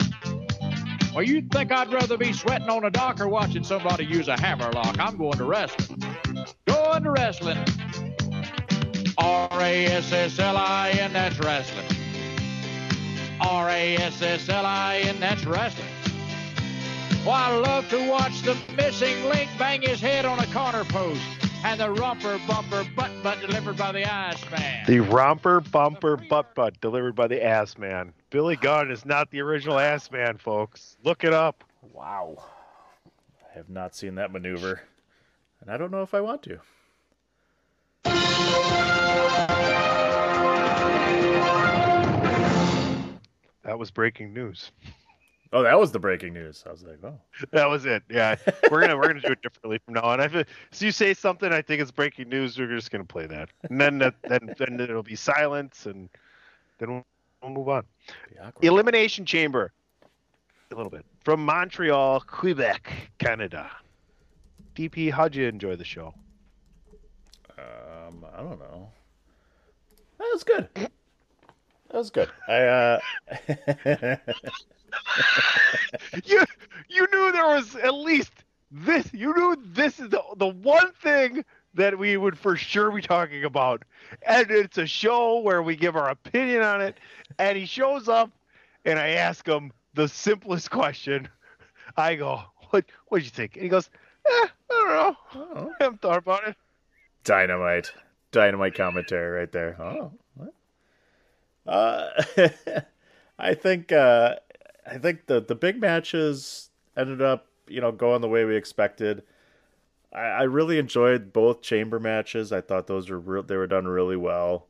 Well, 1.14 1.22
you'd 1.22 1.50
think 1.50 1.70
I'd 1.70 1.92
rather 1.92 2.16
be 2.16 2.32
sweating 2.32 2.70
on 2.70 2.84
a 2.84 2.90
dock 2.90 3.20
or 3.20 3.28
watching 3.28 3.62
somebody 3.64 4.06
use 4.06 4.28
a 4.28 4.40
hammer 4.40 4.70
lock. 4.72 4.98
I'm 4.98 5.18
going 5.18 5.36
to 5.36 5.44
wrestling. 5.44 6.02
Going 6.66 7.02
to 7.04 7.10
wrestling. 7.10 7.58
R 9.18 9.48
A 9.52 9.86
S 9.86 10.10
S 10.10 10.38
L 10.38 10.56
I 10.56 10.90
N, 10.90 11.12
that's 11.12 11.38
wrestling. 11.38 11.84
R 13.40 13.68
A 13.68 13.96
S 13.96 14.22
S 14.22 14.48
L 14.48 14.64
I 14.64 14.98
N, 15.04 15.20
that's 15.20 15.44
wrestling. 15.44 15.86
Well, 17.26 17.34
I 17.34 17.56
love 17.56 17.88
to 17.90 18.08
watch 18.08 18.40
the 18.40 18.56
missing 18.74 19.24
link 19.28 19.50
bang 19.58 19.82
his 19.82 20.00
head 20.00 20.24
on 20.24 20.38
a 20.38 20.46
corner 20.46 20.84
post 20.84 21.37
and 21.64 21.80
the 21.80 21.90
romper 21.90 22.38
bumper 22.46 22.84
butt 22.94 23.10
butt 23.22 23.40
delivered 23.40 23.76
by 23.76 23.92
the 23.92 24.02
ass 24.02 24.42
man. 24.50 24.84
The 24.86 25.00
romper 25.00 25.60
bumper 25.60 26.16
butt 26.16 26.54
butt 26.54 26.80
delivered 26.80 27.14
by 27.14 27.26
the 27.26 27.44
ass 27.44 27.76
man. 27.76 28.12
Billy 28.30 28.56
Gunn 28.56 28.90
is 28.90 29.04
not 29.04 29.30
the 29.30 29.40
original 29.40 29.78
ass 29.78 30.10
man, 30.10 30.36
folks. 30.36 30.96
Look 31.04 31.24
it 31.24 31.32
up. 31.32 31.64
Wow. 31.92 32.44
I 33.50 33.56
have 33.56 33.68
not 33.68 33.94
seen 33.94 34.14
that 34.16 34.32
maneuver. 34.32 34.82
And 35.60 35.70
I 35.70 35.76
don't 35.76 35.90
know 35.90 36.02
if 36.02 36.14
I 36.14 36.20
want 36.20 36.42
to. 36.42 36.60
That 43.64 43.78
was 43.78 43.90
breaking 43.90 44.32
news. 44.32 44.70
Oh, 45.52 45.62
that 45.62 45.78
was 45.78 45.92
the 45.92 45.98
breaking 45.98 46.34
news. 46.34 46.62
I 46.66 46.70
was 46.70 46.82
like, 46.82 46.98
oh, 47.02 47.18
That 47.52 47.68
was 47.70 47.86
it. 47.86 48.02
Yeah, 48.10 48.36
we're 48.70 48.80
gonna 48.80 48.96
we're 48.96 49.08
gonna 49.08 49.20
do 49.20 49.32
it 49.32 49.42
differently 49.42 49.78
from 49.84 49.94
now 49.94 50.02
on. 50.02 50.20
If 50.20 50.46
so 50.70 50.84
you 50.84 50.92
say 50.92 51.14
something, 51.14 51.52
I 51.52 51.62
think 51.62 51.80
it's 51.80 51.90
breaking 51.90 52.28
news. 52.28 52.58
We're 52.58 52.68
just 52.68 52.90
gonna 52.90 53.04
play 53.04 53.26
that, 53.26 53.48
and 53.68 53.80
then 53.80 53.98
that, 53.98 54.14
then 54.28 54.54
then 54.58 54.80
it'll 54.80 55.02
be 55.02 55.16
silence, 55.16 55.86
and 55.86 56.08
then 56.78 56.90
we'll, 56.90 57.06
we'll 57.42 57.52
move 57.52 57.68
on. 57.68 57.84
Elimination 58.62 59.24
Chamber, 59.24 59.72
a 60.70 60.74
little 60.74 60.90
bit 60.90 61.04
from 61.24 61.44
Montreal, 61.44 62.20
Quebec, 62.20 62.92
Canada. 63.18 63.70
DP, 64.74 65.10
how'd 65.10 65.34
you 65.34 65.46
enjoy 65.48 65.74
the 65.76 65.84
show? 65.84 66.14
um, 67.58 68.24
I 68.36 68.42
don't 68.42 68.58
know. 68.58 68.90
That 70.18 70.28
was 70.32 70.44
good. 70.44 70.68
That 70.74 70.90
was 71.92 72.10
good. 72.10 72.28
I 72.46 72.54
uh, 72.62 73.00
you 76.24 76.44
you 76.88 77.06
knew 77.12 77.32
there 77.32 77.46
was 77.46 77.76
at 77.76 77.94
least 77.94 78.32
this. 78.70 79.12
You 79.12 79.34
knew 79.34 79.56
this 79.66 79.98
is 79.98 80.08
the 80.10 80.22
the 80.36 80.48
one 80.48 80.92
thing 81.02 81.44
that 81.74 81.98
we 81.98 82.16
would 82.16 82.38
for 82.38 82.56
sure 82.56 82.90
be 82.90 83.02
talking 83.02 83.44
about, 83.44 83.84
and 84.22 84.50
it's 84.50 84.78
a 84.78 84.86
show 84.86 85.40
where 85.40 85.62
we 85.62 85.76
give 85.76 85.96
our 85.96 86.10
opinion 86.10 86.62
on 86.62 86.80
it. 86.80 86.98
And 87.38 87.56
he 87.56 87.66
shows 87.66 88.08
up, 88.08 88.30
and 88.84 88.98
I 88.98 89.10
ask 89.10 89.46
him 89.46 89.72
the 89.94 90.08
simplest 90.08 90.70
question. 90.70 91.28
I 91.96 92.14
go, 92.14 92.42
"What 92.70 92.84
what'd 93.08 93.24
you 93.24 93.30
think?" 93.30 93.54
And 93.54 93.62
he 93.62 93.68
goes, 93.68 93.90
eh, 94.26 94.30
"I 94.30 94.50
don't 94.70 94.88
know. 94.88 95.70
I 95.80 95.84
haven't 95.84 96.02
thought 96.02 96.18
about 96.18 96.46
it." 96.46 96.56
dynamite, 97.28 97.92
dynamite 98.32 98.74
commentary 98.74 99.40
right 99.40 99.52
there. 99.52 99.76
Oh, 99.80 100.12
what? 100.34 100.54
Uh, 101.66 102.08
I 103.38 103.54
think 103.54 103.92
uh, 103.92 104.36
I 104.90 104.98
think 104.98 105.26
the 105.26 105.40
the 105.40 105.54
big 105.54 105.80
matches 105.80 106.70
ended 106.96 107.22
up 107.22 107.46
you 107.68 107.80
know 107.80 107.92
going 107.92 108.20
the 108.20 108.28
way 108.28 108.44
we 108.44 108.56
expected. 108.56 109.22
I, 110.12 110.20
I 110.20 110.42
really 110.44 110.78
enjoyed 110.78 111.32
both 111.32 111.62
chamber 111.62 112.00
matches. 112.00 112.52
I 112.52 112.60
thought 112.60 112.86
those 112.86 113.10
were 113.10 113.18
real, 113.18 113.42
they 113.42 113.56
were 113.56 113.66
done 113.66 113.86
really 113.86 114.16
well. 114.16 114.66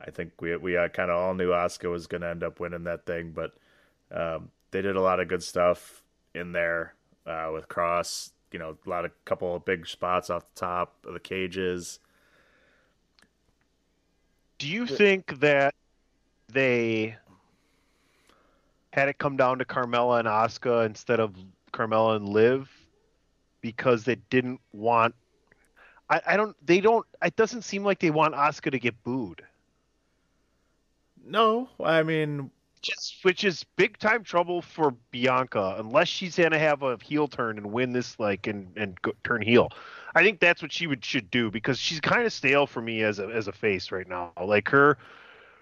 I 0.00 0.10
think 0.10 0.40
we 0.40 0.56
we 0.56 0.76
uh, 0.76 0.88
kind 0.88 1.10
of 1.10 1.16
all 1.16 1.34
knew 1.34 1.50
Asuka 1.50 1.90
was 1.90 2.06
going 2.06 2.22
to 2.22 2.28
end 2.28 2.42
up 2.42 2.60
winning 2.60 2.84
that 2.84 3.06
thing, 3.06 3.32
but 3.32 3.54
um, 4.10 4.50
they 4.70 4.82
did 4.82 4.96
a 4.96 5.00
lot 5.00 5.20
of 5.20 5.28
good 5.28 5.42
stuff 5.42 6.02
in 6.34 6.52
there 6.52 6.94
uh, 7.26 7.50
with 7.52 7.68
Cross. 7.68 8.32
You 8.52 8.58
know, 8.58 8.76
a 8.84 8.90
lot 8.90 9.04
of 9.04 9.12
couple 9.24 9.54
of 9.54 9.64
big 9.64 9.86
spots 9.86 10.28
off 10.28 10.44
the 10.54 10.60
top 10.60 10.94
of 11.06 11.14
the 11.14 11.20
cages. 11.20 12.00
Do 14.58 14.68
you 14.68 14.86
think 14.86 15.40
that 15.40 15.74
they 16.52 17.16
had 18.92 19.08
it 19.08 19.18
come 19.18 19.36
down 19.36 19.58
to 19.58 19.64
Carmella 19.64 20.20
and 20.20 20.28
Asuka 20.28 20.86
instead 20.86 21.18
of 21.18 21.34
Carmella 21.72 22.16
and 22.16 22.28
Liv 22.28 22.70
because 23.60 24.04
they 24.04 24.16
didn't 24.30 24.60
want? 24.72 25.14
I, 26.10 26.20
I 26.26 26.36
don't. 26.36 26.54
They 26.64 26.80
don't. 26.80 27.06
It 27.24 27.36
doesn't 27.36 27.62
seem 27.62 27.84
like 27.84 27.98
they 28.00 28.10
want 28.10 28.34
Asuka 28.34 28.70
to 28.70 28.78
get 28.78 29.02
booed. 29.02 29.42
No, 31.24 31.68
I 31.82 32.02
mean, 32.02 32.50
Just, 32.82 33.24
which 33.24 33.44
is 33.44 33.64
big 33.76 33.96
time 33.98 34.24
trouble 34.24 34.60
for 34.60 34.90
Bianca 35.12 35.76
unless 35.78 36.08
she's 36.08 36.36
gonna 36.36 36.58
have 36.58 36.82
a 36.82 36.98
heel 37.02 37.28
turn 37.28 37.56
and 37.56 37.72
win 37.72 37.92
this 37.92 38.18
like 38.18 38.46
and 38.48 38.76
and 38.76 39.00
go, 39.02 39.12
turn 39.24 39.40
heel. 39.40 39.70
I 40.14 40.22
think 40.24 40.40
that's 40.40 40.60
what 40.60 40.72
she 40.72 40.86
would 40.88 41.04
should 41.04 41.30
do 41.30 41.50
because 41.50 41.78
she's 41.78 42.00
kind 42.00 42.26
of 42.26 42.32
stale 42.32 42.66
for 42.66 42.82
me 42.82 43.02
as 43.02 43.20
a 43.20 43.26
as 43.28 43.46
a 43.48 43.52
face 43.52 43.92
right 43.92 44.08
now. 44.08 44.32
Like 44.44 44.68
her 44.70 44.98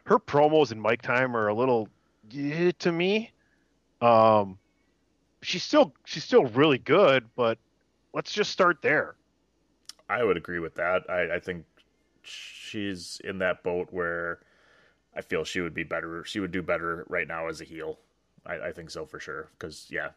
her 0.06 0.18
promos 0.18 0.72
and 0.72 0.82
mic 0.82 1.02
time 1.02 1.36
are 1.36 1.48
a 1.48 1.54
little 1.54 1.88
to 2.30 2.92
me. 2.92 3.32
Um, 4.00 4.58
she's 5.42 5.62
still 5.62 5.92
she's 6.04 6.24
still 6.24 6.44
really 6.46 6.78
good, 6.78 7.28
but 7.36 7.58
let's 8.12 8.32
just 8.32 8.50
start 8.50 8.82
there. 8.82 9.16
I 10.08 10.24
would 10.24 10.36
agree 10.36 10.58
with 10.58 10.74
that. 10.74 11.08
I, 11.08 11.36
I 11.36 11.38
think 11.38 11.64
she's 12.22 13.20
in 13.24 13.38
that 13.38 13.62
boat 13.62 13.88
where 13.90 14.40
I 15.14 15.20
feel 15.22 15.44
she 15.44 15.60
would 15.60 15.74
be 15.74 15.84
better. 15.84 16.24
She 16.24 16.40
would 16.40 16.52
do 16.52 16.62
better 16.62 17.04
right 17.08 17.28
now 17.28 17.48
as 17.48 17.60
a 17.60 17.64
heel. 17.64 17.98
I, 18.46 18.68
I 18.68 18.72
think 18.72 18.90
so 18.90 19.06
for 19.06 19.20
sure. 19.20 19.50
Because 19.58 19.86
yeah, 19.90 20.10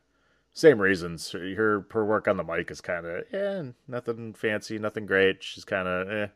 same 0.53 0.79
reasons. 0.79 1.31
Her 1.31 1.85
her 1.91 2.05
work 2.05 2.27
on 2.27 2.37
the 2.37 2.43
mic 2.43 2.71
is 2.71 2.81
kind 2.81 3.05
of 3.05 3.23
eh, 3.33 3.63
nothing 3.87 4.33
fancy, 4.33 4.79
nothing 4.79 5.05
great. 5.05 5.43
She's 5.43 5.65
kind 5.65 5.87
of 5.87 6.09
eh. 6.09 6.27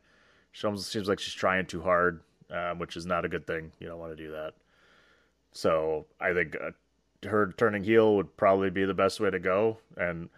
She 0.52 0.66
almost 0.66 0.92
seems 0.92 1.08
like 1.08 1.20
she's 1.20 1.34
trying 1.34 1.66
too 1.66 1.82
hard, 1.82 2.22
um, 2.50 2.80
which 2.80 2.98
is 2.98 3.06
not 3.06 3.26
a 3.26 3.30
good 3.30 3.46
thing. 3.46 3.72
You 3.80 3.88
don't 3.88 4.00
want 4.00 4.16
to 4.16 4.24
do 4.24 4.32
that. 4.32 4.54
So 5.58 6.06
I 6.22 6.34
think 6.34 6.56
uh, 6.56 6.70
her 7.28 7.52
turning 7.58 7.84
heel 7.84 8.16
would 8.16 8.38
probably 8.38 8.70
be 8.70 8.86
the 8.86 8.94
best 8.94 9.20
way 9.20 9.32
to 9.32 9.40
go, 9.40 9.80
and 9.98 10.30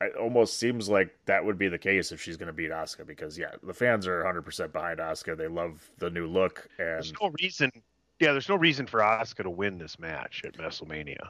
it 0.00 0.16
almost 0.16 0.58
seems 0.58 0.88
like 0.88 1.16
that 1.26 1.44
would 1.44 1.58
be 1.58 1.68
the 1.68 1.78
case 1.78 2.10
if 2.10 2.20
she's 2.20 2.36
going 2.36 2.48
to 2.48 2.52
beat 2.52 2.72
Asuka 2.72 3.06
because 3.06 3.38
yeah, 3.38 3.52
the 3.62 3.72
fans 3.72 4.04
are 4.08 4.24
100% 4.24 4.72
behind 4.72 4.98
Asuka. 4.98 5.36
They 5.36 5.46
love 5.46 5.88
the 5.98 6.10
new 6.10 6.26
look 6.26 6.68
and 6.76 6.88
There's 6.88 7.12
no 7.20 7.32
reason. 7.40 7.70
Yeah, 8.18 8.32
there's 8.32 8.48
no 8.48 8.56
reason 8.56 8.88
for 8.88 8.98
Asuka 8.98 9.44
to 9.44 9.50
win 9.50 9.78
this 9.78 9.96
match 10.00 10.42
at 10.44 10.54
WrestleMania. 10.54 11.28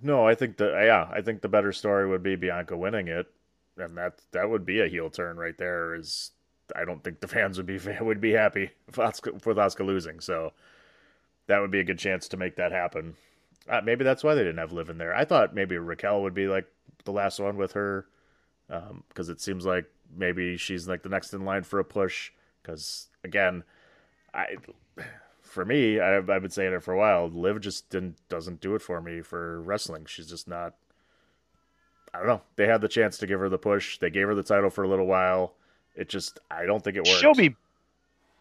no, 0.00 0.24
I 0.24 0.36
think 0.36 0.56
the 0.56 0.68
yeah, 0.68 1.08
I 1.12 1.22
think 1.22 1.42
the 1.42 1.48
better 1.48 1.72
story 1.72 2.08
would 2.08 2.22
be 2.22 2.36
Bianca 2.36 2.76
winning 2.76 3.08
it, 3.08 3.26
and 3.78 3.96
that 3.96 4.20
that 4.30 4.48
would 4.48 4.64
be 4.64 4.80
a 4.80 4.86
heel 4.86 5.10
turn 5.10 5.36
right 5.36 5.58
there. 5.58 5.96
Is 5.96 6.30
I 6.76 6.84
don't 6.84 7.02
think 7.02 7.18
the 7.18 7.26
fans 7.26 7.56
would 7.56 7.66
be 7.66 7.80
would 8.00 8.20
be 8.20 8.30
happy 8.30 8.70
with 8.86 8.94
Asuka, 8.94 9.44
with 9.44 9.56
Asuka 9.56 9.84
losing, 9.84 10.20
so 10.20 10.52
that 11.50 11.60
would 11.60 11.70
be 11.70 11.80
a 11.80 11.84
good 11.84 11.98
chance 11.98 12.28
to 12.28 12.36
make 12.36 12.56
that 12.56 12.72
happen. 12.72 13.14
Uh, 13.68 13.80
maybe 13.84 14.04
that's 14.04 14.24
why 14.24 14.34
they 14.34 14.42
didn't 14.42 14.58
have 14.58 14.72
Liv 14.72 14.88
in 14.88 14.98
there. 14.98 15.14
I 15.14 15.24
thought 15.24 15.54
maybe 15.54 15.76
Raquel 15.76 16.22
would 16.22 16.34
be 16.34 16.46
like 16.46 16.66
the 17.04 17.12
last 17.12 17.38
one 17.40 17.56
with 17.56 17.72
her, 17.72 18.06
because 19.08 19.28
it 19.28 19.40
seems 19.40 19.66
like 19.66 19.84
maybe 20.16 20.56
she's 20.56 20.88
like 20.88 21.02
the 21.02 21.08
next 21.08 21.34
in 21.34 21.44
line 21.44 21.64
for 21.64 21.78
a 21.78 21.84
push. 21.84 22.30
Because 22.62 23.08
again, 23.24 23.64
I 24.32 24.56
for 25.42 25.64
me, 25.64 25.98
I, 25.98 26.18
I've 26.18 26.26
been 26.26 26.50
saying 26.50 26.72
it 26.72 26.82
for 26.82 26.94
a 26.94 26.98
while. 26.98 27.28
Liv 27.28 27.60
just 27.60 27.90
didn't 27.90 28.16
doesn't 28.28 28.60
do 28.60 28.74
it 28.74 28.82
for 28.82 29.00
me 29.00 29.20
for 29.20 29.60
wrestling. 29.60 30.04
She's 30.06 30.28
just 30.28 30.48
not. 30.48 30.74
I 32.12 32.18
don't 32.18 32.26
know. 32.26 32.42
They 32.56 32.66
had 32.66 32.80
the 32.80 32.88
chance 32.88 33.18
to 33.18 33.26
give 33.26 33.40
her 33.40 33.48
the 33.48 33.58
push. 33.58 33.98
They 33.98 34.10
gave 34.10 34.26
her 34.26 34.34
the 34.34 34.42
title 34.42 34.70
for 34.70 34.84
a 34.84 34.88
little 34.88 35.06
while. 35.06 35.54
It 35.94 36.08
just, 36.08 36.40
I 36.50 36.66
don't 36.66 36.82
think 36.82 36.96
it 36.96 37.04
worked. 37.06 37.20
She'll 37.20 37.34
be. 37.34 37.54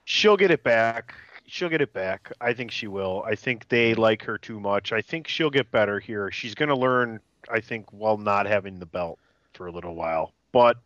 She'll 0.05 0.37
get 0.37 0.49
it 0.49 0.63
back. 0.63 1.13
She'll 1.49 1.69
get 1.69 1.81
it 1.81 1.93
back. 1.93 2.31
I 2.39 2.53
think 2.53 2.71
she 2.71 2.87
will. 2.87 3.23
I 3.25 3.35
think 3.35 3.67
they 3.69 3.95
like 3.95 4.23
her 4.23 4.37
too 4.37 4.59
much. 4.59 4.91
I 4.91 5.01
think 5.01 5.27
she'll 5.27 5.49
get 5.49 5.71
better 5.71 5.99
here. 5.99 6.31
She's 6.31 6.55
going 6.55 6.69
to 6.69 6.75
learn. 6.75 7.19
I 7.49 7.59
think 7.59 7.91
while 7.91 8.17
not 8.17 8.45
having 8.45 8.79
the 8.79 8.85
belt 8.85 9.17
for 9.53 9.67
a 9.67 9.71
little 9.71 9.95
while, 9.95 10.31
but 10.51 10.77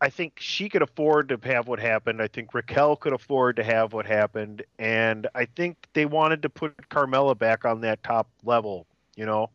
I 0.00 0.08
think 0.10 0.34
she 0.38 0.68
could 0.68 0.82
afford 0.82 1.28
to 1.28 1.38
have 1.44 1.68
what 1.68 1.78
happened. 1.80 2.22
I 2.22 2.28
think 2.28 2.54
Raquel 2.54 2.96
could 2.96 3.12
afford 3.12 3.56
to 3.56 3.64
have 3.64 3.92
what 3.92 4.06
happened, 4.06 4.62
and 4.78 5.26
I 5.34 5.44
think 5.44 5.76
they 5.92 6.06
wanted 6.06 6.42
to 6.42 6.48
put 6.48 6.76
Carmella 6.88 7.36
back 7.36 7.64
on 7.64 7.80
that 7.82 8.02
top 8.02 8.28
level. 8.44 8.86
You 9.16 9.26
know, 9.26 9.50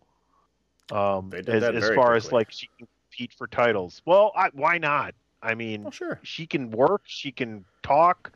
um, 0.91 1.29
They 1.29 1.41
did 1.41 1.55
as, 1.55 1.61
that 1.61 1.75
as 1.75 1.83
very 1.83 1.95
far 1.95 2.15
as 2.15 2.31
like 2.31 2.51
she 2.51 2.69
can 2.77 2.87
compete 3.09 3.33
for 3.33 3.47
titles. 3.47 4.01
Well, 4.05 4.31
I, 4.35 4.49
why 4.53 4.77
not? 4.77 5.15
I 5.41 5.55
mean, 5.55 5.85
Oh, 5.87 5.91
sure. 5.91 6.19
she 6.23 6.45
can 6.45 6.71
work. 6.71 7.01
She 7.05 7.31
can 7.31 7.65
talk. 7.81 8.31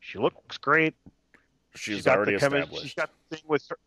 She 0.00 0.18
looks 0.18 0.58
great. 0.58 0.94
She's 1.74 2.04
got 2.04 2.18
already 2.18 2.32
chemi- 2.32 2.62
established. 2.62 2.82
She's 2.82 2.94
got 2.94 3.10
the 3.28 3.36
thing 3.36 3.44
with 3.46 3.68
her. 3.68 3.78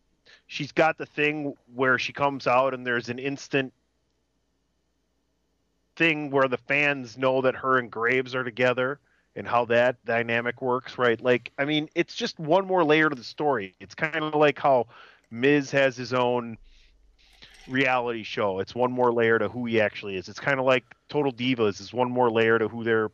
She's 0.46 0.72
got 0.72 0.98
the 0.98 1.06
thing 1.06 1.54
where 1.74 1.98
she 1.98 2.12
comes 2.12 2.46
out 2.46 2.74
and 2.74 2.86
there's 2.86 3.08
an 3.08 3.18
instant 3.18 3.72
thing 5.96 6.30
where 6.30 6.48
the 6.48 6.56
fans 6.56 7.16
know 7.16 7.42
that 7.42 7.54
her 7.56 7.78
and 7.78 7.90
Graves 7.90 8.34
are 8.34 8.44
together 8.44 8.98
and 9.36 9.46
how 9.46 9.64
that 9.66 10.02
dynamic 10.04 10.62
works, 10.62 10.98
right? 10.98 11.20
Like, 11.20 11.52
I 11.58 11.64
mean, 11.64 11.88
it's 11.94 12.14
just 12.14 12.38
one 12.38 12.66
more 12.66 12.84
layer 12.84 13.08
to 13.08 13.16
the 13.16 13.24
story. 13.24 13.74
It's 13.80 13.94
kind 13.94 14.16
of 14.16 14.34
like 14.34 14.58
how 14.58 14.86
Miz 15.30 15.70
has 15.72 15.96
his 15.96 16.12
own 16.12 16.56
reality 17.68 18.22
show. 18.22 18.60
It's 18.60 18.74
one 18.74 18.92
more 18.92 19.12
layer 19.12 19.38
to 19.38 19.48
who 19.48 19.66
he 19.66 19.80
actually 19.80 20.16
is. 20.16 20.28
It's 20.28 20.40
kind 20.40 20.60
of 20.60 20.66
like 20.66 20.84
Total 21.08 21.32
Divas 21.32 21.80
is 21.80 21.92
one 21.92 22.10
more 22.10 22.30
layer 22.30 22.58
to 22.58 22.68
who 22.68 22.84
their 22.84 23.10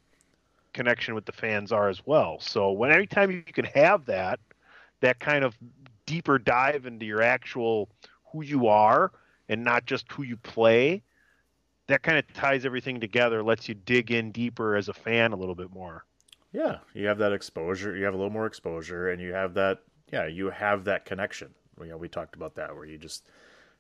connection 0.73 1.15
with 1.15 1.25
the 1.25 1.33
fans 1.33 1.73
are 1.73 1.89
as 1.89 2.05
well. 2.07 2.39
So 2.41 2.71
when 2.71 2.91
every 2.91 3.07
time 3.07 3.31
you 3.31 3.43
can 3.43 3.65
have 3.67 4.07
that, 4.07 4.41
that 5.01 5.21
kind 5.21 5.45
of 5.45 5.57
deeper 6.07 6.39
dive 6.39 6.87
into 6.87 7.07
your 7.07 7.23
actual 7.23 7.89
who 8.33 8.43
you 8.43 8.69
are 8.69 9.13
and 9.49 9.65
not 9.65 9.87
just 9.87 10.11
who 10.13 10.23
you 10.23 10.37
play, 10.37 11.03
that 11.89 12.03
kind 12.03 12.19
of 12.19 12.33
ties 12.33 12.65
everything 12.65 13.01
together, 13.01 13.43
lets 13.43 13.69
you 13.69 13.75
dig 13.75 14.13
in 14.13 14.31
deeper 14.31 14.77
as 14.77 14.89
a 14.89 14.93
fan 14.93 15.33
a 15.33 15.37
little 15.37 15.55
bit 15.55 15.73
more. 15.73 16.05
Yeah, 16.53 16.79
you 16.95 17.07
have 17.07 17.19
that 17.19 17.33
exposure. 17.33 17.97
You 17.97 18.05
have 18.05 18.15
a 18.15 18.17
little 18.17 18.33
more 18.33 18.47
exposure, 18.47 19.11
and 19.11 19.21
you 19.21 19.33
have 19.33 19.55
that. 19.55 19.83
Yeah, 20.13 20.27
you 20.27 20.51
have 20.51 20.85
that 20.85 21.05
connection. 21.05 21.55
You 21.81 21.91
know, 21.91 21.97
we 21.97 22.09
talked 22.09 22.35
about 22.35 22.57
that 22.57 22.75
where 22.75 22.85
you 22.85 22.99
just, 22.99 23.29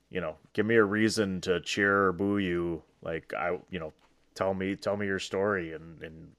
you 0.08 0.20
know, 0.20 0.36
give 0.52 0.66
me 0.66 0.76
a 0.76 0.84
reason 0.84 1.40
to 1.42 1.60
cheer 1.60 2.06
or 2.06 2.12
boo 2.12 2.38
you. 2.38 2.82
Like 3.02 3.32
I, 3.36 3.58
you 3.70 3.80
know, 3.80 3.92
tell 4.34 4.54
me 4.54 4.76
tell 4.76 4.96
me 4.96 5.06
your 5.06 5.18
story, 5.18 5.72
and 5.72 6.00
and 6.02 6.32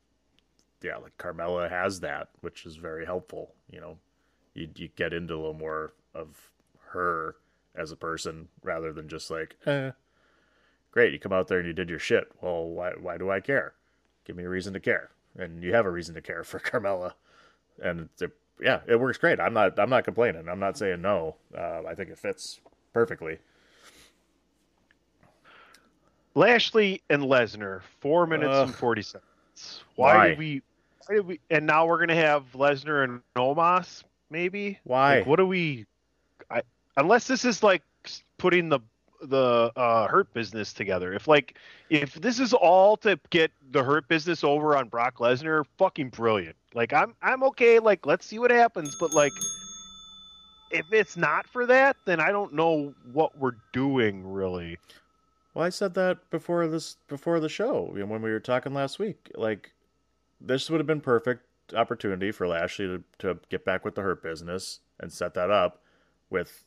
yeah, 0.82 0.98
like 0.98 1.18
Carmella 1.18 1.70
has 1.70 2.00
that, 2.02 2.30
which 2.42 2.66
is 2.66 2.76
very 2.76 3.06
helpful. 3.06 3.54
You 3.70 3.82
know, 3.82 3.98
you 4.54 4.70
you 4.76 4.90
get 4.96 5.14
into 5.14 5.34
a 5.34 5.38
little 5.38 5.54
more 5.54 5.94
of 6.14 6.52
her 6.90 7.36
as 7.76 7.92
a 7.92 7.96
person 7.96 8.48
rather 8.64 8.92
than 8.92 9.08
just 9.08 9.32
like, 9.32 9.56
eh, 9.66 9.92
great, 10.92 11.14
you 11.14 11.20
come 11.20 11.34
out 11.34 11.48
there 11.48 11.60
and 11.60 11.68
you 11.68 11.74
did 11.74 11.90
your 11.90 12.00
shit. 12.00 12.32
Well, 12.42 12.66
why 12.66 12.92
why 13.00 13.18
do 13.18 13.30
I 13.30 13.40
care? 13.40 13.74
Give 14.26 14.36
me 14.36 14.44
a 14.44 14.50
reason 14.50 14.74
to 14.74 14.80
care, 14.80 15.12
and 15.38 15.64
you 15.64 15.74
have 15.74 15.86
a 15.86 15.92
reason 15.92 16.16
to 16.16 16.22
care 16.22 16.44
for 16.44 16.60
Carmella, 16.60 17.14
and 17.82 18.10
it, 18.20 18.32
yeah, 18.60 18.82
it 18.88 19.00
works 19.00 19.18
great. 19.18 19.40
I'm 19.40 19.54
not 19.54 19.80
I'm 19.80 19.90
not 19.90 20.04
complaining. 20.04 20.48
I'm 20.50 20.60
not 20.60 20.78
saying 20.78 21.02
no. 21.02 21.36
Uh, 21.58 21.82
I 21.88 21.96
think 21.96 22.10
it 22.10 22.20
fits 22.20 22.60
perfectly. 22.94 23.40
Lashley 26.34 27.02
and 27.10 27.24
Lesnar, 27.24 27.82
four 28.00 28.26
minutes 28.26 28.56
and 28.56 28.74
forty 28.74 29.02
seconds. 29.02 29.84
Why, 29.96 30.16
Why? 30.16 30.28
did 30.30 30.38
we? 30.38 30.62
We? 31.10 31.40
And 31.50 31.66
now 31.66 31.86
we're 31.86 32.00
gonna 32.00 32.16
have 32.16 32.44
Lesnar 32.54 33.04
and 33.04 33.22
Omos, 33.36 34.04
maybe. 34.30 34.80
Why? 34.84 35.20
Like, 35.20 35.28
what 35.28 35.38
do 35.38 35.46
we? 35.46 35.86
I 36.50 36.62
unless 36.98 37.28
this 37.28 37.46
is 37.46 37.64
like 37.64 37.84
putting 38.38 38.70
the 38.70 38.80
the 39.22 39.72
uh, 39.76 40.08
hurt 40.08 40.34
business 40.34 40.74
together. 40.74 41.14
If 41.14 41.28
like 41.28 41.56
if 41.90 42.16
this 42.16 42.40
is 42.40 42.54
all 42.54 42.98
to 42.98 43.20
get 43.30 43.52
the 43.72 43.84
hurt 43.84 44.08
business 44.08 44.44
over 44.44 44.76
on 44.76 44.90
Brock 44.90 45.18
Lesnar, 45.18 45.64
fucking 45.78 46.10
brilliant. 46.10 46.56
Like 46.74 46.94
I'm 46.94 47.14
I'm 47.22 47.44
okay. 47.44 47.80
Like 47.80 48.06
let's 48.06 48.26
see 48.26 48.40
what 48.40 48.52
happens. 48.52 48.96
But 49.00 49.14
like 49.14 49.34
if 50.72 50.86
it's 50.92 51.18
not 51.18 51.48
for 51.48 51.66
that, 51.66 51.98
then 52.06 52.20
I 52.20 52.32
don't 52.32 52.54
know 52.54 52.94
what 53.12 53.38
we're 53.38 53.56
doing 53.74 54.32
really. 54.32 54.78
Well, 55.54 55.66
I 55.66 55.70
said 55.70 55.94
that 55.96 56.30
before 56.30 56.68
this 56.68 56.98
before 57.08 57.40
the 57.40 57.50
show 57.50 57.92
when 57.94 58.22
we 58.22 58.32
were 58.32 58.40
talking 58.40 58.74
last 58.74 59.00
week. 59.00 59.32
Like, 59.36 59.72
this 60.44 60.70
would 60.70 60.80
have 60.80 60.88
been 60.88 61.02
perfect 61.02 61.46
opportunity 61.74 62.32
for 62.32 62.48
Lashley 62.48 62.88
to, 62.88 63.04
to 63.20 63.40
get 63.50 63.64
back 63.64 63.86
with 63.86 63.96
the 63.96 64.02
Hurt 64.02 64.22
business 64.24 64.80
and 65.00 65.12
set 65.12 65.34
that 65.36 65.50
up 65.50 65.82
with 66.30 66.64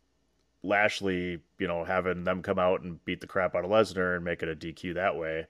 Lashley, 0.63 1.41
you 1.59 1.69
know, 1.69 1.85
having 1.85 2.25
them 2.25 2.43
come 2.43 2.59
out 2.59 2.83
and 2.83 3.05
beat 3.05 3.21
the 3.21 3.27
crap 3.27 3.55
out 3.55 3.65
of 3.65 3.71
Lesnar 3.71 4.17
and 4.17 4.25
make 4.25 4.43
it 4.43 4.49
a 4.49 4.57
DQ 4.57 4.95
that 4.95 5.17
way. 5.17 5.47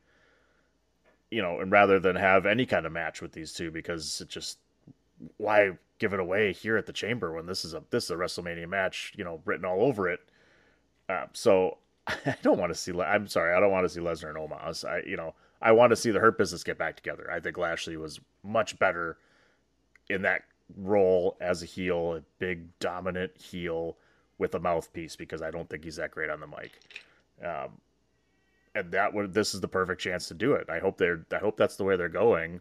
You 1.31 1.43
know, 1.43 1.61
and 1.61 1.71
rather 1.71 1.99
than 1.99 2.17
have 2.17 2.47
any 2.47 2.67
kind 2.67 2.87
of 2.87 2.93
match 2.93 3.21
with 3.21 3.33
these 3.33 3.53
two 3.53 3.71
because 3.71 4.21
it 4.21 4.29
just 4.29 4.59
why 5.37 5.73
give 5.99 6.13
it 6.13 6.21
away 6.21 6.53
here 6.53 6.77
at 6.77 6.87
the 6.87 6.93
chamber 6.93 7.33
when 7.33 7.47
this 7.47 7.65
is 7.65 7.75
a 7.75 7.83
this 7.91 8.05
is 8.05 8.11
a 8.11 8.17
WrestleMania 8.17 8.69
match, 8.69 9.13
you 9.17 9.25
know, 9.25 9.41
written 9.45 9.65
all 9.65 9.83
over 9.83 10.09
it. 10.09 10.21
Uh, 11.09 11.27
so 11.33 11.79
I 12.07 12.37
don't 12.43 12.59
want 12.59 12.73
to 12.73 12.79
see. 12.79 12.93
I'm 13.01 13.27
sorry, 13.27 13.55
I 13.55 13.61
don't 13.61 13.73
want 13.73 13.85
to 13.85 13.89
see 13.89 14.01
Lesnar 14.01 14.29
and 14.29 14.39
Omos. 14.39 14.89
I, 14.89 15.03
you 15.09 15.17
know, 15.17 15.35
I 15.65 15.73
want 15.73 15.91
to 15.91 15.97
see 15.97 16.11
the 16.11 16.21
Hurt 16.21 16.37
Business 16.37 16.63
get 16.63 16.79
back 16.79 16.95
together. 16.95 17.31
I 17.33 17.41
think 17.41 17.57
Lashley 17.57 17.97
was 17.97 18.21
much 18.43 18.79
better 18.79 19.17
in 20.11 20.23
that 20.23 20.43
role 20.77 21.39
as 21.41 21.63
a 21.63 21.67
heel, 21.67 22.17
a 22.17 22.21
big 22.39 22.79
dominant 22.79 23.33
heel 23.41 23.97
with 24.39 24.55
a 24.55 24.61
mouthpiece 24.61 25.17
because 25.17 25.41
I 25.41 25.51
don't 25.51 25.69
think 25.69 25.83
he's 25.83 25.97
that 25.97 26.11
great 26.11 26.29
on 26.29 26.41
the 26.41 26.47
mic. 26.47 26.73
Um, 27.43 27.81
and 28.75 28.93
that 28.93 29.15
would 29.15 29.33
this 29.33 29.55
is 29.55 29.61
the 29.61 29.69
perfect 29.69 30.03
chance 30.03 30.29
to 30.29 30.35
do 30.35 30.53
it. 30.53 30.69
I 30.69 30.81
hope 30.81 30.99
they're 30.99 31.25
I 31.33 31.39
hope 31.39 31.57
that's 31.57 31.77
the 31.77 31.85
way 31.85 31.97
they're 31.97 32.09
going. 32.11 32.61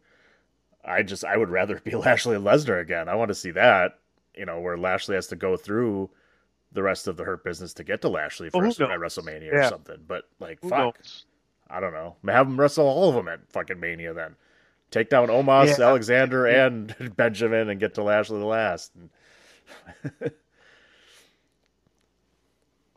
I 0.86 1.04
just 1.04 1.26
I 1.26 1.36
would 1.36 1.50
rather 1.50 1.80
be 1.80 1.92
Lashley 1.96 2.38
and 2.38 2.46
Lesnar 2.46 2.80
again. 2.80 3.10
I 3.10 3.16
want 3.16 3.30
to 3.30 3.36
see 3.36 3.52
that, 3.52 4.00
you 4.36 4.46
know, 4.46 4.62
where 4.62 4.78
Lashley 4.78 5.16
has 5.16 5.28
to 5.28 5.36
go 5.36 5.58
through 5.58 6.10
the 6.72 6.84
rest 6.84 7.08
of 7.08 7.18
the 7.18 7.24
Hurt 7.24 7.44
Business 7.44 7.74
to 7.74 7.84
get 7.84 8.02
to 8.02 8.10
Lashley 8.10 8.50
for 8.50 8.64
who 8.64 8.70
at? 8.70 8.76
WrestleMania 8.78 9.54
or 9.54 9.64
something. 9.68 10.04
But 10.08 10.24
like, 10.40 10.60
Who 10.62 10.70
fuck, 10.70 10.98
knows? 10.98 11.26
I 11.74 11.80
don't 11.80 11.94
know. 11.94 12.16
Have 12.28 12.48
them 12.48 12.60
wrestle 12.60 12.86
all 12.86 13.10
of 13.10 13.16
them 13.16 13.28
at 13.28 13.52
fucking 13.52 13.80
Mania 13.80 14.14
then. 14.14 14.36
Take 14.92 15.10
down 15.10 15.28
Omos, 15.30 15.78
Yeah. 15.80 15.86
Alexander, 15.88 16.46
and 16.46 16.96
Benjamin, 17.18 17.70
and 17.70 17.80
get 17.80 17.96
to 17.96 18.04
Lashley 18.04 18.40
the 18.40 18.46
last. 18.46 18.92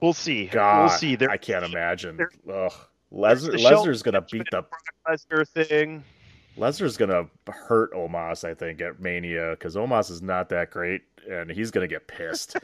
We'll 0.00 0.12
see. 0.12 0.46
God, 0.46 0.80
we'll 0.80 0.98
see. 0.98 1.16
There, 1.16 1.30
I 1.30 1.36
can't 1.38 1.64
imagine. 1.64 2.16
there- 2.18 2.30
Ugh. 2.52 2.72
Lesnar, 3.12 3.54
Lesnar's 3.58 4.02
gonna 4.02 4.20
beat 4.20 4.44
the 4.50 4.62
Lesnar 5.08 5.48
thing. 5.48 6.04
Lesnar's 6.58 6.96
gonna 6.96 7.26
hurt 7.48 7.92
Omos, 7.92 8.44
I 8.44 8.52
think, 8.52 8.80
at 8.80 9.00
Mania 9.00 9.50
because 9.52 9.74
Omos 9.76 10.10
is 10.10 10.20
not 10.22 10.48
that 10.50 10.70
great, 10.70 11.02
and 11.30 11.50
he's 11.50 11.70
gonna 11.70 11.86
get 11.88 12.06
pissed. 12.08 12.56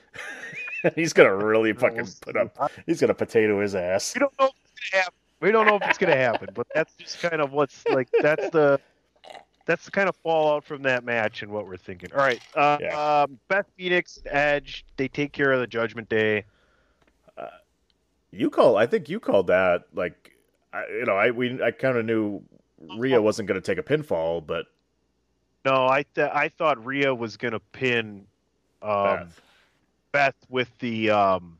he's 0.95 1.13
gonna 1.13 1.35
really 1.35 1.73
fucking 1.73 2.07
put 2.21 2.37
up. 2.37 2.71
He's 2.87 3.01
gonna 3.01 3.15
potato 3.15 3.61
his 3.61 3.75
ass. 3.75 4.15
We 4.15 4.19
don't 4.21 4.39
know 4.39 4.47
if 4.47 4.53
it's 4.75 4.91
gonna 4.91 5.03
happen. 5.05 5.19
We 5.43 5.51
don't 5.51 5.67
know 5.67 5.75
if 5.77 5.83
it's 5.89 5.99
gonna 5.99 6.17
happen, 6.17 6.49
but 6.55 6.67
that's 6.75 6.95
just 6.95 7.21
kind 7.21 7.43
of 7.43 7.53
what's 7.53 7.85
like. 7.89 8.09
That's 8.23 8.49
the 8.51 8.81
that's 9.67 9.85
the 9.85 9.91
kind 9.91 10.09
of 10.09 10.15
fallout 10.17 10.65
from 10.65 10.83
that 10.83 11.05
match 11.05 11.43
and 11.43 11.51
what 11.51 11.67
we're 11.67 11.77
thinking. 11.77 12.11
All 12.13 12.19
right, 12.21 12.41
uh, 12.55 12.79
Yeah. 12.81 13.23
um, 13.23 13.39
Beth 13.49 13.67
Phoenix, 13.77 14.21
Edge, 14.27 14.85
they 14.97 15.09
take 15.09 15.33
care 15.33 15.53
of 15.53 15.61
the 15.61 15.67
Judgment 15.67 16.09
Day. 16.09 16.45
You 18.35 18.49
call. 18.49 18.77
I 18.79 18.87
think 18.87 19.09
you 19.11 19.21
called 19.21 19.49
that 19.49 19.85
like, 19.93 20.33
I, 20.73 20.87
you 20.89 21.05
know, 21.05 21.17
I 21.17 21.31
we 21.33 21.63
I 21.63 21.71
kind 21.71 21.99
of 21.99 22.07
knew 22.07 22.43
Rhea 22.97 23.21
wasn't 23.21 23.47
gonna 23.49 23.61
take 23.61 23.79
a 23.79 23.83
pinfall, 23.83 24.47
but 24.47 24.67
No, 25.67 25.87
I 25.87 26.05
th- 26.15 26.31
I 26.33 26.49
thought 26.49 26.83
Rhea 26.85 27.15
was 27.15 27.37
gonna 27.37 27.61
pin 27.73 28.27
um, 28.81 29.05
Beth. 29.05 29.41
Beth. 30.13 30.35
with 30.49 30.71
the 30.79 31.11
um, 31.11 31.59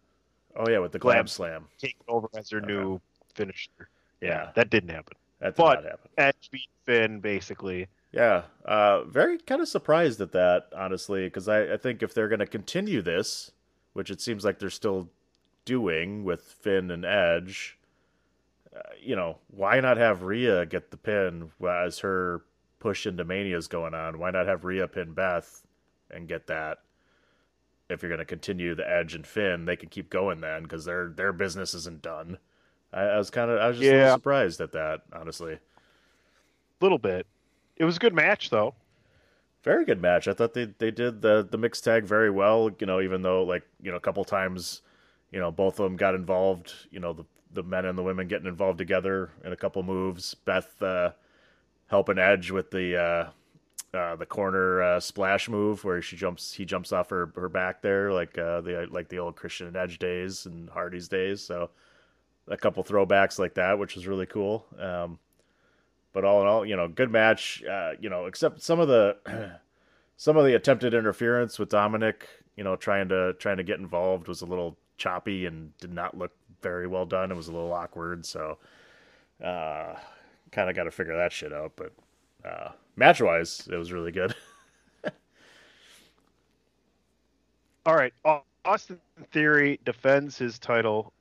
oh 0.57 0.69
yeah, 0.71 0.79
with 0.79 0.93
the 0.93 0.99
Glam 0.99 1.17
glam 1.17 1.27
slam. 1.27 1.69
taking 1.79 2.01
over 2.09 2.29
as 2.35 2.49
her 2.51 2.61
new 2.63 3.01
finisher. 3.35 3.89
Yeah, 4.21 4.29
Yeah. 4.29 4.53
that 4.55 4.71
didn't 4.71 4.91
happen. 4.91 5.17
That 5.41 5.57
did 5.57 5.63
But 5.63 5.83
not 5.83 5.91
happen. 5.91 6.11
Edge 6.19 6.51
beat 6.51 6.69
Finn 6.85 7.21
basically. 7.21 7.89
Yeah, 8.13 8.43
uh, 8.67 9.05
very 9.05 9.39
kind 9.39 9.63
of 9.63 9.69
surprised 9.69 10.21
at 10.21 10.33
that, 10.33 10.69
honestly, 10.77 11.25
because 11.25 11.49
I, 11.49 11.73
I 11.75 11.77
think 11.79 12.03
if 12.03 12.13
they're 12.13 12.29
going 12.29 12.41
to 12.41 12.47
continue 12.47 13.01
this, 13.01 13.51
which 13.95 14.11
it 14.11 14.21
seems 14.21 14.45
like 14.45 14.59
they're 14.59 14.69
still 14.71 15.11
doing 15.65 16.23
with 16.23 16.43
Finn 16.43 16.91
and 16.91 17.07
Edge, 17.07 17.79
uh, 18.77 18.81
you 19.01 19.17
know, 19.17 19.39
why 19.49 19.81
not 19.81 19.97
have 19.97 20.23
Rhea 20.23 20.67
get 20.67 20.91
the 20.91 20.97
pin 20.99 21.51
as 21.67 22.01
her 22.01 22.43
push 22.81 23.07
into 23.07 23.25
Mania 23.25 23.57
is 23.57 23.67
going 23.67 23.95
on? 23.95 24.19
Why 24.19 24.31
not 24.31 24.47
have 24.47 24.65
Rhea 24.65 24.89
pin 24.89 25.15
Beth 25.15 25.67
and 26.11 26.29
get 26.29 26.47
that? 26.49 26.79
If 27.89 28.03
you're 28.03 28.11
going 28.11 28.19
to 28.19 28.25
continue 28.27 28.75
the 28.75 28.89
Edge 28.89 29.15
and 29.15 29.27
Finn, 29.27 29.65
they 29.65 29.77
can 29.77 29.89
keep 29.89 30.11
going 30.11 30.41
then 30.41 30.63
because 30.65 30.85
their 30.85 31.09
their 31.09 31.33
business 31.33 31.73
isn't 31.75 32.03
done. 32.03 32.39
I, 32.93 33.03
I 33.03 33.19
was 33.19 33.31
kind 33.31 33.51
of 33.51 33.59
I 33.61 33.69
was 33.69 33.79
just 33.79 33.91
a 33.91 33.97
little 33.97 34.15
surprised 34.15 34.61
at 34.61 34.73
that, 34.73 35.03
honestly. 35.13 35.59
little 36.81 36.99
bit. 36.99 37.27
It 37.77 37.85
was 37.85 37.97
a 37.97 38.01
good 38.01 38.15
match 38.15 38.51
though. 38.51 38.75
Very 39.65 39.85
good 39.85 40.03
match. 40.03 40.29
I 40.29 40.35
thought 40.35 40.55
they 40.55 40.67
they 40.79 40.91
did 40.91 41.23
the 41.23 41.47
the 41.49 41.59
mixed 41.59 41.85
tag 41.85 42.05
very 42.05 42.31
well. 42.31 42.71
You 42.79 42.87
know, 42.87 43.01
even 43.01 43.23
though 43.23 43.45
like 43.45 43.63
you 43.81 43.91
know 43.91 43.97
a 43.97 44.01
couple 44.01 44.25
times, 44.25 44.83
you 45.31 45.41
know 45.41 45.51
both 45.51 45.79
of 45.79 45.85
them 45.85 45.97
got 45.97 46.15
involved. 46.15 46.73
You 46.91 47.01
know 47.01 47.13
the 47.13 47.25
the 47.53 47.63
men 47.63 47.85
and 47.85 47.97
the 47.97 48.03
women 48.03 48.29
getting 48.29 48.47
involved 48.47 48.79
together 48.79 49.31
in 49.45 49.53
a 49.53 49.57
couple 49.57 49.83
moves. 49.83 50.35
Beth 50.35 50.83
uh, 50.83 51.13
helping 51.87 52.19
Edge 52.19 52.51
with 52.51 52.71
the 52.71 52.97
uh, 52.97 53.31
uh, 53.97 54.17
the 54.17 54.27
corner 54.27 54.83
uh, 54.83 55.01
splash 55.01 55.49
move 55.49 55.85
where 55.85 56.03
she 56.03 56.17
jumps 56.17 56.53
he 56.53 56.65
jumps 56.65 56.93
off 56.93 57.11
her, 57.11 57.31
her 57.37 57.49
back 57.49 57.83
there 57.83 58.13
like 58.13 58.37
uh, 58.39 58.61
the 58.63 58.89
like 58.91 59.09
the 59.09 59.19
old 59.19 59.37
Christian 59.37 59.67
and 59.67 59.77
Edge 59.77 59.99
days 59.99 60.47
and 60.47 60.69
Hardy's 60.71 61.09
days. 61.09 61.43
So 61.43 61.71
a 62.49 62.57
couple 62.57 62.83
throwbacks 62.85 63.39
like 63.39 63.55
that, 63.55 63.79
which 63.79 63.95
was 63.95 64.07
really 64.07 64.27
cool. 64.27 64.67
Um, 64.79 65.19
but 66.13 66.25
all 66.25 66.43
in 66.43 66.47
all, 66.47 66.67
you 66.67 66.77
know, 66.77 66.89
good 66.89 67.11
match. 67.11 67.63
Uh, 67.65 67.93
you 68.01 68.11
know, 68.11 68.27
except 68.27 68.63
some 68.63 68.81
of 68.81 68.89
the 68.89 69.17
some 70.17 70.37
of 70.37 70.45
the 70.45 70.55
attempted 70.55 70.95
interference 70.95 71.59
with 71.59 71.71
Dominic, 71.71 72.29
you 72.57 72.65
know, 72.65 72.77
trying 72.77 73.09
to 73.09 73.35
trying 73.35 73.57
to 73.57 73.65
get 73.65 73.79
involved 73.79 74.29
was 74.29 74.43
a 74.43 74.47
little 74.47 74.77
choppy 74.99 75.47
and 75.47 75.77
did 75.79 75.93
not 75.93 76.17
look 76.17 76.33
very 76.61 76.87
well 76.87 77.07
done. 77.07 77.31
It 77.33 77.37
was 77.37 77.49
a 77.49 77.53
little 77.53 77.73
awkward, 77.73 78.27
so 78.27 78.59
uh, 79.43 79.95
kind 80.51 80.69
of 80.69 80.77
got 80.77 80.85
to 80.85 80.91
figure 80.91 81.17
that 81.17 81.33
shit 81.33 81.53
out. 81.53 81.73
But 81.77 81.93
uh, 82.49 82.73
match 82.97 83.21
wise, 83.21 83.69
it 83.71 83.77
was 83.77 83.93
really 83.93 84.13
good. 84.13 84.35
All 87.87 87.97
right, 87.97 88.13
Austin 88.65 89.01
Theory 89.33 89.81
defends 89.85 90.39
his 90.39 90.59
title 90.59 91.13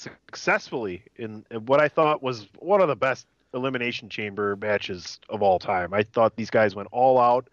successfully 0.00 1.02
in, 1.16 1.44
what 1.66 1.80
I 1.80 1.88
thought 1.88 2.22
was 2.22 2.46
one 2.58 2.80
of 2.80 2.88
the 2.88 2.96
best 2.96 3.26
elimination 3.52 4.08
chamber 4.08 4.56
matches 4.56 5.18
of 5.28 5.42
all 5.42 5.58
time. 5.58 5.92
I 5.92 6.02
thought 6.02 6.36
these 6.36 6.50
guys 6.50 6.74
went 6.74 6.88
all 6.92 7.18
out, 7.18 7.48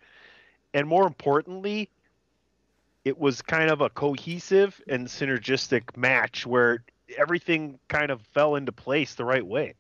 and 0.74 0.88
more 0.88 1.06
importantly, 1.08 1.90
it 3.04 3.18
was 3.18 3.42
kind 3.42 3.70
of 3.70 3.82
a 3.82 3.90
cohesive 3.90 4.82
and 4.88 5.08
synergistic 5.08 5.96
match 5.96 6.46
where 6.46 6.84
everything 7.18 7.80
kind 7.88 8.12
of 8.12 8.22
fell 8.34 8.56
into 8.56 8.72
place 8.72 9.16
the 9.16 9.26
right 9.26 9.46
way. 9.46 9.74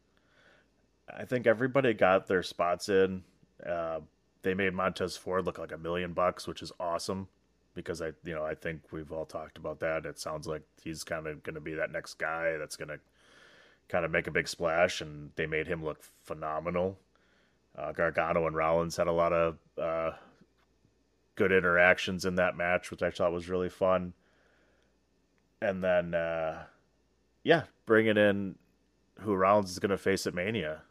I 1.15 1.26
think 1.26 1.47
everybody 1.47 1.93
got 1.93 2.28
their 2.28 2.43
spots 2.43 2.89
in. 2.89 3.24
Uh, 3.65 3.99
they 4.43 4.53
made 4.53 4.74
Montez 4.74 5.18
Ford 5.18 5.45
look 5.45 5.57
like 5.57 5.72
a 5.72 5.78
million 5.78 6.13
bucks, 6.13 6.47
which 6.47 6.61
is 6.61 6.72
awesome 6.80 7.28
because 7.78 8.01
I, 8.01 8.11
you 8.25 8.36
know, 8.36 8.43
I 8.45 8.55
think 8.55 8.82
we've 8.91 9.13
all 9.13 9.25
talked 9.25 9.57
about 9.57 9.80
that. 9.82 10.05
It 10.05 10.19
sounds 10.19 10.47
like 10.47 10.63
he's 10.84 11.05
kind 11.05 11.28
of 11.28 11.43
going 11.43 11.55
to 11.55 11.61
be 11.61 11.75
that 11.75 11.93
next 11.93 12.15
guy 12.15 12.57
that's 12.57 12.75
going 12.75 12.89
to 12.89 12.99
kind 13.89 14.05
of 14.05 14.11
make 14.11 14.28
a 14.28 14.32
big 14.32 14.49
splash, 14.49 15.01
and 15.01 15.32
they 15.38 15.47
made 15.47 15.67
him 15.67 15.86
look 15.86 16.03
phenomenal. 16.25 16.99
Uh, 17.78 17.93
Gargano 17.93 18.47
and 18.47 18.55
Rollins 18.55 18.97
had 18.97 19.07
a 19.07 19.13
lot 19.13 19.34
of 19.34 19.57
uh, 19.78 20.11
good 21.36 21.51
interactions 21.53 22.25
in 22.25 22.36
that 22.36 22.57
match, 22.57 22.91
which 22.91 23.03
I 23.03 23.11
thought 23.11 23.32
was 23.34 23.49
really 23.49 23.69
fun. 23.69 24.13
and 25.61 25.84
then 25.84 26.13
uh, 26.13 26.63
yeah, 27.43 27.63
bringing 27.86 28.17
in 28.17 28.55
who 29.21 29.36
Rollins 29.36 29.71
is 29.71 29.80
going 29.80 29.91
to 29.91 29.97
face 29.97 30.28
at 30.28 30.34
Mania. 30.34 30.82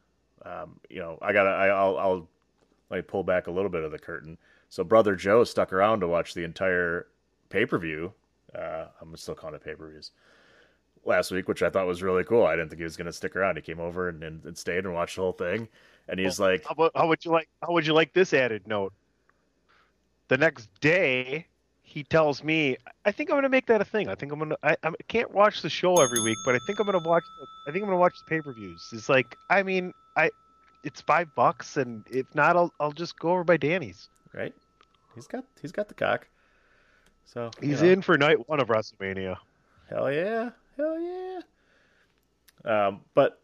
Um, 0.45 0.81
you 0.91 1.01
know, 1.01 1.19
I 1.23 1.33
gotta, 1.33 1.51
I, 1.51 1.69
I'll, 1.69 1.99
I'll 1.99 2.29
me 2.91 3.03
pull 3.03 3.25
back 3.25 3.47
a 3.49 3.51
little 3.51 3.71
bit 3.71 3.83
of 3.83 3.93
the 3.93 3.99
curtain. 3.99 4.39
So 4.69 4.85
brother 4.85 5.17
Joe 5.17 5.45
stuck 5.45 5.73
around 5.73 6.01
to 6.01 6.09
watch 6.09 6.35
the 6.35 6.45
entire 6.45 7.07
pay 7.49 7.67
per 7.67 7.79
view. 7.79 8.13
Uh, 8.55 8.87
I'm 9.01 9.17
still 9.17 9.35
calling 9.35 9.55
it 9.55 9.65
pay 9.65 9.75
per 9.75 9.89
views. 9.89 10.13
Last 11.05 11.31
week, 11.31 11.47
which 11.47 11.63
I 11.63 11.71
thought 11.71 11.87
was 11.87 12.03
really 12.03 12.25
cool. 12.25 12.45
I 12.45 12.57
didn't 12.57 12.71
think 12.71 12.81
he 12.81 12.85
was 12.85 12.97
going 12.97 13.07
to 13.07 13.13
stick 13.13 13.37
around. 13.37 13.57
He 13.57 13.63
came 13.63 13.79
over 13.79 14.09
and, 14.09 14.25
and, 14.25 14.45
and 14.45 14.59
stayed 14.59 14.85
and 14.85 14.93
watched 14.93 15.17
the 15.17 15.23
whole 15.23 15.33
thing. 15.33 15.69
And 16.09 16.19
he's 16.19 16.41
like, 16.41 16.65
How, 16.65 16.73
about, 16.73 16.93
how 16.95 17.09
would 17.09 17.25
you 17.25 17.31
like? 17.31 17.49
How 17.63 17.73
would 17.73 17.87
you 17.87 17.93
like 17.93 18.13
this 18.13 18.33
added 18.33 18.67
note? 18.67 18.93
The 20.29 20.37
next 20.37 20.69
day, 20.81 21.47
he 21.83 22.03
tells 22.03 22.43
me, 22.43 22.77
"I 23.05 23.13
think 23.13 23.31
I'm 23.31 23.35
going 23.35 23.45
to 23.45 23.49
make 23.49 23.67
that 23.67 23.81
a 23.81 23.85
thing. 23.85 24.09
I 24.09 24.17
think 24.17 24.33
I'm 24.33 24.39
going 24.39 24.51
to. 24.51 24.59
I, 24.63 24.77
I 24.83 24.91
can't 25.09 25.33
watch 25.33 25.63
the 25.63 25.71
show 25.71 25.95
every 26.03 26.21
week, 26.21 26.37
but 26.45 26.55
I 26.57 26.59
think 26.67 26.81
I'm 26.81 26.87
going 26.87 27.01
to 27.01 27.09
watch. 27.09 27.23
I 27.69 27.71
think 27.71 27.83
I'm 27.83 27.89
going 27.89 27.97
to 27.97 28.01
watch 28.01 28.15
the 28.19 28.29
pay 28.29 28.41
per 28.41 28.53
views. 28.53 28.89
It's 28.93 29.09
like, 29.09 29.37
I 29.51 29.63
mean, 29.63 29.93
I, 30.17 30.31
it's 30.83 31.01
five 31.01 31.29
bucks, 31.37 31.77
and 31.77 32.05
if 32.11 32.27
not, 32.35 32.57
I'll 32.57 32.73
I'll 32.81 32.93
just 32.93 33.19
go 33.19 33.31
over 33.31 33.45
by 33.45 33.57
Danny's. 33.57 34.09
Right? 34.37 34.55
He's 35.15 35.27
got 35.27 35.45
he's 35.63 35.73
got 35.73 35.89
the 35.89 35.95
cock. 35.95 36.29
So 37.25 37.51
He's 37.61 37.83
know. 37.83 37.89
in 37.89 38.03
for 38.03 38.17
night 38.19 38.49
one 38.49 38.61
of 38.61 38.69
WrestleMania. 38.69 39.37
Hell 39.89 40.13
yeah, 40.13 40.51
hell 40.77 41.01
yeah. 41.01 41.41
Um, 42.65 43.01
but 43.15 43.41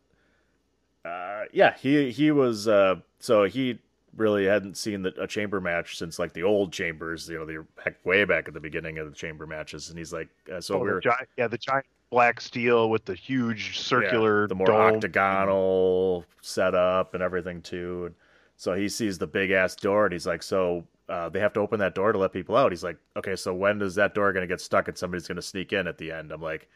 uh, 1.05 1.45
yeah, 1.53 1.74
he 1.76 2.11
he 2.11 2.30
was 2.30 2.68
uh, 2.68 2.97
so 3.18 3.45
he 3.45 3.78
really 4.16 4.45
hadn't 4.45 4.76
seen 4.76 5.03
the, 5.03 5.14
a 5.20 5.26
chamber 5.26 5.61
match 5.61 5.97
since 5.97 6.18
like 6.18 6.32
the 6.34 6.43
old 6.43 6.72
chambers, 6.72 7.28
you 7.28 7.38
know, 7.38 7.47
the 7.47 7.64
heck 7.82 8.05
way 8.05 8.24
back 8.24 8.47
at 8.47 8.55
the 8.55 8.61
beginning 8.61 8.99
of 8.99 9.09
the 9.09 9.16
chamber 9.16 9.47
matches, 9.47 9.88
and 9.88 9.99
he's 9.99 10.12
like, 10.12 10.28
uh, 10.53 10.61
so 10.61 10.74
Oh, 10.76 10.78
we 10.80 10.90
were 10.90 11.01
giant, 11.01 11.28
yeah, 11.38 11.49
the 11.49 11.57
giant 11.57 11.86
black 12.11 12.40
steel 12.40 12.90
with 12.90 13.05
the 13.07 13.14
huge 13.14 13.78
circular, 13.80 14.43
yeah, 14.43 14.47
the 14.49 14.55
more 14.55 14.66
dome. 14.66 14.97
octagonal 14.97 16.24
setup 16.43 17.14
and 17.14 17.22
everything 17.22 17.62
too. 17.62 18.05
And 18.07 18.14
so 18.63 18.75
he 18.75 18.89
sees 18.89 19.19
the 19.19 19.27
big 19.27 19.51
ass 19.51 19.75
door 19.75 20.05
and 20.07 20.13
he's 20.13 20.25
like, 20.25 20.41
so 20.41 20.85
uh, 21.09 21.29
they 21.29 21.41
have 21.41 21.53
to 21.53 21.59
open 21.59 21.81
that 21.81 21.97
door 21.97 22.13
to 22.13 22.19
let 22.19 22.33
people 22.33 22.57
out. 22.57 22.71
He's 22.71 22.85
like, 22.85 22.97
okay, 23.17 23.35
so 23.35 23.53
when 23.53 23.83
is 23.83 23.97
that 23.97 24.15
door 24.15 24.33
going 24.33 24.45
to 24.45 24.47
get 24.47 24.61
stuck 24.61 24.87
and 24.87 24.97
somebody's 24.97 25.27
going 25.27 25.35
to 25.35 25.43
sneak 25.43 25.73
in 25.73 25.89
at 25.89 25.99
the 25.99 26.13
end? 26.13 26.31
I'm 26.31 26.41
like, 26.41 26.69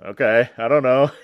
okay, 0.00 0.48
I 0.56 0.68
don't 0.68 0.84
know. 0.84 1.10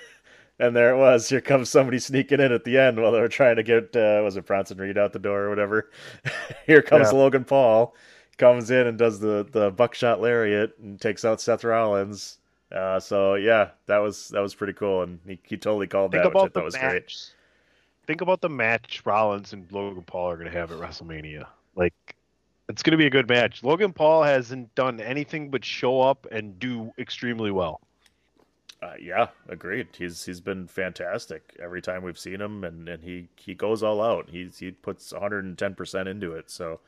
And 0.57 0.73
there 0.73 0.91
it 0.91 0.97
was. 0.97 1.27
Here 1.27 1.41
comes 1.41 1.69
somebody 1.69 1.99
sneaking 1.99 2.39
in 2.39 2.53
at 2.53 2.63
the 2.63 2.77
end 2.77 2.97
while 2.97 3.11
they 3.11 3.19
were 3.19 3.27
trying 3.27 3.57
to 3.57 3.63
get 3.63 3.93
uh, 3.93 4.21
was 4.23 4.37
it 4.37 4.45
Bronson 4.45 4.77
Reed 4.77 4.97
out 4.97 5.11
the 5.11 5.19
door 5.19 5.41
or 5.41 5.49
whatever. 5.49 5.91
Here 6.65 6.81
comes 6.81 7.11
Yeah. 7.11 7.17
Logan 7.17 7.43
Paul, 7.43 7.93
comes 8.37 8.71
in 8.71 8.87
and 8.87 8.97
does 8.97 9.19
the 9.19 9.45
the 9.51 9.71
buckshot 9.71 10.21
lariat 10.21 10.77
and 10.79 10.97
takes 11.01 11.25
out 11.25 11.41
Seth 11.41 11.65
Rollins. 11.65 12.37
Uh, 12.71 13.01
so 13.01 13.35
yeah, 13.35 13.71
that 13.87 13.97
was 13.97 14.29
that 14.29 14.39
was 14.39 14.55
pretty 14.55 14.71
cool, 14.71 15.01
and 15.01 15.19
he, 15.27 15.37
he 15.43 15.57
totally 15.57 15.87
called 15.87 16.11
Think 16.11 16.23
that, 16.23 16.29
which 16.29 16.41
I 16.41 16.47
thought 16.47 16.63
was 16.63 16.75
match. 16.75 16.89
great. 16.89 17.34
Think 18.07 18.21
about 18.21 18.41
the 18.41 18.49
match 18.49 19.01
Rollins 19.05 19.53
and 19.53 19.71
Logan 19.71 20.03
Paul 20.03 20.29
are 20.29 20.37
going 20.37 20.51
to 20.51 20.57
have 20.57 20.71
at 20.71 20.79
WrestleMania. 20.79 21.47
Like, 21.75 22.15
it's 22.69 22.83
going 22.83 22.91
to 22.91 22.97
be 22.97 23.07
a 23.07 23.11
good 23.11 23.27
match. 23.27 23.63
Logan 23.63 23.93
Paul 23.93 24.23
hasn't 24.23 24.73
done 24.75 24.99
anything 24.99 25.49
but 25.49 25.65
show 25.65 26.01
up 26.01 26.27
and 26.31 26.59
do 26.59 26.91
extremely 26.97 27.51
well. 27.51 27.81
Uh, 28.81 28.93
yeah, 29.01 29.27
agreed. 29.47 29.87
He's 29.97 30.25
he's 30.25 30.41
been 30.41 30.67
fantastic 30.67 31.55
every 31.59 31.81
time 31.81 32.03
we've 32.03 32.19
seen 32.19 32.41
him, 32.41 32.63
and, 32.63 32.87
and 32.87 33.03
he, 33.03 33.29
he 33.35 33.55
goes 33.55 33.81
all 33.81 34.01
out. 34.01 34.29
He 34.29 34.49
he 34.59 34.71
puts 34.71 35.11
110 35.11 35.75
percent 35.75 36.07
into 36.07 36.33
it. 36.33 36.51
So, 36.51 36.81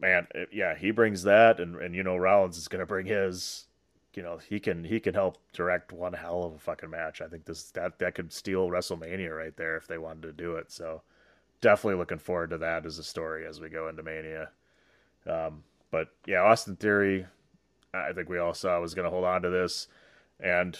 man, 0.00 0.26
yeah, 0.52 0.74
he 0.74 0.90
brings 0.90 1.22
that, 1.22 1.60
and, 1.60 1.76
and 1.76 1.94
you 1.94 2.02
know 2.02 2.16
Rollins 2.16 2.58
is 2.58 2.68
going 2.68 2.80
to 2.80 2.86
bring 2.86 3.06
his. 3.06 3.67
You 4.14 4.22
know 4.22 4.38
he 4.38 4.58
can 4.58 4.84
he 4.84 5.00
can 5.00 5.14
help 5.14 5.38
direct 5.52 5.92
one 5.92 6.12
hell 6.12 6.44
of 6.44 6.54
a 6.54 6.58
fucking 6.58 6.90
match. 6.90 7.20
I 7.20 7.28
think 7.28 7.44
this 7.44 7.70
that 7.72 7.98
that 7.98 8.14
could 8.14 8.32
steal 8.32 8.68
WrestleMania 8.68 9.36
right 9.36 9.56
there 9.56 9.76
if 9.76 9.86
they 9.86 9.98
wanted 9.98 10.22
to 10.22 10.32
do 10.32 10.56
it. 10.56 10.72
So, 10.72 11.02
definitely 11.60 11.98
looking 11.98 12.18
forward 12.18 12.50
to 12.50 12.58
that 12.58 12.86
as 12.86 12.98
a 12.98 13.04
story 13.04 13.46
as 13.46 13.60
we 13.60 13.68
go 13.68 13.88
into 13.88 14.02
Mania. 14.02 14.50
Um, 15.26 15.62
but 15.90 16.08
yeah, 16.26 16.42
Austin 16.42 16.76
Theory, 16.76 17.26
I 17.94 18.12
think 18.12 18.28
we 18.28 18.38
all 18.38 18.54
saw 18.54 18.80
was 18.80 18.94
going 18.94 19.04
to 19.04 19.10
hold 19.10 19.24
on 19.24 19.42
to 19.42 19.50
this, 19.50 19.88
and 20.40 20.78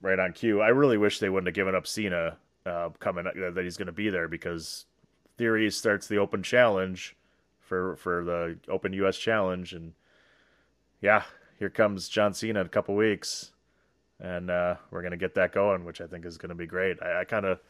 right 0.00 0.18
on 0.18 0.32
cue. 0.32 0.60
I 0.60 0.68
really 0.68 0.98
wish 0.98 1.18
they 1.18 1.28
wouldn't 1.28 1.48
have 1.48 1.54
given 1.54 1.74
up 1.74 1.86
Cena 1.86 2.36
uh, 2.66 2.90
coming 2.98 3.26
uh, 3.26 3.50
that 3.50 3.64
he's 3.64 3.76
going 3.76 3.86
to 3.86 3.92
be 3.92 4.10
there 4.10 4.28
because 4.28 4.86
Theory 5.36 5.70
starts 5.70 6.06
the 6.06 6.18
Open 6.18 6.42
Challenge 6.42 7.16
for 7.60 7.96
for 7.96 8.24
the 8.24 8.58
Open 8.68 8.92
U.S. 8.94 9.16
Challenge, 9.16 9.72
and 9.72 9.92
yeah, 11.00 11.22
here 11.58 11.70
comes 11.70 12.08
John 12.08 12.34
Cena 12.34 12.60
in 12.60 12.66
a 12.66 12.68
couple 12.68 12.94
weeks, 12.94 13.52
and 14.20 14.50
uh, 14.50 14.76
we're 14.90 15.02
going 15.02 15.12
to 15.12 15.16
get 15.16 15.34
that 15.34 15.52
going, 15.52 15.84
which 15.84 16.00
I 16.00 16.06
think 16.06 16.24
is 16.24 16.38
going 16.38 16.50
to 16.50 16.54
be 16.54 16.66
great. 16.66 17.02
I, 17.02 17.20
I 17.20 17.24
kind 17.24 17.46
of. 17.46 17.60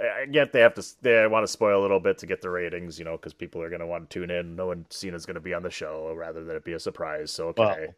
I 0.00 0.26
get 0.26 0.52
they 0.52 0.60
have 0.60 0.74
to. 0.74 0.84
They 1.02 1.26
want 1.26 1.42
to 1.42 1.48
spoil 1.48 1.80
a 1.80 1.82
little 1.82 1.98
bit 1.98 2.16
to 2.18 2.26
get 2.26 2.40
the 2.40 2.48
ratings, 2.48 2.98
you 2.98 3.04
know, 3.04 3.16
because 3.16 3.34
people 3.34 3.60
are 3.60 3.68
going 3.68 3.80
to 3.80 3.86
want 3.86 4.08
to 4.08 4.20
tune 4.20 4.30
in, 4.30 4.54
knowing 4.54 4.86
Cena's 4.88 5.26
going 5.26 5.34
to 5.34 5.40
be 5.40 5.52
on 5.52 5.64
the 5.64 5.70
show, 5.70 6.14
rather 6.14 6.44
than 6.44 6.54
it 6.56 6.64
be 6.64 6.74
a 6.74 6.80
surprise. 6.80 7.32
So 7.32 7.48
okay, 7.48 7.88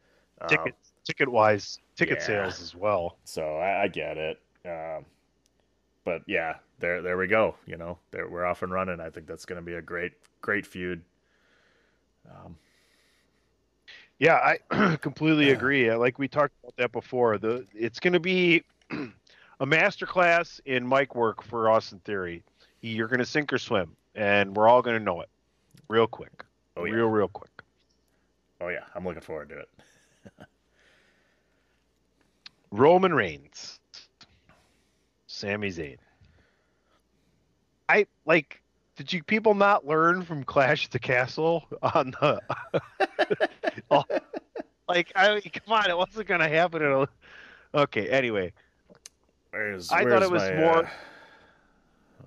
Um, 0.40 0.48
Ticket 0.48 0.74
ticket 1.04 1.28
wise, 1.30 1.78
ticket 1.96 2.18
yeah. 2.20 2.26
sales 2.26 2.60
as 2.62 2.74
well. 2.74 3.18
so 3.24 3.56
I, 3.58 3.82
I 3.82 3.88
get 3.88 4.16
it. 4.16 4.40
Um, 4.64 5.04
but 6.04 6.22
yeah, 6.26 6.56
there 6.78 7.02
there 7.02 7.18
we 7.18 7.26
go. 7.26 7.56
You 7.66 7.76
know, 7.76 7.98
there, 8.10 8.28
we're 8.28 8.46
off 8.46 8.62
and 8.62 8.72
running. 8.72 8.98
I 8.98 9.10
think 9.10 9.26
that's 9.26 9.44
going 9.44 9.60
to 9.60 9.64
be 9.64 9.74
a 9.74 9.82
great 9.82 10.12
great 10.40 10.66
feud. 10.66 11.02
Um, 12.28 12.56
Yeah, 14.22 14.56
I 14.70 14.96
completely 15.02 15.50
agree. 15.50 15.90
Uh, 15.90 15.98
Like 15.98 16.16
we 16.16 16.28
talked 16.28 16.54
about 16.62 16.76
that 16.76 16.92
before, 16.92 17.38
the 17.38 17.66
it's 17.74 17.98
going 17.98 18.12
to 18.12 18.20
be 18.20 18.62
a 19.58 19.66
masterclass 19.66 20.60
in 20.64 20.88
mic 20.88 21.16
work 21.16 21.42
for 21.42 21.68
Austin 21.68 21.98
Theory. 22.04 22.44
You're 22.82 23.08
going 23.08 23.18
to 23.18 23.26
sink 23.26 23.52
or 23.52 23.58
swim, 23.58 23.96
and 24.14 24.54
we're 24.56 24.68
all 24.68 24.80
going 24.80 24.96
to 24.96 25.02
know 25.04 25.22
it 25.22 25.28
real 25.88 26.06
quick, 26.06 26.44
Oh, 26.76 26.84
yeah. 26.84 26.92
real 26.94 27.08
real 27.08 27.26
quick. 27.26 27.50
oh 28.60 28.68
yeah, 28.68 28.84
I'm 28.94 29.04
looking 29.04 29.22
forward 29.22 29.48
to 29.48 29.58
it. 29.58 29.68
Roman 32.70 33.12
Reigns, 33.12 33.80
Sami 35.26 35.70
Zayn. 35.70 35.98
I 37.88 38.06
like. 38.24 38.60
Did 38.94 39.12
you 39.12 39.24
people 39.24 39.54
not 39.54 39.84
learn 39.84 40.22
from 40.22 40.44
Clash 40.44 40.84
at 40.84 40.92
the 40.92 40.98
Castle 41.00 41.64
on 41.82 42.12
the? 42.20 42.40
Oh, 43.90 44.04
like, 44.88 45.12
I 45.16 45.34
mean, 45.34 45.42
come 45.42 45.72
on, 45.72 45.88
it 45.88 45.96
wasn't 45.96 46.26
going 46.26 46.40
to 46.40 46.48
happen. 46.48 46.82
In 46.82 46.92
a... 46.92 47.08
Okay, 47.74 48.08
anyway, 48.08 48.52
Where's, 49.50 49.90
I 49.90 50.04
thought 50.04 50.22
it 50.22 50.30
was 50.30 50.42
my, 50.42 50.54
more- 50.56 50.84
uh, 50.84 50.88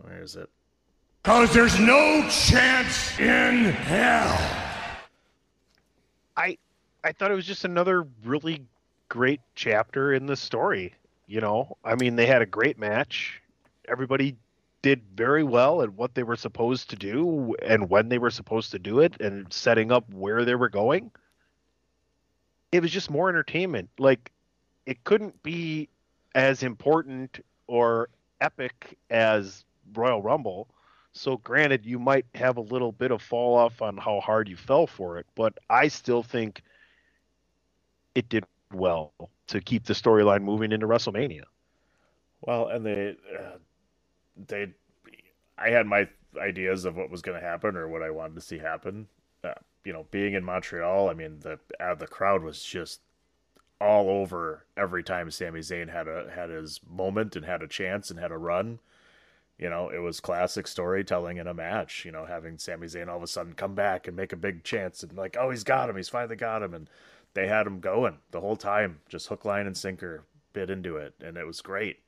where 0.01 0.21
is 0.21 0.35
it? 0.35 0.49
Cause 1.23 1.51
there's 1.53 1.79
no 1.79 2.21
chance 2.29 3.19
in 3.19 3.65
hell. 3.65 4.37
I 6.37 6.55
I 7.03 7.11
thought 7.11 7.31
it 7.31 7.35
was 7.35 7.47
just 7.47 7.65
another 7.65 8.05
really 8.23 8.61
great 9.09 9.41
chapter 9.55 10.13
in 10.13 10.27
the 10.27 10.35
story. 10.35 10.93
You 11.25 11.41
know, 11.41 11.77
I 11.83 11.95
mean, 11.95 12.15
they 12.15 12.27
had 12.27 12.43
a 12.43 12.45
great 12.45 12.77
match. 12.77 13.41
Everybody 13.87 14.35
did 14.83 15.01
very 15.15 15.43
well 15.43 15.81
at 15.81 15.91
what 15.93 16.13
they 16.13 16.21
were 16.21 16.35
supposed 16.35 16.91
to 16.91 16.95
do 16.95 17.55
and 17.63 17.89
when 17.89 18.09
they 18.09 18.19
were 18.19 18.29
supposed 18.29 18.69
to 18.69 18.77
do 18.77 18.99
it 18.99 19.19
and 19.19 19.51
setting 19.51 19.91
up 19.91 20.07
where 20.13 20.45
they 20.45 20.53
were 20.53 20.69
going. 20.69 21.09
It 22.75 22.81
was 22.81 22.91
just 22.91 23.09
more 23.09 23.29
entertainment. 23.29 23.89
Like 23.97 24.31
it 24.85 25.03
couldn't 25.05 25.41
be 25.43 25.87
as 26.35 26.61
important 26.61 27.39
or 27.67 28.09
epic 28.41 28.97
as 29.09 29.63
Royal 29.93 30.21
Rumble. 30.21 30.67
So 31.13 31.37
granted, 31.37 31.85
you 31.85 31.97
might 31.97 32.25
have 32.35 32.57
a 32.57 32.61
little 32.61 32.91
bit 32.91 33.11
of 33.11 33.21
fall 33.21 33.55
off 33.55 33.81
on 33.81 33.95
how 33.95 34.19
hard 34.19 34.49
you 34.49 34.57
fell 34.57 34.87
for 34.87 35.17
it, 35.17 35.25
but 35.35 35.57
I 35.69 35.87
still 35.87 36.21
think 36.21 36.61
it 38.13 38.27
did 38.27 38.43
well 38.73 39.13
to 39.47 39.61
keep 39.61 39.85
the 39.85 39.93
storyline 39.93 40.41
moving 40.41 40.73
into 40.73 40.85
WrestleMania. 40.85 41.43
Well, 42.41 42.67
and 42.67 42.85
they, 42.85 43.15
uh, 43.39 43.57
they, 44.47 44.73
I 45.57 45.69
had 45.69 45.87
my 45.87 46.09
ideas 46.37 46.83
of 46.83 46.97
what 46.97 47.09
was 47.09 47.21
going 47.21 47.39
to 47.39 47.45
happen 47.45 47.77
or 47.77 47.87
what 47.87 48.03
I 48.03 48.09
wanted 48.09 48.35
to 48.35 48.41
see 48.41 48.57
happen. 48.57 49.07
Uh, 49.45 49.53
you 49.83 49.93
know, 49.93 50.05
being 50.11 50.33
in 50.33 50.43
Montreal, 50.43 51.09
I 51.09 51.13
mean, 51.13 51.39
the 51.41 51.59
uh, 51.79 51.95
the 51.95 52.07
crowd 52.07 52.43
was 52.43 52.63
just 52.63 53.01
all 53.79 54.09
over 54.09 54.65
every 54.77 55.03
time 55.03 55.29
Sami 55.29 55.59
Zayn 55.59 55.91
had 55.91 56.07
a 56.07 56.31
had 56.33 56.49
his 56.49 56.79
moment 56.89 57.35
and 57.35 57.45
had 57.45 57.61
a 57.61 57.67
chance 57.67 58.09
and 58.09 58.19
had 58.19 58.31
a 58.31 58.37
run. 58.37 58.79
You 59.57 59.69
know, 59.69 59.89
it 59.89 59.99
was 59.99 60.19
classic 60.19 60.67
storytelling 60.67 61.37
in 61.37 61.47
a 61.47 61.53
match. 61.53 62.03
You 62.03 62.11
know, 62.11 62.25
having 62.25 62.57
Sami 62.57 62.87
Zayn 62.87 63.07
all 63.07 63.17
of 63.17 63.23
a 63.23 63.27
sudden 63.27 63.53
come 63.53 63.75
back 63.75 64.07
and 64.07 64.17
make 64.17 64.33
a 64.33 64.37
big 64.37 64.63
chance 64.63 65.03
and 65.03 65.15
like, 65.15 65.37
oh, 65.39 65.51
he's 65.51 65.63
got 65.63 65.89
him, 65.89 65.95
he's 65.95 66.09
finally 66.09 66.35
got 66.35 66.63
him, 66.63 66.73
and 66.73 66.89
they 67.33 67.47
had 67.47 67.67
him 67.67 67.79
going 67.79 68.17
the 68.31 68.41
whole 68.41 68.55
time, 68.55 68.99
just 69.07 69.27
hook, 69.27 69.45
line, 69.45 69.67
and 69.67 69.77
sinker, 69.77 70.23
bit 70.53 70.69
into 70.69 70.97
it, 70.97 71.13
and 71.21 71.37
it 71.37 71.45
was 71.45 71.61
great 71.61 71.99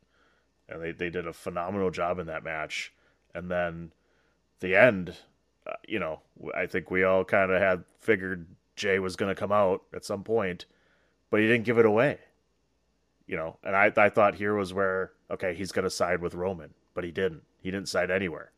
and 0.70 0.82
they, 0.82 0.92
they 0.92 1.10
did 1.10 1.28
a 1.28 1.34
phenomenal 1.34 1.92
job 1.92 2.20
in 2.20 2.28
that 2.28 2.44
match. 2.44 2.94
And 3.34 3.50
then 3.50 3.92
the 4.60 4.76
end, 4.76 5.16
Uh, 5.68 5.74
you 5.88 6.00
know, 6.00 6.22
I 6.56 6.66
think 6.68 6.92
we 6.92 7.04
all 7.04 7.26
kind 7.26 7.52
of 7.52 7.62
had 7.62 7.84
figured 8.00 8.48
Jay 8.76 9.00
was 9.00 9.16
going 9.16 9.30
to 9.34 9.40
come 9.40 9.52
out 9.52 9.84
at 9.94 10.06
some 10.06 10.24
point, 10.24 10.66
but 11.30 11.40
he 11.42 11.48
didn't 11.48 11.66
give 11.66 11.78
it 11.80 11.86
away. 11.86 12.20
you 13.28 13.36
know, 13.38 13.58
and 13.64 13.76
I 13.76 13.92
I 13.98 14.10
thought 14.10 14.36
here 14.36 14.56
was 14.56 14.74
where 14.74 15.12
okay 15.32 15.54
he's 15.56 15.72
gonna 15.72 15.90
side 15.90 16.22
with 16.22 16.36
Roman, 16.36 16.74
but 16.94 17.04
he 17.04 17.12
didn't. 17.12 17.44
He 17.62 17.72
didn't 17.72 17.90
side 17.90 18.12
anywhere. 18.12 18.52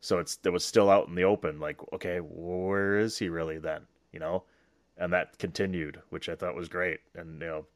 So 0.00 0.18
it's 0.18 0.38
it 0.44 0.50
was 0.50 0.64
still 0.64 0.90
out 0.90 1.08
in 1.08 1.14
the 1.14 1.24
open. 1.24 1.60
Like 1.60 1.80
okay, 1.92 2.18
where 2.20 2.98
is 2.98 3.18
he 3.18 3.28
really 3.28 3.58
then? 3.58 3.82
You 4.12 4.20
know, 4.20 4.44
and 4.96 5.12
that 5.12 5.38
continued, 5.38 6.00
which 6.10 6.28
I 6.28 6.34
thought 6.36 6.54
was 6.56 6.68
great. 6.68 7.00
And 7.14 7.40
you 7.40 7.48
know, 7.48 7.66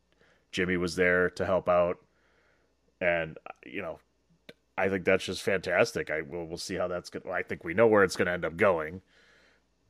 Jimmy 0.52 0.76
was 0.76 0.96
there 0.96 1.30
to 1.30 1.44
help 1.46 1.68
out, 1.68 1.98
and 3.00 3.38
uh, 3.46 3.52
you 3.66 3.82
know, 3.82 3.98
I 4.82 4.88
think 4.88 5.04
that's 5.04 5.24
just 5.24 5.42
fantastic. 5.42 6.10
I 6.10 6.22
will 6.22 6.44
we'll 6.44 6.58
see 6.58 6.74
how 6.74 6.88
that's 6.88 7.08
going. 7.08 7.22
Well, 7.24 7.34
I 7.34 7.42
think 7.42 7.62
we 7.62 7.72
know 7.72 7.86
where 7.86 8.02
it's 8.02 8.16
going 8.16 8.26
to 8.26 8.32
end 8.32 8.44
up 8.44 8.56
going, 8.56 9.00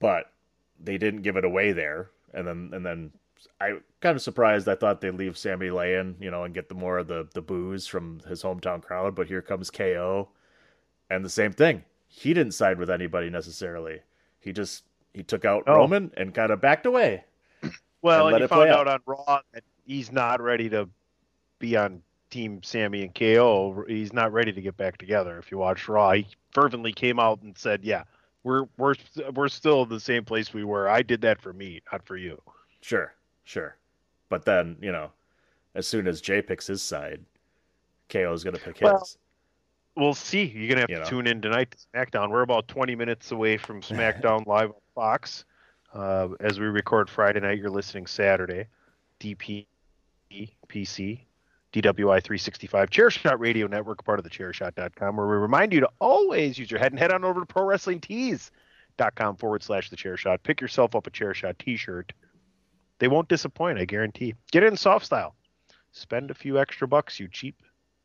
but 0.00 0.30
they 0.78 0.98
didn't 0.98 1.22
give 1.22 1.36
it 1.36 1.46
away 1.46 1.72
there. 1.72 2.10
And 2.34 2.46
then 2.46 2.70
and 2.74 2.84
then 2.84 3.10
I 3.58 3.78
kind 4.00 4.16
of 4.16 4.22
surprised. 4.22 4.68
I 4.68 4.74
thought 4.74 5.00
they'd 5.00 5.12
leave 5.12 5.38
Sami 5.38 5.70
laying, 5.70 6.16
you 6.20 6.30
know, 6.30 6.44
and 6.44 6.52
get 6.52 6.68
the 6.68 6.74
more 6.74 6.98
of 6.98 7.06
the 7.06 7.26
the 7.32 7.40
booze 7.40 7.86
from 7.86 8.20
his 8.28 8.42
hometown 8.42 8.82
crowd. 8.82 9.14
But 9.14 9.28
here 9.28 9.40
comes 9.40 9.70
KO, 9.70 10.28
and 11.08 11.24
the 11.24 11.30
same 11.30 11.52
thing. 11.52 11.84
He 12.06 12.34
didn't 12.34 12.52
side 12.52 12.78
with 12.78 12.90
anybody 12.90 13.30
necessarily. 13.30 14.00
He 14.40 14.52
just 14.52 14.84
he 15.14 15.22
took 15.22 15.46
out 15.46 15.64
Oh. 15.66 15.76
Roman 15.76 16.12
and 16.18 16.34
kind 16.34 16.52
of 16.52 16.60
backed 16.60 16.84
away. 16.84 17.24
Well, 18.02 18.26
and 18.26 18.34
and 18.36 18.42
you 18.42 18.48
found 18.48 18.68
out 18.68 18.88
out. 18.88 18.88
on 18.88 19.00
Raw 19.06 19.40
that 19.54 19.64
he's 19.86 20.12
not 20.12 20.42
ready 20.42 20.68
to 20.68 20.88
be 21.58 21.76
on 21.76 22.02
Team 22.32 22.62
Sami 22.62 23.02
and 23.02 23.14
KO. 23.14 23.84
He's 23.86 24.12
not 24.12 24.32
ready 24.32 24.52
to 24.52 24.60
get 24.60 24.76
back 24.76 24.96
together. 24.96 25.38
If 25.38 25.52
you 25.52 25.58
watch 25.58 25.86
Raw, 25.86 26.12
he 26.12 26.26
fervently 26.52 26.92
came 26.92 27.20
out 27.20 27.42
and 27.42 27.56
said, 27.56 27.84
"Yeah, 27.84 28.04
we're 28.42 28.66
we're 28.78 28.94
we're 29.34 29.48
still 29.48 29.82
in 29.82 29.90
the 29.90 30.00
same 30.00 30.24
place 30.24 30.52
we 30.52 30.64
were. 30.64 30.88
I 30.88 31.02
did 31.02 31.20
that 31.20 31.40
for 31.40 31.52
me, 31.52 31.80
not 31.92 32.04
for 32.06 32.16
you." 32.16 32.40
Sure, 32.80 33.14
sure. 33.44 33.76
But 34.30 34.44
then, 34.46 34.76
you 34.80 34.90
know, 34.90 35.10
as 35.74 35.86
soon 35.86 36.08
as 36.08 36.20
Jay 36.22 36.40
picks 36.42 36.66
his 36.66 36.82
side, 36.82 37.22
KO 38.08 38.32
is 38.32 38.42
going 38.42 38.56
to 38.56 38.62
pick 38.62 38.80
Well, 38.80 38.98
his. 38.98 39.18
We'll 39.94 40.14
see. 40.14 40.44
You're 40.44 40.68
gonna 40.70 40.80
have 40.80 40.90
You 40.90 40.96
to 40.96 41.02
know. 41.02 41.08
tune 41.10 41.26
in 41.26 41.42
tonight 41.42 41.70
to 41.72 41.76
SmackDown. 41.94 42.30
We're 42.30 42.40
about 42.40 42.66
20 42.66 42.96
minutes 42.96 43.30
away 43.30 43.58
from 43.58 43.80
SmackDown 43.82 44.46
live 44.46 44.70
on 44.70 44.76
Fox. 44.94 45.44
Uh, 45.92 46.28
as 46.40 46.58
we 46.58 46.64
record 46.64 47.10
Friday 47.10 47.40
night, 47.40 47.58
you're 47.58 47.68
listening 47.68 48.06
Saturday. 48.06 48.66
DP, 49.20 49.66
PC, 50.66 51.20
DWI 51.72 52.22
365, 52.22 52.90
Chairshot 52.90 53.38
Radio 53.38 53.66
Network, 53.66 54.04
part 54.04 54.18
of 54.18 54.24
the 54.24 54.30
Chairshot.com, 54.30 55.16
where 55.16 55.26
we 55.26 55.36
remind 55.36 55.72
you 55.72 55.80
to 55.80 55.88
always 56.00 56.58
use 56.58 56.70
your 56.70 56.78
head 56.78 56.92
and 56.92 56.98
head 56.98 57.12
on 57.12 57.24
over 57.24 57.40
to 57.40 57.46
pro 57.46 57.64
ProWrestlingTees.com 57.64 59.36
forward 59.36 59.62
slash 59.62 59.88
the 59.88 59.96
Chairshot. 59.96 60.42
Pick 60.42 60.60
yourself 60.60 60.94
up 60.94 61.06
a 61.06 61.10
Chairshot 61.10 61.56
T-shirt. 61.58 62.12
They 62.98 63.08
won't 63.08 63.28
disappoint, 63.28 63.78
I 63.78 63.86
guarantee. 63.86 64.34
Get 64.50 64.64
it 64.64 64.66
in 64.66 64.76
soft 64.76 65.06
style. 65.06 65.34
Spend 65.92 66.30
a 66.30 66.34
few 66.34 66.58
extra 66.58 66.86
bucks, 66.86 67.18
you 67.18 67.26
cheap, 67.28 67.62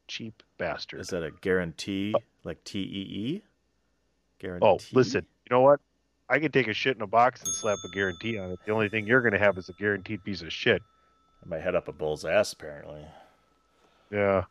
cheap 0.08 0.42
bastard. 0.58 1.02
Is 1.02 1.08
that 1.08 1.24
a 1.24 1.32
guarantee, 1.42 2.14
oh. 2.16 2.22
like 2.44 2.64
T 2.64 2.80
E 2.80 2.84
E? 2.84 3.44
Guarantee. 4.40 4.66
Oh, 4.66 4.80
listen, 4.94 5.26
you 5.50 5.56
know 5.56 5.62
what? 5.62 5.82
I 6.30 6.40
could 6.40 6.54
take 6.54 6.68
a 6.68 6.74
shit 6.74 6.96
in 6.96 7.02
a 7.02 7.08
box 7.08 7.42
and 7.44 7.54
slap 7.54 7.78
a 7.86 7.90
guarantee 7.90 8.38
on 8.38 8.52
it. 8.52 8.60
The 8.66 8.72
only 8.72 8.90
thing 8.90 9.08
you're 9.08 9.22
going 9.22 9.34
to 9.34 9.40
have 9.40 9.58
is 9.58 9.70
a 9.70 9.74
guaranteed 9.74 10.24
piece 10.24 10.42
of 10.42 10.52
shit. 10.52 10.82
I 11.46 11.50
might 11.50 11.62
head 11.62 11.76
up 11.76 11.88
a 11.88 11.94
bull's 11.94 12.26
ass, 12.26 12.54
apparently. 12.54 13.06
Yeah. 14.12 14.44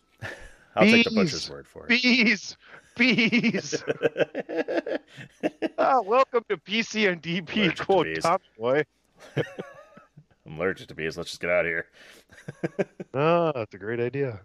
I'll 0.74 0.86
take 0.86 1.06
the 1.08 1.14
butcher's 1.14 1.48
word 1.48 1.66
for 1.66 1.86
it. 1.86 1.88
Bees! 1.88 2.56
Bees! 2.96 3.82
ah, 5.78 6.00
welcome 6.02 6.44
to 6.48 6.56
PC 6.58 7.10
and 7.10 7.22
DP 7.22 7.56
Allergic 7.56 7.76
to 7.76 7.84
quote 7.84 8.06
bees. 8.06 8.22
top 8.22 8.42
boy. 8.58 8.84
I'm 9.36 10.58
allergic 10.58 10.88
to 10.88 10.94
bees. 10.94 11.16
Let's 11.16 11.30
just 11.30 11.40
get 11.40 11.50
out 11.50 11.64
of 11.66 11.70
here. 11.70 11.86
Oh, 13.14 13.52
that's 13.54 13.74
a 13.74 13.78
great 13.78 14.00
idea. 14.00 14.40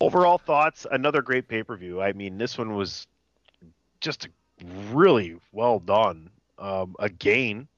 Overall 0.00 0.38
thoughts, 0.38 0.86
another 0.90 1.22
great 1.22 1.48
pay 1.48 1.62
per 1.62 1.76
view. 1.76 2.00
I 2.00 2.12
mean, 2.12 2.38
this 2.38 2.56
one 2.58 2.74
was 2.76 3.06
just 4.00 4.28
really 4.92 5.36
well 5.52 5.78
done. 5.80 6.30
Um, 6.58 6.96
again, 6.98 7.68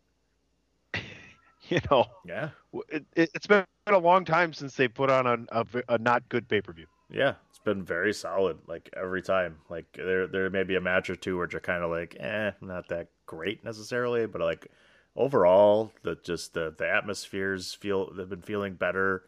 you 1.69 1.81
know, 1.91 2.07
Yeah. 2.25 2.51
It, 2.89 3.05
it's 3.15 3.47
been 3.47 3.65
a 3.87 3.99
long 3.99 4.25
time 4.25 4.53
since 4.53 4.75
they 4.75 4.89
put 4.89 5.11
on 5.11 5.47
a 5.51 5.99
not 5.99 6.29
good 6.29 6.49
pay 6.49 6.61
per 6.61 6.73
view. 6.73 6.87
Yeah, 7.11 7.35
it's 7.49 7.59
been 7.59 7.83
very 7.85 8.13
solid. 8.13 8.59
Like 8.67 8.91
every 8.97 9.23
time, 9.23 9.59
like 9.71 9.87
there 9.93 10.27
there 10.27 10.51
may 10.51 10.65
be 10.65 10.77
a 10.77 10.81
match 10.81 11.09
or 11.09 11.17
two 11.17 11.39
where 11.39 11.49
you're 11.51 11.61
kind 11.61 11.83
of 11.83 11.91
like, 11.91 12.17
eh, 12.21 12.53
not 12.61 12.89
that 12.89 13.09
great 13.27 13.65
necessarily, 13.65 14.27
but 14.27 14.41
like 14.43 14.69
overall, 15.17 15.93
the 16.03 16.17
just 16.23 16.55
the 16.55 16.75
the 16.77 16.89
atmospheres 16.89 17.75
feel 17.75 18.13
they've 18.13 18.29
been 18.29 18.43
feeling 18.43 18.75
better. 18.75 19.25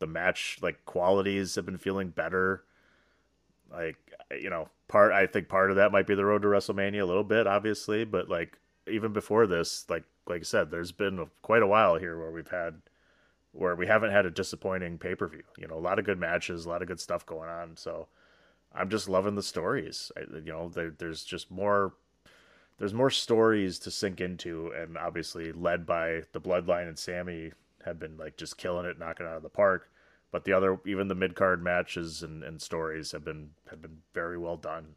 The 0.00 0.06
match 0.06 0.58
like 0.60 0.84
qualities 0.86 1.54
have 1.54 1.66
been 1.66 1.78
feeling 1.78 2.08
better. 2.08 2.64
Like 3.70 3.96
you 4.36 4.50
know, 4.50 4.68
part 4.88 5.12
I 5.12 5.26
think 5.26 5.48
part 5.48 5.70
of 5.70 5.76
that 5.76 5.92
might 5.92 6.06
be 6.06 6.16
the 6.16 6.24
road 6.24 6.42
to 6.42 6.48
WrestleMania 6.48 7.02
a 7.02 7.06
little 7.06 7.24
bit, 7.24 7.46
obviously, 7.46 8.04
but 8.04 8.28
like 8.28 8.58
even 8.90 9.12
before 9.12 9.46
this, 9.46 9.84
like 9.88 10.04
like 10.26 10.40
I 10.40 10.44
said, 10.44 10.70
there's 10.70 10.92
been 10.92 11.26
quite 11.42 11.62
a 11.62 11.66
while 11.66 11.96
here 11.96 12.18
where 12.18 12.30
we've 12.30 12.50
had 12.50 12.80
where 13.52 13.74
we 13.74 13.86
haven't 13.86 14.12
had 14.12 14.26
a 14.26 14.30
disappointing 14.30 14.98
pay 14.98 15.14
per 15.14 15.26
view. 15.28 15.42
You 15.58 15.68
know, 15.68 15.76
a 15.76 15.80
lot 15.80 15.98
of 15.98 16.04
good 16.04 16.18
matches, 16.18 16.64
a 16.64 16.68
lot 16.68 16.82
of 16.82 16.88
good 16.88 17.00
stuff 17.00 17.26
going 17.26 17.48
on. 17.48 17.76
So 17.76 18.08
I'm 18.74 18.88
just 18.88 19.08
loving 19.08 19.34
the 19.34 19.42
stories. 19.42 20.12
I, 20.16 20.20
you 20.20 20.52
know, 20.52 20.68
there, 20.68 20.90
there's 20.90 21.24
just 21.24 21.50
more. 21.50 21.94
There's 22.78 22.94
more 22.94 23.10
stories 23.10 23.78
to 23.80 23.90
sink 23.90 24.22
into, 24.22 24.72
and 24.74 24.96
obviously 24.96 25.52
led 25.52 25.84
by 25.84 26.22
the 26.32 26.40
Bloodline 26.40 26.88
and 26.88 26.98
Sami 26.98 27.52
have 27.84 27.98
been 27.98 28.16
like 28.16 28.38
just 28.38 28.56
killing 28.56 28.86
it, 28.86 28.98
knocking 28.98 29.26
it 29.26 29.28
out 29.28 29.36
of 29.36 29.42
the 29.42 29.50
park. 29.50 29.90
But 30.32 30.44
the 30.44 30.54
other, 30.54 30.78
even 30.86 31.08
the 31.08 31.14
mid 31.14 31.34
card 31.34 31.62
matches 31.62 32.22
and, 32.22 32.42
and 32.42 32.62
stories 32.62 33.12
have 33.12 33.24
been 33.24 33.50
have 33.68 33.82
been 33.82 33.98
very 34.14 34.38
well 34.38 34.56
done. 34.56 34.94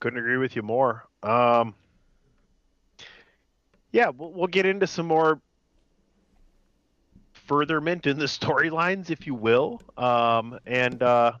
Couldn't 0.00 0.18
agree 0.18 0.36
with 0.36 0.54
you 0.54 0.62
more. 0.62 1.06
Um, 1.22 1.74
yeah, 3.92 4.10
we'll, 4.10 4.32
we'll 4.32 4.46
get 4.46 4.66
into 4.66 4.86
some 4.86 5.06
more 5.06 5.40
furtherment 7.32 8.06
in 8.06 8.18
the 8.18 8.24
storylines, 8.26 9.10
if 9.10 9.26
you 9.26 9.34
will, 9.34 9.80
um, 9.96 10.58
and 10.66 11.02
uh, 11.02 11.32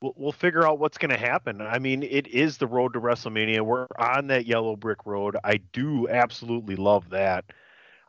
we'll, 0.00 0.14
we'll 0.16 0.32
figure 0.32 0.66
out 0.66 0.78
what's 0.78 0.98
going 0.98 1.10
to 1.10 1.16
happen. 1.16 1.62
I 1.62 1.78
mean, 1.78 2.02
it 2.02 2.26
is 2.26 2.58
the 2.58 2.66
road 2.66 2.92
to 2.92 3.00
WrestleMania. 3.00 3.62
We're 3.62 3.86
on 3.98 4.26
that 4.26 4.46
yellow 4.46 4.76
brick 4.76 5.06
road. 5.06 5.36
I 5.42 5.58
do 5.72 6.08
absolutely 6.08 6.76
love 6.76 7.08
that. 7.10 7.44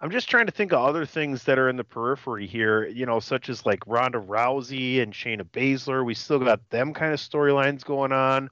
I'm 0.02 0.12
just 0.12 0.30
trying 0.30 0.46
to 0.46 0.52
think 0.52 0.74
of 0.74 0.84
other 0.84 1.06
things 1.06 1.44
that 1.46 1.58
are 1.58 1.70
in 1.70 1.78
the 1.78 1.84
periphery 1.84 2.46
here, 2.46 2.86
you 2.86 3.06
know, 3.06 3.20
such 3.20 3.50
as 3.50 3.66
like 3.66 3.80
Ronda 3.88 4.20
Rousey 4.20 5.02
and 5.02 5.14
Shayna 5.14 5.44
Baszler. 5.44 6.04
We 6.04 6.14
still 6.14 6.40
got 6.40 6.70
them 6.70 6.94
kind 6.94 7.14
of 7.14 7.20
storylines 7.20 7.84
going 7.84 8.12
on. 8.12 8.50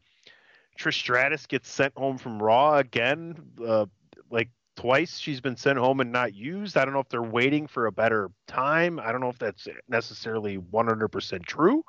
Trish 0.77 0.95
Stratus 0.95 1.45
gets 1.45 1.69
sent 1.69 1.95
home 1.97 2.17
from 2.17 2.41
Raw 2.41 2.77
again, 2.77 3.35
uh, 3.65 3.85
like 4.29 4.49
twice. 4.75 5.17
She's 5.17 5.41
been 5.41 5.55
sent 5.55 5.77
home 5.77 5.99
and 5.99 6.11
not 6.11 6.33
used. 6.33 6.77
I 6.77 6.85
don't 6.85 6.93
know 6.93 6.99
if 6.99 7.09
they're 7.09 7.21
waiting 7.21 7.67
for 7.67 7.85
a 7.85 7.91
better 7.91 8.31
time. 8.47 8.99
I 8.99 9.11
don't 9.11 9.21
know 9.21 9.29
if 9.29 9.39
that's 9.39 9.67
necessarily 9.87 10.57
100% 10.57 11.45
true. 11.45 11.83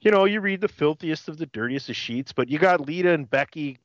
You 0.00 0.12
know, 0.12 0.26
you 0.26 0.40
read 0.40 0.60
the 0.60 0.68
filthiest 0.68 1.28
of 1.28 1.38
the 1.38 1.46
dirtiest 1.46 1.88
of 1.88 1.96
sheets, 1.96 2.32
but 2.32 2.48
you 2.48 2.58
got 2.58 2.80
Lita 2.80 3.12
and 3.12 3.28
Becky. 3.28 3.78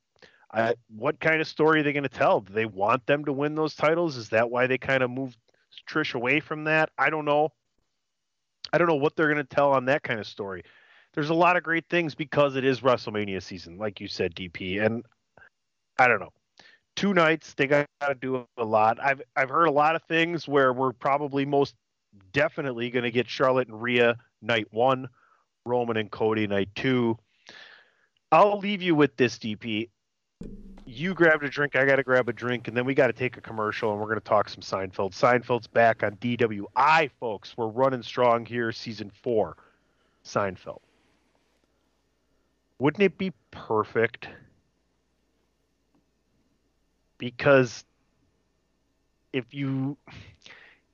What 0.96 1.20
kind 1.20 1.42
of 1.42 1.48
story 1.48 1.80
are 1.80 1.84
they 1.84 1.94
going 1.94 2.04
to 2.04 2.10
tell? 2.10 2.42
Do 2.42 2.54
they 2.54 2.68
want 2.68 3.08
them 3.08 3.26
to 3.26 3.34
win 3.34 3.56
those 3.56 3.74
titles? 3.74 4.16
Is 4.16 4.30
that 4.30 4.52
why 4.52 4.68
they 4.68 4.78
kind 4.78 5.02
of 5.02 5.10
moved 5.10 5.38
Trish 5.90 6.14
away 6.14 6.40
from 6.40 6.66
that? 6.66 6.92
I 7.00 7.10
don't 7.10 7.26
know. 7.26 7.50
I 8.72 8.78
don't 8.78 8.88
know 8.88 8.96
what 8.96 9.16
they're 9.16 9.34
going 9.34 9.38
to 9.38 9.56
tell 9.56 9.72
on 9.72 9.86
that 9.86 10.04
kind 10.04 10.20
of 10.20 10.28
story 10.28 10.64
there's 11.14 11.30
a 11.30 11.34
lot 11.34 11.58
of 11.58 11.64
great 11.64 11.86
things 11.90 12.16
because 12.16 12.56
it 12.56 12.66
is 12.66 12.82
WrestleMania 12.82 13.42
season, 13.42 13.78
like 13.78 14.02
you 14.02 14.08
said, 14.08 14.36
DP. 14.36 14.84
And 14.84 15.04
I 16.00 16.08
don't 16.08 16.20
know. 16.20 16.34
Two 16.96 17.14
nights, 17.14 17.54
they 17.54 17.68
got 17.68 17.88
to 18.02 18.16
do 18.16 18.46
a 18.58 18.64
lot. 18.64 19.00
I've 19.02 19.22
I've 19.36 19.50
heard 19.50 19.66
a 19.66 19.72
lot 19.72 19.96
of 19.96 20.04
things 20.04 20.48
where 20.48 20.74
we're 20.74 20.94
probably 20.94 21.46
most 21.46 21.76
definitely 22.34 22.92
going 22.92 23.04
to 23.04 23.12
get 23.12 23.28
Charlotte 23.28 23.68
and 23.68 23.82
Rhea 23.82 24.16
night 24.42 24.68
one, 24.72 25.10
Roman 25.66 25.98
and 25.98 26.12
Cody 26.12 26.46
night 26.46 26.70
two. 26.76 27.18
I'll 28.32 28.60
leave 28.60 28.82
you 28.82 28.94
with 28.96 29.16
this, 29.18 29.38
DP. 29.40 29.90
You 30.86 31.14
grabbed 31.14 31.44
a 31.44 31.50
drink, 31.50 31.76
I 31.76 31.86
got 31.86 31.96
to 31.96 32.04
grab 32.04 32.28
a 32.30 32.34
drink, 32.34 32.68
and 32.68 32.76
then 32.76 32.86
we 32.86 32.94
got 32.94 33.08
to 33.08 33.14
take 33.14 33.38
a 33.38 33.42
commercial, 33.42 33.92
and 33.92 34.00
we're 34.00 34.08
going 34.08 34.20
to 34.20 34.26
talk 34.26 34.50
some 34.50 34.62
Seinfeld. 34.62 35.14
Seinfeld's 35.14 35.68
back 35.68 36.04
on 36.04 36.16
DWI, 36.18 37.10
folks. 37.20 37.56
We're 37.56 37.68
running 37.68 38.04
strong 38.04 38.46
here, 38.46 38.72
season 38.72 39.12
four. 39.24 39.56
Seinfeld 40.26 40.82
wouldn't 42.84 43.02
it 43.02 43.18
be 43.18 43.32
perfect? 43.50 44.28
Because 47.18 47.86
if 49.32 49.54
you 49.54 49.96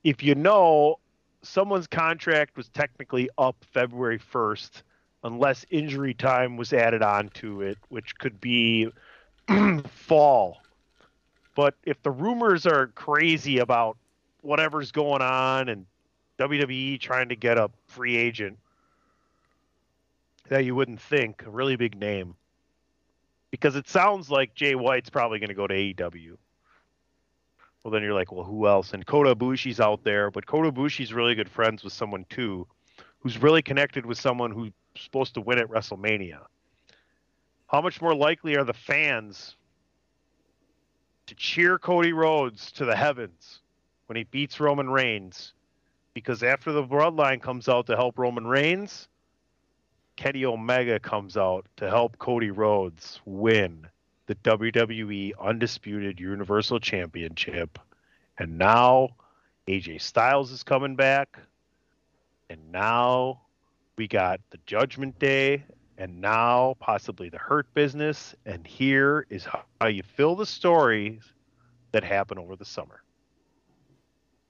if 0.04 0.22
you 0.22 0.36
know 0.36 1.00
someone's 1.42 1.88
contract 1.88 2.56
was 2.56 2.68
technically 2.68 3.28
up 3.38 3.56
February 3.72 4.20
1st 4.20 4.82
unless 5.24 5.66
injury 5.70 6.14
time 6.14 6.56
was 6.56 6.72
added 6.72 7.02
on 7.02 7.28
to 7.30 7.62
it 7.62 7.76
which 7.88 8.16
could 8.18 8.40
be 8.40 8.88
fall. 9.88 10.58
But 11.56 11.74
if 11.82 12.00
the 12.04 12.12
rumors 12.12 12.66
are 12.66 12.86
crazy 12.86 13.58
about 13.58 13.96
whatever's 14.42 14.92
going 14.92 15.22
on 15.22 15.68
and 15.68 15.86
WWE 16.38 17.00
trying 17.00 17.30
to 17.30 17.36
get 17.36 17.58
a 17.58 17.68
free 17.88 18.16
agent 18.16 18.58
that 20.50 20.64
you 20.64 20.74
wouldn't 20.74 21.00
think, 21.00 21.44
a 21.46 21.50
really 21.50 21.76
big 21.76 21.96
name, 21.98 22.34
because 23.52 23.76
it 23.76 23.88
sounds 23.88 24.30
like 24.30 24.52
Jay 24.54 24.74
White's 24.74 25.08
probably 25.08 25.38
going 25.38 25.48
to 25.48 25.54
go 25.54 25.66
to 25.66 25.74
AEW. 25.74 26.36
Well, 27.82 27.92
then 27.92 28.02
you're 28.02 28.14
like, 28.14 28.32
well, 28.32 28.44
who 28.44 28.66
else? 28.66 28.92
And 28.92 29.06
Kota 29.06 29.34
Ibushi's 29.34 29.80
out 29.80 30.02
there, 30.02 30.30
but 30.30 30.46
Kota 30.46 30.70
Ibushi's 30.70 31.14
really 31.14 31.36
good 31.36 31.48
friends 31.48 31.82
with 31.84 31.92
someone 31.92 32.26
too, 32.28 32.66
who's 33.20 33.40
really 33.40 33.62
connected 33.62 34.04
with 34.04 34.18
someone 34.18 34.50
who's 34.50 34.72
supposed 34.96 35.34
to 35.34 35.40
win 35.40 35.58
at 35.58 35.68
WrestleMania. 35.68 36.40
How 37.68 37.80
much 37.80 38.02
more 38.02 38.14
likely 38.14 38.56
are 38.56 38.64
the 38.64 38.74
fans 38.74 39.54
to 41.26 41.34
cheer 41.36 41.78
Cody 41.78 42.12
Rhodes 42.12 42.72
to 42.72 42.84
the 42.84 42.96
heavens 42.96 43.60
when 44.06 44.16
he 44.16 44.24
beats 44.24 44.58
Roman 44.58 44.90
Reigns? 44.90 45.52
Because 46.12 46.42
after 46.42 46.72
the 46.72 46.82
bloodline 46.82 47.40
comes 47.40 47.68
out 47.68 47.86
to 47.86 47.94
help 47.94 48.18
Roman 48.18 48.48
Reigns, 48.48 49.06
Kenny 50.20 50.44
Omega 50.44 51.00
comes 51.00 51.38
out 51.38 51.66
to 51.78 51.88
help 51.88 52.18
Cody 52.18 52.50
Rhodes 52.50 53.22
win 53.24 53.86
the 54.26 54.34
WWE 54.34 55.32
Undisputed 55.40 56.20
Universal 56.20 56.80
Championship. 56.80 57.78
And 58.36 58.58
now 58.58 59.08
AJ 59.66 60.02
Styles 60.02 60.50
is 60.50 60.62
coming 60.62 60.94
back. 60.94 61.38
And 62.50 62.60
now 62.70 63.40
we 63.96 64.06
got 64.06 64.40
the 64.50 64.58
Judgment 64.66 65.18
Day. 65.18 65.64
And 65.96 66.20
now 66.20 66.76
possibly 66.80 67.30
the 67.30 67.38
Hurt 67.38 67.72
Business. 67.72 68.34
And 68.44 68.66
here 68.66 69.26
is 69.30 69.46
how 69.80 69.86
you 69.86 70.02
fill 70.02 70.36
the 70.36 70.44
stories 70.44 71.22
that 71.92 72.04
happen 72.04 72.38
over 72.38 72.56
the 72.56 72.66
summer. 72.66 73.02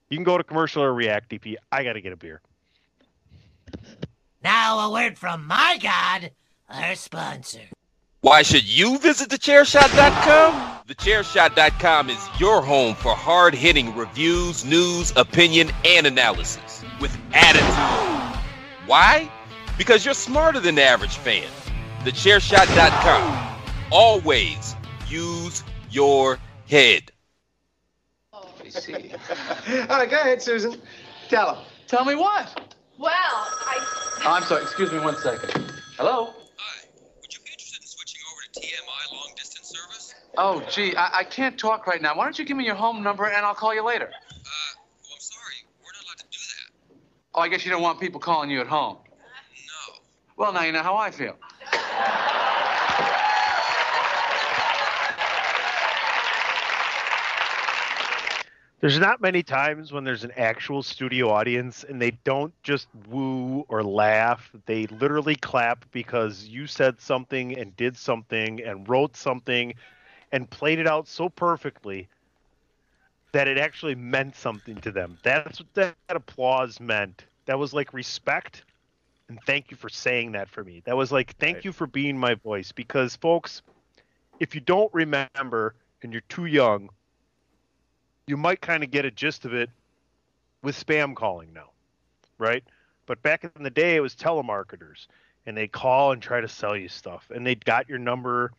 You 0.09 0.17
can 0.17 0.25
go 0.25 0.37
to 0.37 0.43
commercial 0.43 0.83
or 0.83 0.93
react, 0.93 1.29
DP. 1.29 1.55
I 1.71 1.85
got 1.85 1.93
to 1.93 2.01
get 2.01 2.11
a 2.11 2.17
beer. 2.17 2.41
Now 4.43 4.79
a 4.79 4.91
word 4.91 5.17
from 5.17 5.45
my 5.45 5.77
God, 5.81 6.31
our 6.69 6.95
sponsor. 6.95 7.61
Why 8.21 8.41
should 8.43 8.67
you 8.67 8.97
visit 8.99 9.29
thechairshot.com? 9.29 10.85
Thechairshot.com 10.87 12.09
is 12.09 12.27
your 12.39 12.61
home 12.61 12.95
for 12.95 13.15
hard 13.15 13.53
hitting 13.53 13.95
reviews, 13.95 14.63
news, 14.63 15.11
opinion, 15.15 15.71
and 15.85 16.05
analysis 16.05 16.83
with 16.99 17.15
attitude. 17.33 18.39
Why? 18.85 19.29
Because 19.77 20.05
you're 20.05 20.13
smarter 20.13 20.59
than 20.59 20.75
the 20.75 20.83
average 20.83 21.17
fan. 21.17 21.47
Thechairshot.com. 22.03 23.57
Always 23.91 24.75
use 25.07 25.63
your 25.89 26.39
head. 26.67 27.11
I 28.33 28.69
see. 28.69 28.93
All 29.81 29.87
right, 29.87 30.09
go 30.09 30.19
ahead, 30.19 30.41
Susan. 30.41 30.81
Tell 31.29 31.55
him. 31.55 31.65
Tell 31.87 32.05
me 32.05 32.15
what? 32.15 32.75
Well, 33.01 33.11
I. 33.13 33.77
Oh, 34.25 34.33
I'm 34.33 34.43
sorry. 34.43 34.61
Excuse 34.61 34.91
me 34.91 34.99
one 34.99 35.17
second. 35.17 35.49
Hello? 35.97 36.35
Hi. 36.57 36.87
Would 37.19 37.33
you 37.33 37.39
be 37.43 37.49
interested 37.51 37.81
in 37.81 37.87
switching 37.87 38.21
over 38.31 38.41
to 38.53 38.59
TMI 38.59 39.11
long 39.17 39.31
distance 39.35 39.69
service? 39.69 40.13
Oh, 40.37 40.61
gee, 40.69 40.95
I, 40.95 41.19
I 41.19 41.23
can't 41.23 41.57
talk 41.57 41.87
right 41.87 41.99
now. 41.99 42.15
Why 42.15 42.25
don't 42.25 42.37
you 42.37 42.45
give 42.45 42.55
me 42.55 42.63
your 42.63 42.75
home 42.75 43.01
number 43.01 43.25
and 43.25 43.43
I'll 43.43 43.55
call 43.55 43.73
you 43.73 43.83
later? 43.83 44.05
Uh, 44.05 44.09
well, 44.11 45.13
I'm 45.15 45.19
sorry. 45.19 45.55
We're 45.83 45.91
not 45.93 46.05
allowed 46.05 46.17
to 46.19 46.25
do 46.25 46.37
that. 46.37 46.95
Oh, 47.33 47.41
I 47.41 47.47
guess 47.47 47.65
you 47.65 47.71
don't 47.71 47.81
want 47.81 47.99
people 47.99 48.19
calling 48.19 48.51
you 48.51 48.61
at 48.61 48.67
home. 48.67 48.97
No. 48.99 49.95
Well, 50.37 50.53
now 50.53 50.61
you 50.61 50.71
know 50.71 50.83
how 50.83 50.95
I 50.95 51.09
feel. 51.09 51.37
There's 58.81 58.99
not 58.99 59.21
many 59.21 59.43
times 59.43 59.91
when 59.91 60.03
there's 60.03 60.23
an 60.23 60.31
actual 60.37 60.83
studio 60.83 61.29
audience 61.29 61.83
and 61.83 62.01
they 62.01 62.11
don't 62.11 62.53
just 62.63 62.87
woo 63.07 63.65
or 63.69 63.83
laugh. 63.83 64.51
They 64.65 64.87
literally 64.87 65.35
clap 65.35 65.85
because 65.91 66.47
you 66.47 66.67
said 66.67 66.99
something 67.01 67.57
and 67.57 67.75
did 67.75 67.97
something 67.97 68.61
and 68.61 68.87
wrote 68.89 69.15
something 69.15 69.73
and 70.31 70.49
played 70.49 70.79
it 70.79 70.87
out 70.87 71.07
so 71.07 71.29
perfectly 71.29 72.09
that 73.33 73.47
it 73.47 73.57
actually 73.57 73.95
meant 73.95 74.35
something 74.35 74.77
to 74.81 74.91
them. 74.91 75.19
That's 75.23 75.59
what 75.59 75.73
that 75.75 75.95
applause 76.09 76.79
meant. 76.79 77.25
That 77.27 77.37
was 77.37 77.73
like 77.73 77.93
respect 77.93 78.65
and 79.29 79.39
thank 79.45 79.71
you 79.71 79.77
for 79.77 79.89
saying 79.89 80.31
that 80.33 80.49
for 80.49 80.63
me. 80.63 80.81
That 80.85 80.97
was 80.97 81.11
like 81.11 81.35
thank 81.37 81.55
Right. 81.55 81.65
you 81.65 81.71
for 81.71 81.87
being 81.87 82.17
my 82.17 82.35
voice 82.35 82.71
because 82.71 83.15
folks, 83.15 83.61
if 84.39 84.55
you 84.55 84.61
don't 84.61 84.93
remember 84.93 85.75
and 86.01 86.11
you're 86.11 86.23
too 86.29 86.45
young, 86.45 86.89
you 88.27 88.37
might 88.37 88.61
kind 88.61 88.83
of 88.83 88.91
get 88.91 89.05
a 89.05 89.11
gist 89.11 89.45
of 89.45 89.53
it 89.53 89.69
with 90.61 90.75
spam 90.75 91.15
calling 91.15 91.53
now, 91.53 91.69
right? 92.37 92.63
But 93.05 93.21
back 93.21 93.43
in 93.43 93.63
the 93.63 93.69
day, 93.69 93.95
it 93.95 94.01
was 94.01 94.15
telemarketers, 94.15 95.07
and 95.45 95.57
they'd 95.57 95.71
call 95.71 96.11
and 96.11 96.21
try 96.21 96.41
to 96.41 96.47
sell 96.47 96.75
you 96.75 96.87
stuff, 96.87 97.29
and 97.33 97.45
they 97.45 97.55
got 97.55 97.89
your 97.89 97.97
number, 97.97 98.51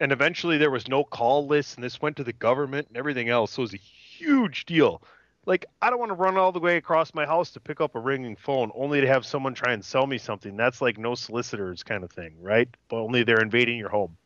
and 0.00 0.12
eventually 0.12 0.58
there 0.58 0.70
was 0.70 0.88
no 0.88 1.04
call 1.04 1.46
list, 1.46 1.76
and 1.76 1.84
this 1.84 2.02
went 2.02 2.16
to 2.16 2.24
the 2.24 2.32
government 2.32 2.88
and 2.88 2.96
everything 2.96 3.28
else. 3.28 3.52
So 3.52 3.60
it 3.60 3.64
was 3.64 3.74
a 3.74 3.78
huge 3.78 4.66
deal. 4.66 5.02
Like 5.46 5.64
I 5.80 5.88
don't 5.88 5.98
want 5.98 6.10
to 6.10 6.14
run 6.14 6.36
all 6.36 6.52
the 6.52 6.58
way 6.58 6.76
across 6.76 7.14
my 7.14 7.24
house 7.24 7.50
to 7.52 7.60
pick 7.60 7.80
up 7.80 7.94
a 7.94 8.00
ringing 8.00 8.36
phone, 8.36 8.70
only 8.74 9.00
to 9.00 9.06
have 9.06 9.24
someone 9.24 9.54
try 9.54 9.72
and 9.72 9.84
sell 9.84 10.06
me 10.06 10.18
something. 10.18 10.56
That's 10.56 10.82
like 10.82 10.98
no 10.98 11.14
solicitors 11.14 11.82
kind 11.82 12.04
of 12.04 12.10
thing, 12.10 12.34
right? 12.40 12.68
But 12.88 12.98
only 12.98 13.22
they're 13.22 13.40
invading 13.40 13.78
your 13.78 13.88
home. 13.88 14.16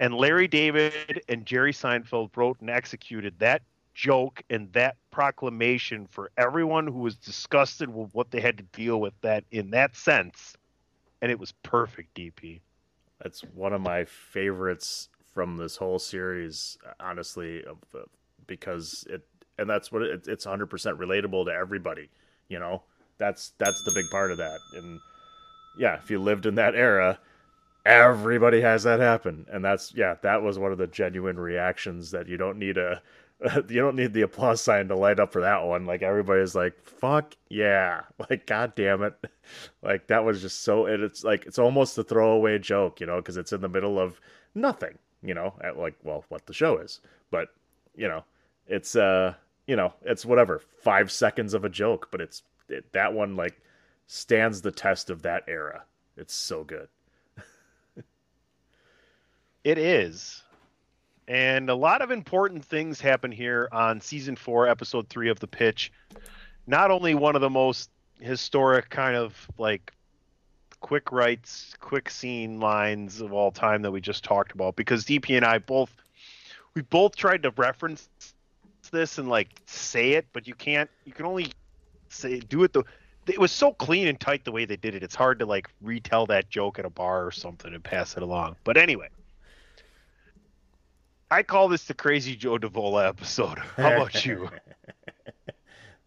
And 0.00 0.14
Larry 0.14 0.48
David 0.48 1.22
and 1.28 1.46
Jerry 1.46 1.72
Seinfeld 1.72 2.30
wrote 2.34 2.60
and 2.60 2.70
executed 2.70 3.34
that 3.38 3.62
joke 3.94 4.42
and 4.50 4.72
that 4.72 4.96
proclamation 5.10 6.06
for 6.10 6.30
everyone 6.36 6.86
who 6.86 7.00
was 7.00 7.16
disgusted 7.16 7.92
with 7.92 8.14
what 8.14 8.30
they 8.30 8.40
had 8.40 8.56
to 8.58 8.64
deal 8.64 9.00
with 9.00 9.14
that 9.20 9.44
in 9.50 9.70
that 9.70 9.96
sense. 9.96 10.56
And 11.20 11.30
it 11.30 11.38
was 11.38 11.52
perfect, 11.62 12.14
DP. 12.14 12.60
That's 13.22 13.42
one 13.54 13.72
of 13.72 13.80
my 13.80 14.04
favorites 14.04 15.08
from 15.32 15.56
this 15.56 15.76
whole 15.76 15.98
series, 15.98 16.76
honestly, 16.98 17.64
because 18.46 19.06
it 19.08 19.22
and 19.58 19.68
that's 19.68 19.92
what 19.92 20.02
it, 20.02 20.26
it's 20.26 20.46
100% 20.46 20.68
relatable 20.68 21.46
to 21.46 21.52
everybody. 21.52 22.10
You 22.48 22.58
know, 22.58 22.82
that's 23.18 23.52
that's 23.58 23.82
the 23.84 23.92
big 23.94 24.10
part 24.10 24.32
of 24.32 24.38
that. 24.38 24.58
And 24.74 24.98
yeah, 25.78 25.96
if 25.96 26.10
you 26.10 26.18
lived 26.18 26.46
in 26.46 26.56
that 26.56 26.74
era, 26.74 27.18
everybody 27.86 28.60
has 28.60 28.82
that 28.82 29.00
happen, 29.00 29.46
and 29.50 29.64
that's 29.64 29.94
yeah, 29.94 30.16
that 30.22 30.42
was 30.42 30.58
one 30.58 30.72
of 30.72 30.78
the 30.78 30.86
genuine 30.86 31.38
reactions 31.38 32.10
that 32.10 32.28
you 32.28 32.36
don't 32.36 32.58
need 32.58 32.76
a 32.76 33.00
you 33.68 33.80
don't 33.80 33.96
need 33.96 34.12
the 34.12 34.22
applause 34.22 34.60
sign 34.60 34.88
to 34.88 34.96
light 34.96 35.18
up 35.20 35.32
for 35.32 35.40
that 35.42 35.64
one. 35.64 35.86
Like 35.86 36.02
everybody's 36.02 36.54
like, 36.54 36.80
"Fuck 36.82 37.34
yeah!" 37.48 38.02
Like, 38.30 38.46
god 38.46 38.74
damn 38.74 39.02
it! 39.02 39.14
Like 39.82 40.06
that 40.06 40.24
was 40.24 40.40
just 40.40 40.62
so. 40.62 40.86
And 40.86 41.02
it's 41.02 41.24
like 41.24 41.44
it's 41.46 41.58
almost 41.58 41.98
a 41.98 42.04
throwaway 42.04 42.58
joke, 42.58 43.00
you 43.00 43.06
know, 43.06 43.16
because 43.16 43.36
it's 43.36 43.52
in 43.52 43.60
the 43.60 43.68
middle 43.68 43.98
of 43.98 44.20
nothing, 44.54 44.98
you 45.22 45.34
know, 45.34 45.54
at 45.62 45.76
like 45.76 45.96
well, 46.04 46.24
what 46.28 46.46
the 46.46 46.54
show 46.54 46.78
is, 46.78 47.00
but 47.30 47.48
you 47.96 48.08
know, 48.08 48.24
it's 48.68 48.94
uh, 48.96 49.34
you 49.66 49.76
know, 49.76 49.92
it's 50.02 50.24
whatever 50.24 50.60
five 50.82 51.10
seconds 51.10 51.54
of 51.54 51.64
a 51.64 51.68
joke, 51.68 52.08
but 52.12 52.20
it's 52.20 52.42
it, 52.68 52.92
that 52.92 53.12
one 53.12 53.36
like 53.36 53.60
stands 54.06 54.62
the 54.62 54.70
test 54.72 55.10
of 55.10 55.22
that 55.22 55.42
era. 55.48 55.84
It's 56.16 56.34
so 56.34 56.64
good. 56.64 56.88
It 59.64 59.76
is. 59.78 60.41
And 61.28 61.70
a 61.70 61.74
lot 61.74 62.02
of 62.02 62.10
important 62.10 62.64
things 62.64 63.00
happen 63.00 63.30
here 63.30 63.68
on 63.72 64.00
season 64.00 64.36
four, 64.36 64.68
episode 64.68 65.08
three 65.08 65.28
of 65.28 65.38
The 65.40 65.46
Pitch. 65.46 65.92
Not 66.66 66.90
only 66.90 67.14
one 67.14 67.34
of 67.34 67.40
the 67.40 67.50
most 67.50 67.90
historic 68.20 68.90
kind 68.90 69.16
of 69.16 69.48
like 69.58 69.92
quick 70.80 71.12
writes, 71.12 71.74
quick 71.80 72.10
scene 72.10 72.60
lines 72.60 73.20
of 73.20 73.32
all 73.32 73.50
time 73.52 73.82
that 73.82 73.90
we 73.90 74.00
just 74.00 74.24
talked 74.24 74.52
about, 74.52 74.76
because 74.76 75.04
DP 75.04 75.36
and 75.36 75.44
I 75.44 75.58
both 75.58 75.94
we 76.74 76.82
both 76.82 77.16
tried 77.16 77.42
to 77.42 77.50
reference 77.50 78.08
this 78.90 79.18
and 79.18 79.28
like 79.28 79.48
say 79.66 80.12
it, 80.12 80.26
but 80.32 80.46
you 80.46 80.54
can't 80.54 80.90
you 81.04 81.12
can 81.12 81.24
only 81.24 81.52
say 82.08 82.40
do 82.40 82.62
it 82.64 82.72
the 82.72 82.82
it 83.26 83.38
was 83.38 83.52
so 83.52 83.72
clean 83.72 84.08
and 84.08 84.18
tight 84.18 84.44
the 84.44 84.52
way 84.52 84.64
they 84.64 84.76
did 84.76 84.94
it. 84.94 85.02
It's 85.02 85.14
hard 85.14 85.38
to 85.38 85.46
like 85.46 85.68
retell 85.80 86.26
that 86.26 86.50
joke 86.50 86.78
at 86.78 86.84
a 86.84 86.90
bar 86.90 87.24
or 87.24 87.30
something 87.30 87.72
and 87.72 87.82
pass 87.82 88.16
it 88.16 88.22
along. 88.22 88.56
But 88.64 88.76
anyway, 88.76 89.08
I 91.32 91.42
call 91.42 91.68
this 91.68 91.84
the 91.84 91.94
Crazy 91.94 92.36
Joe 92.36 92.58
Davola 92.58 93.08
episode. 93.08 93.58
How 93.76 93.94
about 93.96 94.24
you? 94.24 94.48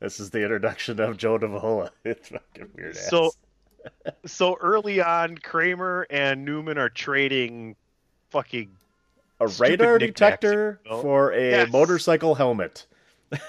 This 0.01 0.19
is 0.19 0.29
the 0.29 0.43
introduction 0.43 0.99
of 0.99 1.17
Joe 1.17 1.39
Davola. 1.39 1.89
It's 2.03 2.27
fucking 2.27 2.67
weird. 2.75 2.95
ass. 2.95 3.09
so, 3.09 3.31
so 4.25 4.55
early 4.61 5.01
on, 5.01 5.37
Kramer 5.37 6.05
and 6.11 6.43
Newman 6.45 6.77
are 6.77 6.89
trading 6.89 7.75
fucking 8.29 8.69
a 9.39 9.47
radar 9.47 9.97
detector 9.97 10.79
you 10.85 10.91
know? 10.91 11.01
for 11.01 11.31
a 11.31 11.49
Yes. 11.49 11.71
motorcycle 11.71 12.35
helmet. 12.35 12.85
and 13.31 13.41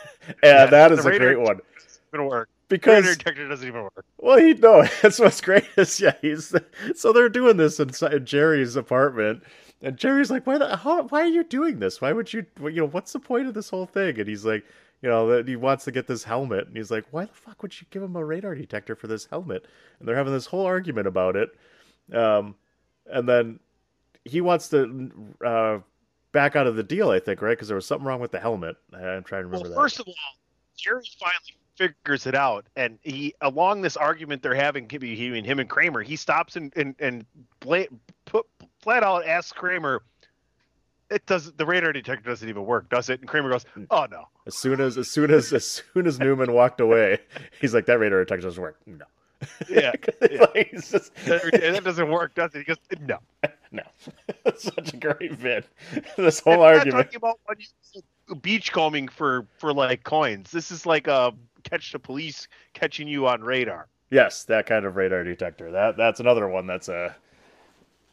Yeah, 0.42 0.66
that 0.66 0.92
is 0.92 1.04
a 1.04 1.18
great 1.18 1.38
one. 1.40 1.58
Gonna 2.12 2.26
work 2.26 2.48
Because- 2.68 3.04
radar 3.04 3.16
detector 3.16 3.48
doesn't 3.48 3.66
even 3.68 3.82
work. 3.82 4.04
Well, 4.18 4.38
he 4.38 4.54
no. 4.54 4.84
That's 5.02 5.18
what's 5.18 5.40
great 5.42 5.64
is 5.76 6.00
yeah. 6.00 6.14
He's 6.22 6.54
so 6.94 7.12
they're 7.12 7.28
doing 7.28 7.56
this 7.58 7.80
inside 7.80 8.24
Jerry's 8.24 8.76
apartment, 8.76 9.42
And 9.86 9.96
Jerry's 9.96 10.32
like, 10.32 10.48
why 10.48 10.58
the 10.58 10.76
how, 10.76 11.04
why 11.04 11.20
are 11.20 11.26
you 11.26 11.44
doing 11.44 11.78
this? 11.78 12.00
Why 12.00 12.12
would 12.12 12.32
you 12.32 12.44
you 12.60 12.72
know 12.72 12.88
what's 12.88 13.12
the 13.12 13.20
point 13.20 13.46
of 13.46 13.54
this 13.54 13.70
whole 13.70 13.86
thing? 13.86 14.18
And 14.18 14.28
he's 14.28 14.44
like, 14.44 14.64
you 15.00 15.08
know, 15.08 15.28
that 15.28 15.46
he 15.46 15.54
wants 15.54 15.84
to 15.84 15.92
get 15.92 16.08
this 16.08 16.24
helmet, 16.24 16.66
and 16.66 16.76
he's 16.76 16.90
like, 16.90 17.04
why 17.12 17.24
the 17.24 17.32
fuck 17.32 17.62
would 17.62 17.80
you 17.80 17.86
give 17.90 18.02
him 18.02 18.16
a 18.16 18.24
radar 18.24 18.56
detector 18.56 18.96
for 18.96 19.06
this 19.06 19.26
helmet? 19.26 19.68
And 20.00 20.08
they're 20.08 20.16
having 20.16 20.32
this 20.32 20.46
whole 20.46 20.66
argument 20.66 21.06
about 21.06 21.36
it. 21.36 21.50
Um, 22.12 22.56
and 23.06 23.28
then 23.28 23.60
he 24.24 24.40
wants 24.40 24.68
to 24.70 25.08
uh, 25.44 25.78
back 26.32 26.56
out 26.56 26.66
of 26.66 26.74
the 26.74 26.82
deal, 26.82 27.10
I 27.10 27.20
think, 27.20 27.40
right? 27.40 27.52
Because 27.52 27.68
there 27.68 27.76
was 27.76 27.86
something 27.86 28.04
wrong 28.04 28.18
with 28.18 28.32
the 28.32 28.40
helmet. 28.40 28.74
I'm 28.92 29.22
trying 29.22 29.42
to 29.42 29.46
remember 29.46 29.68
Well, 29.68 29.70
that. 29.70 29.76
first 29.76 30.00
of 30.00 30.08
all, 30.08 30.14
Jerry 30.76 31.08
finally 31.20 31.54
figures 31.76 32.26
it 32.26 32.34
out, 32.34 32.66
and 32.74 32.98
he 33.02 33.36
along 33.40 33.82
this 33.82 33.96
argument 33.96 34.42
they're 34.42 34.52
having 34.52 34.88
between 34.88 35.44
him 35.44 35.60
and 35.60 35.70
Kramer, 35.70 36.02
he 36.02 36.16
stops 36.16 36.56
and 36.56 36.72
and 36.76 36.96
and 36.98 37.24
bla- 37.60 37.86
put 38.24 38.46
flat 38.86 39.02
out 39.02 39.26
asks 39.26 39.50
Kramer. 39.50 40.00
It 41.10 41.26
does 41.26 41.52
the 41.52 41.66
radar 41.66 41.92
detector 41.92 42.30
doesn't 42.30 42.48
even 42.48 42.64
work, 42.64 42.88
does 42.88 43.10
it? 43.10 43.18
And 43.20 43.28
Kramer 43.28 43.50
goes, 43.50 43.64
mm. 43.76 43.86
"Oh 43.90 44.06
no." 44.10 44.28
As 44.46 44.56
soon 44.56 44.80
as 44.80 44.96
as 44.96 45.10
soon 45.10 45.30
as 45.32 45.52
as 45.52 45.64
soon 45.92 46.06
as 46.06 46.20
Newman 46.20 46.52
walked 46.52 46.80
away, 46.80 47.18
he's 47.60 47.74
like, 47.74 47.86
that 47.86 47.98
radar 47.98 48.20
detector 48.24 48.46
doesn't 48.46 48.62
work. 48.62 48.78
No. 48.86 49.04
Yeah, 49.68 49.92
Like, 50.54 50.70
just- 50.72 51.14
that, 51.26 51.80
doesn't 51.84 52.10
work, 52.10 52.34
does 52.34 52.54
it? 52.54 52.58
He 52.58 52.64
goes, 52.64 52.76
"No." 53.00 53.18
no. 53.72 53.82
Such 54.56 54.94
a 54.94 54.96
great 54.96 55.40
bit. 55.42 55.66
This 56.16 56.38
whole 56.40 56.54
And 56.54 56.62
argument. 56.62 57.06
talking 57.06 57.16
about 57.16 57.38
when 57.46 57.58
you 57.60 58.36
beachcombing 58.36 59.08
for 59.08 59.46
for 59.58 59.72
like 59.72 60.04
coins. 60.04 60.50
This 60.52 60.70
is 60.70 60.86
like 60.86 61.06
a 61.08 61.32
catch 61.64 61.90
the 61.92 61.98
police 61.98 62.46
catching 62.74 63.08
you 63.08 63.26
on 63.26 63.42
radar. 63.42 63.88
Yes, 64.10 64.44
that 64.44 64.66
kind 64.66 64.86
of 64.86 64.94
radar 64.96 65.22
detector. 65.24 65.70
That 65.72 65.96
that's 65.96 66.20
another 66.20 66.48
one 66.48 66.66
that's 66.66 66.88
a 66.88 67.14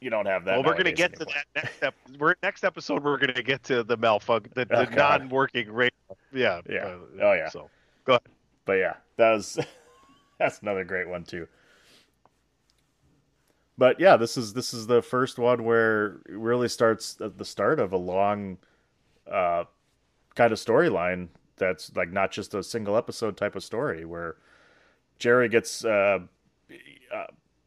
you 0.03 0.09
don't 0.09 0.25
have 0.25 0.45
that. 0.45 0.55
well, 0.57 0.63
we're 0.63 0.73
going 0.73 0.85
to 0.85 0.91
get 0.91 1.13
anymore. 1.13 1.33
to 1.33 1.43
that 1.53 1.63
next 1.63 1.83
ep- 1.83 1.95
we're, 2.19 2.35
next 2.43 2.63
episode. 2.63 3.03
We're 3.03 3.17
going 3.17 3.33
to 3.33 3.43
get 3.43 3.63
to 3.63 3.83
the 3.83 3.97
malfunction, 3.97 4.51
the, 4.55 4.67
Oh, 4.71 4.85
the 4.85 4.91
God. 4.91 5.21
non-working 5.21 5.71
radar. 5.71 5.91
Yeah, 6.31 6.61
Yeah. 6.69 6.85
uh, 6.85 6.97
oh 7.21 7.33
yeah. 7.33 7.49
So 7.49 7.69
go 8.05 8.13
ahead. 8.13 8.21
But 8.65 8.73
yeah, 8.73 8.93
that 9.17 9.31
was 9.31 9.57
that's 10.39 10.59
another 10.59 10.83
great 10.83 11.07
one 11.07 11.23
too. 11.23 11.47
But 13.77 13.99
yeah, 13.99 14.17
this 14.17 14.37
is 14.37 14.53
this 14.53 14.73
is 14.73 14.85
the 14.87 15.01
first 15.01 15.39
one 15.39 15.63
where 15.63 16.17
it 16.27 16.37
really 16.37 16.67
starts 16.69 17.19
at 17.21 17.37
the 17.37 17.45
start 17.45 17.79
of 17.79 17.91
a 17.93 17.97
long 17.97 18.57
uh 19.31 19.63
kind 20.35 20.51
of 20.51 20.59
storyline 20.59 21.29
that's 21.57 21.95
like 21.95 22.11
not 22.11 22.31
just 22.31 22.53
a 22.53 22.61
single 22.63 22.97
episode 22.97 23.37
type 23.37 23.55
of 23.55 23.63
story 23.63 24.05
where 24.05 24.35
Jerry 25.17 25.47
gets 25.49 25.85
uh, 25.85 26.19
uh 27.13 27.23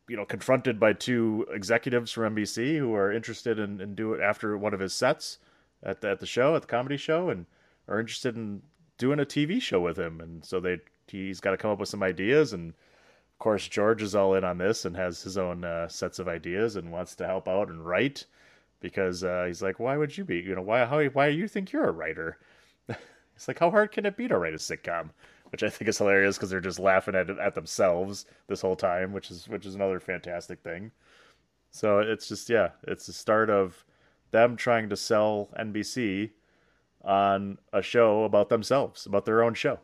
you 0.08 0.16
know 0.16 0.24
confronted 0.24 0.78
by 0.78 0.92
two 0.92 1.46
executives 1.50 2.12
from 2.12 2.34
NBC 2.34 2.78
who 2.78 2.94
are 2.94 3.12
interested 3.12 3.58
in, 3.58 3.80
in 3.80 3.94
do 3.94 4.12
it 4.14 4.20
after 4.20 4.56
one 4.56 4.74
of 4.74 4.80
his 4.80 4.92
sets 4.92 5.38
at 5.82 6.00
the, 6.00 6.10
at 6.10 6.20
the 6.20 6.26
show 6.26 6.54
at 6.54 6.62
the 6.62 6.68
comedy 6.68 6.96
show 6.96 7.28
and 7.28 7.46
are 7.88 8.00
interested 8.00 8.36
in 8.36 8.62
doing 8.98 9.20
a 9.20 9.24
TV 9.24 9.60
show 9.60 9.80
with 9.80 9.98
him. 9.98 10.20
And 10.20 10.44
so 10.44 10.60
they 10.60 10.78
he's 11.08 11.40
got 11.40 11.52
to 11.52 11.56
come 11.56 11.70
up 11.70 11.78
with 11.78 11.88
some 11.88 12.02
ideas 12.02 12.52
and 12.52 12.70
of 12.70 13.38
course 13.38 13.68
George 13.68 14.02
is 14.02 14.14
all 14.14 14.34
in 14.34 14.44
on 14.44 14.58
this 14.58 14.84
and 14.84 14.96
has 14.96 15.22
his 15.22 15.38
own 15.38 15.64
uh, 15.64 15.88
sets 15.88 16.18
of 16.18 16.28
ideas 16.28 16.76
and 16.76 16.90
wants 16.90 17.14
to 17.16 17.26
help 17.26 17.48
out 17.48 17.68
and 17.68 17.86
write 17.86 18.26
because 18.80 19.22
uh, 19.22 19.44
he's 19.46 19.62
like 19.62 19.78
why 19.78 19.96
would 19.96 20.16
you 20.16 20.24
be 20.24 20.38
you 20.38 20.54
know 20.54 20.62
why 20.62 20.84
how 20.84 21.02
why 21.06 21.28
you 21.28 21.48
think 21.48 21.72
you're 21.72 21.88
a 21.88 21.92
writer? 21.92 22.38
It's 23.36 23.48
like 23.48 23.58
how 23.58 23.70
hard 23.70 23.92
can 23.92 24.06
it 24.06 24.16
be 24.16 24.28
to 24.28 24.38
write 24.38 24.54
a 24.54 24.56
sitcom 24.56 25.10
which 25.50 25.62
I 25.62 25.70
think 25.70 25.88
is 25.88 25.98
hilarious 25.98 26.36
because 26.36 26.50
they're 26.50 26.60
just 26.60 26.78
laughing 26.78 27.14
at 27.14 27.30
it, 27.30 27.38
at 27.38 27.54
themselves 27.54 28.26
this 28.48 28.60
whole 28.62 28.76
time 28.76 29.12
which 29.12 29.30
is 29.30 29.48
which 29.48 29.66
is 29.66 29.74
another 29.74 30.00
fantastic 30.00 30.60
thing 30.62 30.92
so 31.70 31.98
it's 32.00 32.28
just 32.28 32.48
yeah 32.48 32.70
it's 32.86 33.06
the 33.06 33.12
start 33.12 33.50
of 33.50 33.84
them 34.30 34.56
trying 34.56 34.88
to 34.90 34.96
sell 34.96 35.48
NBC 35.58 36.32
on 37.04 37.58
a 37.72 37.82
show 37.82 38.24
about 38.24 38.48
themselves 38.48 39.06
about 39.06 39.24
their 39.24 39.42
own 39.42 39.54
show 39.54 39.78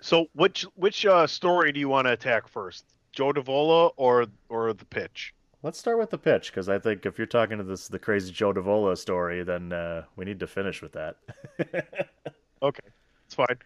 So 0.00 0.28
which 0.32 0.62
which 0.74 1.04
uh, 1.04 1.26
story 1.26 1.72
do 1.72 1.80
you 1.80 1.88
want 1.88 2.06
to 2.06 2.12
attack 2.12 2.48
first, 2.48 2.86
Joe 3.12 3.32
Davola 3.32 3.92
or 3.96 4.26
or 4.48 4.72
the 4.72 4.86
pitch? 4.86 5.34
Let's 5.62 5.78
start 5.78 5.98
with 5.98 6.10
the 6.10 6.18
pitch 6.18 6.50
because 6.50 6.68
I 6.68 6.78
think 6.78 7.04
if 7.06 7.18
you're 7.18 7.26
talking 7.26 7.58
to 7.58 7.64
this 7.64 7.88
the 7.88 7.98
crazy 7.98 8.32
Joe 8.32 8.52
Davola 8.54 8.96
story, 8.96 9.42
then 9.42 9.72
uh, 9.72 10.04
we 10.16 10.24
need 10.24 10.40
to 10.40 10.46
finish 10.46 10.80
with 10.82 10.92
that. 10.92 11.18
Okay, 12.62 12.88
it's 13.26 13.34
fine. 13.34 13.58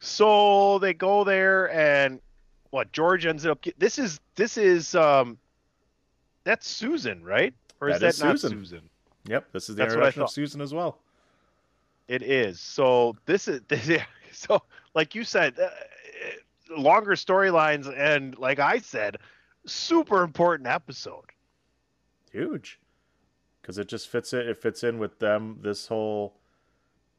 So 0.00 0.78
they 0.78 0.94
go 0.94 1.24
there, 1.24 1.70
and 1.72 2.20
what 2.70 2.92
George 2.92 3.26
ends 3.26 3.44
up. 3.46 3.60
Get, 3.62 3.78
this 3.80 3.98
is 3.98 4.20
this 4.36 4.56
is 4.56 4.94
um, 4.94 5.38
that's 6.44 6.66
Susan, 6.68 7.24
right? 7.24 7.54
Or 7.80 7.88
is 7.88 7.94
That 7.94 8.00
that, 8.00 8.14
is 8.14 8.22
not 8.22 8.40
Susan. 8.40 8.58
Susan? 8.58 8.90
yep, 9.26 9.46
this 9.52 9.68
is 9.68 9.76
the 9.76 9.82
That's 9.82 9.92
introduction 9.94 10.22
of. 10.22 10.30
Susan 10.30 10.60
as 10.60 10.72
well. 10.72 10.98
It 12.06 12.22
is. 12.22 12.60
So 12.60 13.16
this 13.26 13.48
is 13.48 13.60
this, 13.68 13.86
yeah. 13.88 14.04
So 14.32 14.62
like 14.94 15.14
you 15.14 15.24
said, 15.24 15.58
uh, 15.58 15.68
longer 16.76 17.12
storylines, 17.12 17.92
and 17.96 18.36
like 18.38 18.58
I 18.60 18.78
said, 18.78 19.16
super 19.66 20.22
important 20.22 20.68
episode. 20.68 21.24
Huge, 22.30 22.78
because 23.60 23.78
it 23.78 23.88
just 23.88 24.08
fits 24.08 24.32
it. 24.32 24.46
It 24.46 24.58
fits 24.58 24.84
in 24.84 24.98
with 24.98 25.18
them. 25.18 25.58
This 25.62 25.88
whole 25.88 26.34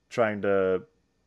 trying 0.09 0.41
to 0.43 0.83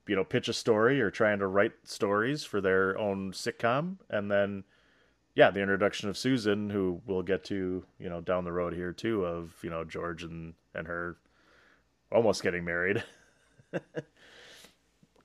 you 0.09 0.16
know 0.16 0.24
pitch 0.24 0.48
a 0.48 0.53
story 0.53 1.00
or 1.00 1.11
trying 1.11 1.38
to 1.38 1.46
write 1.46 1.72
stories 1.84 2.44
for 2.44 2.61
their 2.61 2.98
own 2.98 3.32
sitcom, 3.32 3.96
and 4.11 4.30
then 4.30 4.64
yeah, 5.34 5.50
the 5.50 5.61
introduction 5.61 6.09
of 6.09 6.18
Susan, 6.18 6.68
who 6.70 7.00
we'll 7.07 7.22
get 7.22 7.44
to 7.44 7.84
you 7.98 8.09
know 8.09 8.20
down 8.20 8.44
the 8.44 8.53
road 8.53 8.72
here 8.74 8.92
too, 8.92 9.24
of 9.24 9.55
you 9.62 9.70
know 9.70 9.84
George 9.84 10.22
and 10.24 10.55
and 10.74 10.86
her 10.86 11.16
almost 12.11 12.42
getting 12.42 12.64
married. 12.64 13.03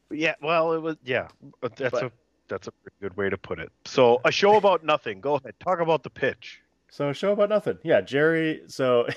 Yeah, 0.09 0.35
well, 0.41 0.73
it 0.73 0.81
was 0.81 0.95
yeah. 1.03 1.27
That's 1.61 1.91
But- 1.91 2.03
a 2.03 2.11
that's 2.47 2.67
a 2.67 2.71
pretty 2.71 2.95
good 3.01 3.17
way 3.17 3.29
to 3.29 3.37
put 3.37 3.59
it. 3.59 3.69
So 3.83 4.21
a 4.23 4.31
show 4.31 4.55
about 4.57 4.83
nothing. 4.85 5.19
Go 5.19 5.35
ahead, 5.35 5.53
talk 5.59 5.79
about 5.81 6.03
the 6.03 6.09
pitch. 6.09 6.61
So 6.89 7.09
a 7.09 7.13
show 7.13 7.33
about 7.33 7.49
nothing. 7.49 7.77
Yeah, 7.83 7.99
Jerry. 7.99 8.61
So, 8.67 9.07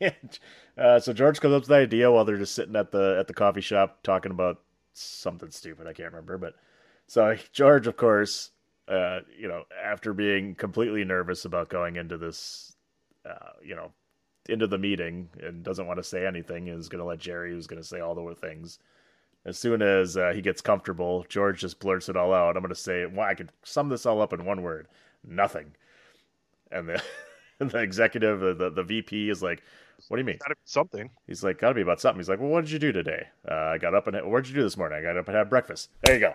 uh, 0.76 0.98
so 0.98 1.12
George 1.12 1.40
comes 1.40 1.54
up 1.54 1.60
with 1.62 1.68
the 1.68 1.76
idea 1.76 2.10
while 2.10 2.24
they're 2.24 2.38
just 2.38 2.56
sitting 2.56 2.74
at 2.74 2.90
the 2.90 3.16
at 3.20 3.28
the 3.28 3.34
coffee 3.34 3.60
shop 3.60 4.02
talking 4.02 4.32
about 4.32 4.58
something 4.94 5.50
stupid. 5.50 5.86
I 5.86 5.92
can't 5.92 6.12
remember, 6.12 6.38
but 6.38 6.54
so 7.06 7.36
George, 7.52 7.86
of 7.86 7.96
course, 7.96 8.50
uh, 8.88 9.20
you 9.38 9.48
know, 9.48 9.64
after 9.82 10.12
being 10.12 10.54
completely 10.54 11.04
nervous 11.04 11.44
about 11.44 11.68
going 11.68 11.96
into 11.96 12.18
this, 12.18 12.76
uh, 13.28 13.52
you 13.62 13.76
know, 13.76 13.92
into 14.48 14.66
the 14.66 14.78
meeting 14.78 15.28
and 15.40 15.62
doesn't 15.62 15.86
want 15.86 15.98
to 15.98 16.02
say 16.02 16.26
anything, 16.26 16.66
is 16.66 16.88
going 16.88 16.98
to 16.98 17.04
let 17.04 17.18
Jerry, 17.18 17.52
who's 17.52 17.66
going 17.66 17.80
to 17.80 17.86
say 17.86 18.00
all 18.00 18.14
the 18.14 18.34
things. 18.34 18.78
As 19.44 19.58
soon 19.58 19.82
as 19.82 20.16
uh, 20.16 20.32
he 20.34 20.40
gets 20.40 20.60
comfortable, 20.60 21.24
George 21.28 21.60
just 21.60 21.80
blurts 21.80 22.08
it 22.08 22.16
all 22.16 22.32
out. 22.32 22.56
I'm 22.56 22.62
going 22.62 22.74
to 22.74 22.80
say, 22.80 23.06
well, 23.06 23.26
I 23.26 23.34
could 23.34 23.50
sum 23.64 23.88
this 23.88 24.06
all 24.06 24.22
up 24.22 24.32
in 24.32 24.44
one 24.44 24.62
word: 24.62 24.88
nothing. 25.24 25.74
And 26.70 26.88
the 26.88 27.02
the 27.58 27.78
executive, 27.78 28.40
the, 28.40 28.54
the 28.54 28.70
the 28.70 28.82
VP, 28.84 29.30
is 29.30 29.42
like, 29.42 29.62
"What 30.08 30.16
do 30.16 30.20
you 30.20 30.26
mean?" 30.26 30.38
Gotta 30.40 30.54
be 30.54 30.60
something. 30.64 31.10
He's 31.26 31.44
like, 31.44 31.58
"Gotta 31.58 31.74
be 31.74 31.82
about 31.82 32.00
something." 32.00 32.18
He's 32.18 32.28
like, 32.28 32.40
"Well, 32.40 32.50
what 32.50 32.62
did 32.64 32.70
you 32.70 32.78
do 32.78 32.92
today?" 32.92 33.28
Uh, 33.48 33.54
I 33.54 33.78
got 33.78 33.94
up 33.94 34.06
and 34.06 34.16
what'd 34.30 34.48
you 34.48 34.54
do 34.54 34.62
this 34.62 34.76
morning? 34.76 34.98
I 34.98 35.02
got 35.02 35.16
up 35.16 35.28
and 35.28 35.36
had 35.36 35.50
breakfast. 35.50 35.90
There 36.04 36.14
you 36.14 36.20
go. 36.20 36.34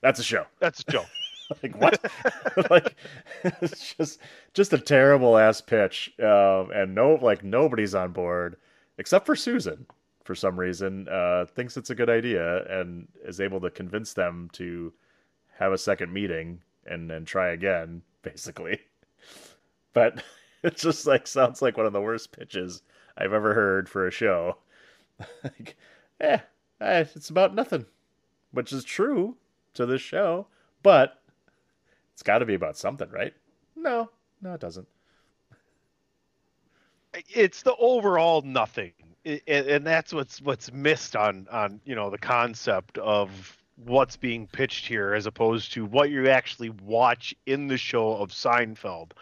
That's 0.00 0.20
a 0.20 0.24
show. 0.24 0.46
That's 0.60 0.84
a 0.86 0.92
show. 0.92 1.04
like 1.62 1.80
what? 1.80 2.12
like 2.70 2.96
it's 3.62 3.94
just 3.94 4.20
just 4.54 4.72
a 4.72 4.78
terrible 4.78 5.36
ass 5.38 5.60
pitch, 5.60 6.12
um, 6.20 6.70
and 6.74 6.94
no, 6.94 7.18
like 7.20 7.44
nobody's 7.44 7.94
on 7.94 8.12
board 8.12 8.56
except 8.98 9.26
for 9.26 9.36
Susan. 9.36 9.86
For 10.24 10.34
some 10.34 10.58
reason, 10.58 11.06
uh, 11.08 11.46
thinks 11.46 11.76
it's 11.76 11.90
a 11.90 11.94
good 11.94 12.10
idea 12.10 12.64
and 12.64 13.06
is 13.24 13.40
able 13.40 13.60
to 13.60 13.70
convince 13.70 14.12
them 14.12 14.50
to 14.54 14.92
have 15.56 15.72
a 15.72 15.78
second 15.78 16.12
meeting 16.12 16.62
and 16.84 17.08
then 17.08 17.24
try 17.24 17.50
again, 17.50 18.02
basically. 18.22 18.80
But 19.92 20.22
it 20.64 20.76
just 20.76 21.06
like 21.06 21.26
sounds 21.26 21.62
like 21.62 21.76
one 21.76 21.86
of 21.86 21.92
the 21.92 22.00
worst 22.00 22.32
pitches 22.32 22.82
I've 23.16 23.32
ever 23.32 23.54
heard 23.54 23.88
for 23.88 24.06
a 24.06 24.10
show. 24.10 24.58
like, 25.44 25.76
eh, 26.20 26.38
eh, 26.80 27.04
it's 27.14 27.30
about 27.30 27.54
nothing, 27.54 27.86
which 28.52 28.72
is 28.72 28.84
true 28.84 29.36
to 29.74 29.86
this 29.86 30.02
show, 30.02 30.46
but 30.82 31.22
it's 32.12 32.22
got 32.22 32.38
to 32.38 32.46
be 32.46 32.54
about 32.54 32.76
something, 32.76 33.10
right? 33.10 33.34
No, 33.74 34.10
no, 34.42 34.54
it 34.54 34.60
doesn't. 34.60 34.88
It's 37.28 37.62
the 37.62 37.74
overall 37.76 38.42
nothing, 38.42 38.92
and 39.24 39.40
and 39.46 39.86
that's 39.86 40.12
what's 40.12 40.42
what's 40.42 40.70
missed 40.70 41.16
on 41.16 41.46
on 41.50 41.80
you 41.86 41.94
know 41.94 42.10
the 42.10 42.18
concept 42.18 42.98
of 42.98 43.56
what's 43.76 44.16
being 44.16 44.46
pitched 44.46 44.86
here, 44.86 45.14
as 45.14 45.26
opposed 45.26 45.72
to 45.72 45.84
what 45.84 46.10
you 46.10 46.28
actually 46.28 46.70
watch 46.70 47.34
in 47.46 47.68
the 47.68 47.78
show 47.78 48.16
of 48.16 48.30
Seinfeld. 48.30 49.12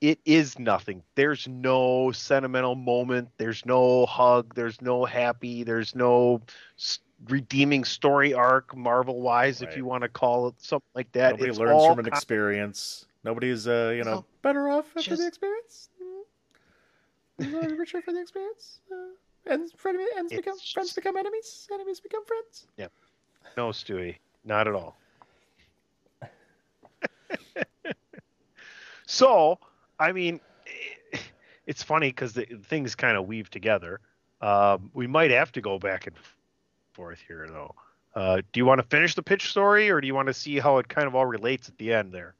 It 0.00 0.20
is 0.24 0.58
nothing. 0.58 1.02
There's 1.16 1.48
no 1.48 2.12
sentimental 2.12 2.76
moment. 2.76 3.30
There's 3.36 3.66
no 3.66 4.06
hug. 4.06 4.54
There's 4.54 4.80
no 4.80 5.04
happy. 5.04 5.64
There's 5.64 5.94
no 5.94 6.40
redeeming 7.26 7.84
story 7.84 8.32
arc, 8.32 8.76
Marvel 8.76 9.20
wise, 9.20 9.60
if 9.60 9.76
you 9.76 9.84
want 9.84 10.02
to 10.02 10.08
call 10.08 10.48
it 10.48 10.54
something 10.58 10.88
like 10.94 11.10
that. 11.12 11.30
Nobody 11.32 11.50
It's 11.50 11.58
learns 11.58 11.84
from 11.84 11.98
an 11.98 12.06
experience. 12.06 13.06
Nobody's, 13.24 13.66
uh, 13.66 13.92
you 13.96 14.04
know, 14.04 14.14
No, 14.14 14.24
better 14.42 14.68
off 14.68 14.86
after 14.96 15.10
just- 15.10 15.20
the 15.20 15.26
experience. 15.26 15.88
richer 17.38 18.00
for 18.02 18.12
the 18.12 18.20
experience. 18.20 18.80
Uh, 18.90 19.52
and 19.52 19.72
friend, 19.72 19.98
ends 20.16 20.32
become 20.32 20.58
friends 20.58 20.92
become 20.92 21.16
enemies. 21.16 21.68
Enemies 21.72 22.00
become 22.00 22.24
friends. 22.24 22.66
Yeah. 22.76 22.88
No, 23.56 23.70
Stewie, 23.70 24.16
not 24.44 24.68
at 24.68 24.74
all. 24.74 24.96
so, 29.06 29.58
I 29.98 30.12
mean, 30.12 30.40
it's 31.66 31.82
funny 31.82 32.08
because 32.08 32.32
the 32.32 32.46
things 32.64 32.94
kind 32.94 33.16
of 33.16 33.26
weave 33.26 33.50
together. 33.50 34.00
Um, 34.40 34.90
we 34.94 35.06
might 35.06 35.30
have 35.30 35.52
to 35.52 35.60
go 35.60 35.78
back 35.78 36.06
and 36.06 36.16
forth 36.92 37.20
here, 37.26 37.48
though. 37.48 37.74
Uh, 38.14 38.42
do 38.52 38.58
you 38.58 38.64
want 38.64 38.80
to 38.80 38.86
finish 38.86 39.14
the 39.14 39.22
pitch 39.22 39.50
story, 39.50 39.90
or 39.90 40.00
do 40.00 40.06
you 40.06 40.14
want 40.14 40.28
to 40.28 40.34
see 40.34 40.58
how 40.58 40.78
it 40.78 40.88
kind 40.88 41.06
of 41.06 41.14
all 41.14 41.26
relates 41.26 41.68
at 41.68 41.78
the 41.78 41.92
end 41.92 42.12
there? 42.12 42.34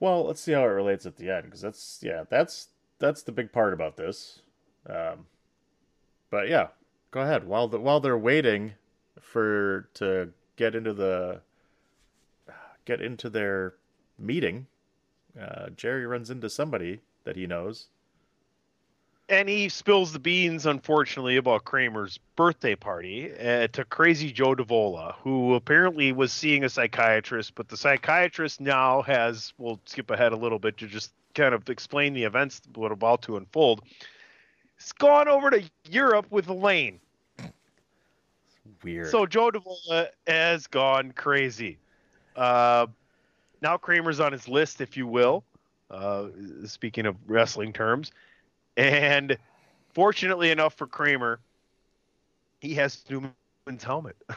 Well, 0.00 0.26
let's 0.26 0.40
see 0.40 0.52
how 0.52 0.62
it 0.62 0.66
relates 0.66 1.06
at 1.06 1.16
the 1.16 1.30
end 1.30 1.44
because 1.44 1.60
that's 1.60 2.00
yeah, 2.02 2.24
that's 2.28 2.68
that's 2.98 3.22
the 3.22 3.32
big 3.32 3.52
part 3.52 3.72
about 3.72 3.96
this. 3.96 4.42
Um, 4.88 5.26
but 6.30 6.48
yeah, 6.48 6.68
go 7.10 7.20
ahead. 7.20 7.46
While 7.46 7.68
the 7.68 7.78
while 7.78 8.00
they're 8.00 8.18
waiting 8.18 8.72
for 9.20 9.88
to 9.94 10.30
get 10.56 10.74
into 10.74 10.92
the 10.92 11.40
get 12.84 13.00
into 13.00 13.30
their 13.30 13.74
meeting, 14.18 14.66
uh, 15.40 15.70
Jerry 15.76 16.06
runs 16.06 16.30
into 16.30 16.48
somebody 16.50 17.00
that 17.24 17.36
he 17.36 17.46
knows. 17.46 17.86
And 19.28 19.48
he 19.48 19.68
spills 19.68 20.12
the 20.12 20.18
beans, 20.18 20.66
unfortunately, 20.66 21.36
about 21.36 21.64
Kramer's 21.64 22.18
birthday 22.36 22.74
party 22.74 23.32
uh, 23.32 23.68
to 23.68 23.84
crazy 23.84 24.30
Joe 24.30 24.54
Davola, 24.54 25.14
who 25.22 25.54
apparently 25.54 26.12
was 26.12 26.32
seeing 26.32 26.64
a 26.64 26.68
psychiatrist, 26.68 27.54
but 27.54 27.68
the 27.68 27.76
psychiatrist 27.76 28.60
now 28.60 29.00
has, 29.02 29.54
we'll 29.56 29.80
skip 29.86 30.10
ahead 30.10 30.32
a 30.32 30.36
little 30.36 30.58
bit 30.58 30.76
to 30.78 30.86
just 30.86 31.12
kind 31.34 31.54
of 31.54 31.70
explain 31.70 32.12
the 32.12 32.24
events 32.24 32.60
that 32.60 32.78
are 32.78 32.92
about 32.92 33.22
to 33.22 33.36
unfold. 33.36 33.82
He's 34.76 34.92
gone 34.92 35.28
over 35.28 35.50
to 35.50 35.62
Europe 35.88 36.26
with 36.30 36.48
Elaine. 36.48 37.00
Weird. 38.82 39.08
So 39.08 39.24
Joe 39.26 39.50
Davola 39.50 40.08
has 40.26 40.66
gone 40.66 41.12
crazy. 41.12 41.78
Uh, 42.36 42.86
now 43.62 43.76
Kramer's 43.76 44.20
on 44.20 44.32
his 44.32 44.48
list, 44.48 44.80
if 44.80 44.96
you 44.96 45.06
will. 45.06 45.44
Uh, 45.90 46.28
speaking 46.64 47.06
of 47.06 47.16
wrestling 47.26 47.72
terms, 47.72 48.12
and 48.76 49.36
fortunately 49.92 50.50
enough 50.50 50.74
for 50.74 50.86
Kramer, 50.86 51.38
he 52.60 52.74
has 52.74 53.04
Newman's 53.08 53.84
helmet. 53.84 54.16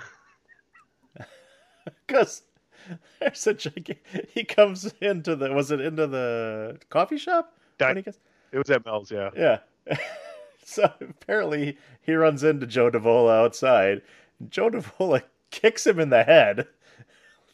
Because 2.08 2.42
there's 3.20 3.46
a 3.48 3.54
giant, 3.54 3.98
he 4.34 4.44
comes 4.44 4.92
into 5.02 5.36
the 5.36 5.54
was 5.54 5.72
it 5.72 5.82
into 5.82 6.08
the 6.08 6.80
coffee 6.90 7.18
shop? 7.18 7.54
He 7.80 8.02
gets, 8.02 8.20
it 8.52 8.58
was 8.58 8.70
at 8.70 8.86
Mel's, 8.86 9.12
yeah. 9.12 9.30
yeah. 9.36 9.60
so 10.66 10.92
apparently 11.02 11.78
he 12.02 12.14
runs 12.14 12.44
into 12.44 12.66
Joe 12.66 12.90
Davola 12.90 13.44
outside. 13.44 14.02
Joe 14.50 14.70
Davola 14.70 15.22
kicks 15.52 15.86
him 15.86 16.00
in 16.00 16.10
the 16.10 16.24
head. 16.24 16.68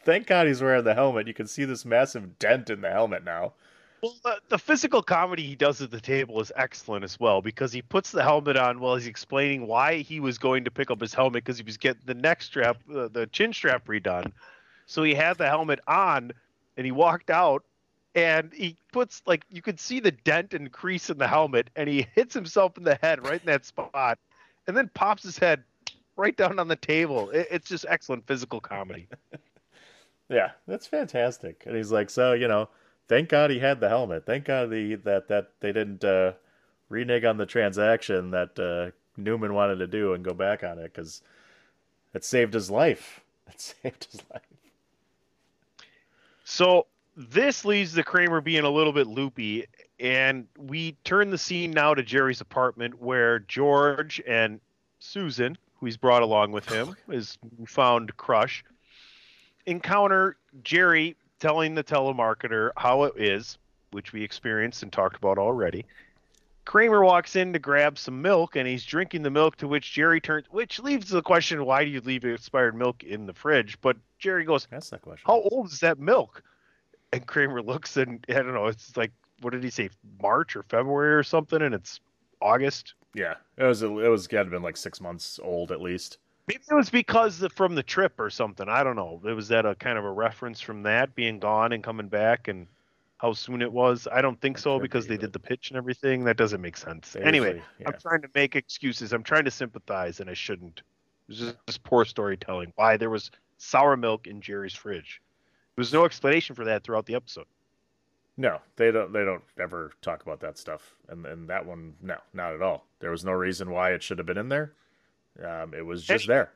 Thank 0.04 0.28
God 0.28 0.48
he's 0.48 0.62
wearing 0.62 0.84
the 0.84 0.94
helmet. 0.94 1.28
You 1.28 1.34
can 1.34 1.48
see 1.48 1.66
this 1.66 1.86
massive 1.86 2.40
dent 2.40 2.70
in 2.70 2.82
the 2.82 2.90
helmet 2.90 3.24
now. 3.24 3.54
Well, 4.02 4.16
the, 4.24 4.40
the 4.50 4.58
physical 4.58 5.04
comedy 5.04 5.44
he 5.44 5.56
does 5.56 5.80
at 5.80 5.92
the 5.92 6.02
table 6.02 6.42
is 6.42 6.52
excellent 6.56 7.04
as 7.04 7.20
well 7.20 7.42
because 7.42 7.72
he 7.72 7.84
puts 7.84 8.12
the 8.12 8.24
helmet 8.24 8.58
on 8.58 8.80
while 8.80 8.96
he's 8.96 9.06
explaining 9.06 9.68
why 9.68 9.98
he 9.98 10.20
was 10.20 10.40
going 10.40 10.64
to 10.64 10.72
pick 10.72 10.90
up 10.90 11.00
his 11.00 11.14
helmet 11.14 11.44
because 11.44 11.58
he 11.60 11.64
was 11.64 11.78
getting 11.78 12.02
the 12.06 12.16
neck 12.16 12.42
strap, 12.42 12.78
uh, 12.90 13.10
the 13.10 13.30
chin 13.32 13.54
strap 13.54 13.86
redone. 13.86 14.32
So 14.88 15.04
he 15.04 15.14
had 15.14 15.38
the 15.38 15.48
helmet 15.48 15.82
on 15.88 16.32
and 16.78 16.86
he 16.86 16.92
walked 16.92 17.30
out 17.30 17.64
and 18.16 18.52
he 18.52 18.76
puts 18.92 19.22
like 19.28 19.46
you 19.52 19.62
could 19.62 19.80
see 19.80 20.00
the 20.00 20.12
dent 20.12 20.56
and 20.56 20.72
crease 20.72 21.12
in 21.12 21.20
the 21.20 21.28
helmet 21.28 21.70
and 21.76 21.88
he 21.88 22.08
hits 22.16 22.34
himself 22.34 22.78
in 22.78 22.84
the 22.84 22.98
head 23.04 23.24
right 23.24 23.40
in 23.40 23.46
that 23.46 23.66
spot 23.66 24.18
and 24.66 24.76
then 24.76 24.90
pops 24.96 25.22
his 25.22 25.38
head 25.38 25.64
right 26.18 26.36
down 26.36 26.58
on 26.58 26.68
the 26.68 26.76
table. 26.76 27.30
It, 27.30 27.48
it's 27.52 27.70
just 27.70 27.86
excellent 27.88 28.26
physical 28.26 28.60
comedy. 28.60 29.08
Yeah, 30.32 30.52
that's 30.66 30.88
fantastic. 30.88 31.64
And 31.68 31.76
he's 31.76 31.92
like, 31.92 32.10
so 32.10 32.32
you 32.32 32.48
know, 32.48 32.70
thank 33.10 33.28
God 33.28 33.52
he 33.52 33.60
had 33.60 33.82
the 33.82 33.90
helmet. 33.90 34.26
Thank 34.26 34.46
God 34.46 34.70
the 34.70 34.96
that 34.96 35.28
that 35.28 35.50
they 35.60 35.74
didn't 35.74 36.06
uh, 36.06 36.32
renege 36.88 37.26
on 37.26 37.36
the 37.36 37.46
transaction 37.46 38.32
that 38.32 38.58
uh, 38.58 38.92
Newman 39.18 39.54
wanted 39.54 39.76
to 39.80 39.88
do 39.88 40.14
and 40.14 40.24
go 40.24 40.34
back 40.34 40.64
on 40.64 40.80
it 40.80 40.94
because 40.94 41.22
it 42.14 42.24
saved 42.24 42.54
his 42.54 42.72
life. 42.72 43.20
It 43.54 43.60
saved 43.60 44.08
his 44.10 44.22
life. 44.32 44.42
So 46.46 46.88
this 47.18 47.66
leaves 47.66 47.92
the 47.92 48.02
Kramer 48.04 48.40
being 48.40 48.64
a 48.64 48.70
little 48.70 48.94
bit 48.94 49.08
loopy, 49.08 49.66
and 50.00 50.48
we 50.58 50.94
turn 51.04 51.32
the 51.32 51.38
scene 51.38 51.72
now 51.72 51.94
to 51.94 52.02
Jerry's 52.02 52.40
apartment 52.40 53.02
where 53.02 53.40
George 53.40 54.22
and 54.26 54.62
Susan, 55.00 55.58
who 55.76 55.86
he's 55.86 55.98
brought 55.98 56.22
along 56.22 56.54
with 56.54 56.70
him, 56.70 56.96
his 57.10 57.38
found 57.68 58.16
crush, 58.16 58.64
encounter 59.66 60.38
Jerry 60.64 61.16
telling 61.40 61.76
the 61.76 61.84
telemarketer 61.84 62.72
how 62.78 63.04
it 63.04 63.14
is, 63.18 63.58
which 63.92 64.14
we 64.14 64.24
experienced 64.24 64.84
and 64.84 64.92
talked 64.92 65.18
about 65.18 65.38
already. 65.38 65.86
Kramer 66.66 67.04
walks 67.04 67.36
in 67.36 67.54
to 67.54 67.60
grab 67.60 67.98
some 67.98 68.22
milk 68.22 68.56
and 68.56 68.68
he's 68.68 68.86
drinking 68.86 69.24
the 69.24 69.32
milk 69.32 69.58
to 69.58 69.68
which 69.68 69.92
Jerry 69.92 70.22
turns 70.22 70.46
which 70.52 70.80
leaves 70.80 71.10
the 71.10 71.22
question 71.22 71.66
why 71.66 71.84
do 71.84 71.90
you 71.90 72.02
leave 72.02 72.24
expired 72.24 72.76
milk 72.76 73.04
in 73.04 73.26
the 73.26 73.34
fridge? 73.34 73.80
But 73.82 73.98
Jerry 74.20 74.46
goes, 74.46 74.68
That's 74.70 74.90
that 74.92 75.02
question. 75.02 75.24
How 75.26 75.42
old 75.42 75.72
is 75.72 75.80
that 75.80 76.00
milk? 76.00 76.44
And 77.12 77.26
Kramer 77.26 77.62
looks 77.62 77.98
and 77.98 78.24
I 78.30 78.34
don't 78.34 78.54
know, 78.54 78.68
it's 78.68 78.96
like 78.96 79.12
what 79.42 79.52
did 79.52 79.64
he 79.64 79.72
say, 79.72 79.90
March 80.22 80.56
or 80.56 80.64
February 80.64 81.16
or 81.16 81.24
something, 81.24 81.62
and 81.62 81.74
it's 81.74 82.00
August. 82.42 82.94
Yeah, 83.14 83.36
it 83.58 83.64
was 83.64 83.82
it 83.82 83.90
was 83.90 84.28
got 84.28 84.44
to 84.44 84.50
been 84.50 84.64
like 84.64 84.78
six 84.78 85.02
months 85.02 85.40
old 85.44 85.72
at 85.72 85.82
least. 85.82 86.20
Maybe 86.48 86.64
it 86.70 86.74
was 86.74 86.90
because 86.90 87.40
the, 87.40 87.50
from 87.50 87.76
the 87.76 87.84
trip 87.84 88.20
or 88.20 88.30
something. 88.30 88.68
I 88.68 88.84
don't 88.84 88.96
know. 88.96 89.22
It 89.26 89.34
was 89.34 89.48
that 89.50 89.66
a 89.66 89.76
kind 89.76 89.98
of 89.98 90.06
a 90.06 90.12
reference 90.12 90.60
from 90.60 90.84
that 90.84 91.16
being 91.16 91.40
gone 91.40 91.72
and 91.72 91.84
coming 91.84 92.08
back 92.08 92.48
and 92.48 92.68
how 93.18 93.34
soon 93.34 93.62
it 93.62 93.72
was. 93.72 94.08
I 94.12 94.22
don't 94.22 94.40
think 94.42 94.58
so 94.58 94.80
because 94.80 95.06
they 95.06 95.18
did 95.18 95.32
the 95.32 95.40
pitch 95.40 95.70
and 95.70 95.78
everything. 95.78 96.24
That 96.24 96.38
doesn't 96.38 96.62
make 96.62 96.76
sense. 96.76 97.16
Anyway, 97.16 97.52
Seriously, 97.52 97.86
I'm 97.86 98.00
trying 98.00 98.22
to 98.24 98.30
make 98.34 98.56
excuses. 98.56 99.14
I'm 99.14 99.24
trying 99.24 99.46
to 99.46 99.52
sympathize 99.52 100.20
and 100.20 100.30
I 100.30 100.34
shouldn't. 100.34 100.80
It 100.80 100.84
was 101.28 101.38
just, 101.38 101.56
just 101.68 101.84
poor 101.84 102.04
storytelling. 102.04 102.74
Why 102.76 102.98
there 102.98 103.12
was 103.12 103.30
sour 103.58 103.96
milk 103.96 104.26
in 104.26 104.42
Jerry's 104.42 104.74
fridge. 104.74 105.22
There 105.76 105.82
was 105.82 105.94
no 105.94 106.04
explanation 106.04 106.56
for 106.56 106.66
that 106.66 106.84
throughout 106.84 107.06
the 107.06 107.16
episode. 107.16 107.46
No, 108.38 108.60
they 108.76 108.92
don't. 108.92 109.14
They 109.14 109.24
don't 109.24 109.44
ever 109.60 109.92
talk 110.02 110.24
about 110.24 110.40
that 110.40 110.58
stuff, 110.58 110.96
and 111.10 111.26
and 111.26 111.50
that 111.50 111.66
one, 111.66 111.94
no, 112.02 112.16
not 112.34 112.54
at 112.54 112.62
all. 112.62 112.86
There 113.00 113.12
was 113.12 113.24
no 113.24 113.34
reason 113.34 113.70
why 113.70 113.92
it 113.92 114.02
should 114.02 114.18
have 114.18 114.26
been 114.26 114.38
in 114.38 114.50
there. 114.50 114.74
Um, 115.44 115.74
it 115.74 115.86
was 115.86 116.04
just 116.04 116.28
there. 116.28 116.52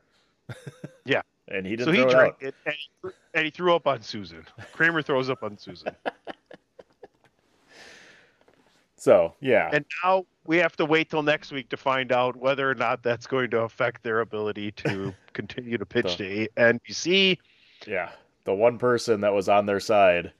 Yeah. 1.04 1.22
and 1.48 1.66
he 1.66 1.76
didn't 1.76 1.86
so 1.86 1.92
he 1.92 2.10
drank 2.10 2.34
it, 2.40 2.54
and, 2.64 2.74
he, 2.74 3.10
and 3.34 3.44
he 3.44 3.50
threw 3.50 3.74
up 3.74 3.86
on 3.86 4.02
Susan. 4.02 4.44
Kramer 4.72 5.02
throws 5.02 5.30
up 5.30 5.42
on 5.42 5.58
Susan. 5.58 5.94
So 8.98 9.34
yeah, 9.40 9.70
And 9.72 9.84
now 10.02 10.24
we 10.46 10.56
have 10.56 10.74
to 10.76 10.84
wait 10.84 11.10
till 11.10 11.22
next 11.22 11.52
week 11.52 11.68
to 11.68 11.76
find 11.76 12.10
out 12.10 12.34
whether 12.34 12.68
or 12.68 12.74
not 12.74 13.04
that's 13.04 13.26
going 13.26 13.50
to 13.50 13.60
affect 13.60 14.02
their 14.02 14.20
ability 14.20 14.72
to 14.72 15.14
continue 15.32 15.78
to 15.78 15.86
pitch 15.86 16.16
the, 16.16 16.48
to 16.48 16.48
NBC. 16.56 17.38
yeah, 17.86 18.10
the 18.44 18.54
one 18.54 18.78
person 18.78 19.20
that 19.20 19.32
was 19.32 19.48
on 19.48 19.66
their 19.66 19.78
side, 19.78 20.32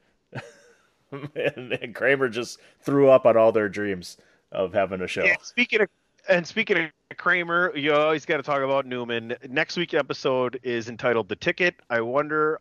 and, 1.13 1.73
and 1.75 1.95
Kramer 1.95 2.29
just 2.29 2.59
threw 2.81 3.09
up 3.09 3.25
on 3.25 3.37
all 3.37 3.53
their 3.53 3.69
dreams 3.69 4.17
of 4.51 4.73
having 4.73 5.01
a 5.01 5.07
show. 5.07 5.23
And 5.23 5.39
speaking 5.43 5.83
of 5.83 5.89
and 6.29 6.47
speaking 6.47 6.79
of 6.79 7.17
Kramer, 7.17 7.77
you 7.77 7.95
always 7.95 8.25
got 8.25 8.39
to 8.39 8.43
talk 8.43 8.63
about 8.63 8.87
Newman. 8.87 9.37
Next 9.49 9.77
week's 9.77 9.95
episode 9.95 10.59
is 10.63 10.89
entitled 10.89 11.29
"The 11.29 11.37
Ticket." 11.37 11.77
I 11.91 12.01
wonder 12.01 12.61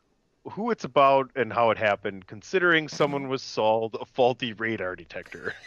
who 0.51 0.71
it's 0.71 0.83
about 0.83 1.31
and 1.35 1.51
how 1.51 1.71
it 1.71 1.77
happened, 1.77 2.27
considering 2.27 2.87
someone 2.87 3.27
was 3.27 3.41
sold 3.41 3.97
a 3.99 4.05
faulty 4.05 4.53
radar 4.53 4.95
detector. 4.95 5.53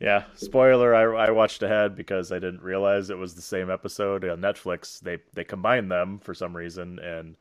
Yeah, 0.00 0.24
spoiler. 0.34 0.94
I, 0.94 1.26
I 1.26 1.30
watched 1.30 1.62
ahead 1.62 1.94
because 1.94 2.32
I 2.32 2.38
didn't 2.38 2.62
realize 2.62 3.10
it 3.10 3.18
was 3.18 3.34
the 3.34 3.42
same 3.42 3.70
episode 3.70 4.24
on 4.24 4.40
Netflix. 4.40 4.98
They 4.98 5.18
they 5.34 5.44
combined 5.44 5.90
them 5.90 6.18
for 6.18 6.32
some 6.32 6.56
reason, 6.56 6.98
and 6.98 7.36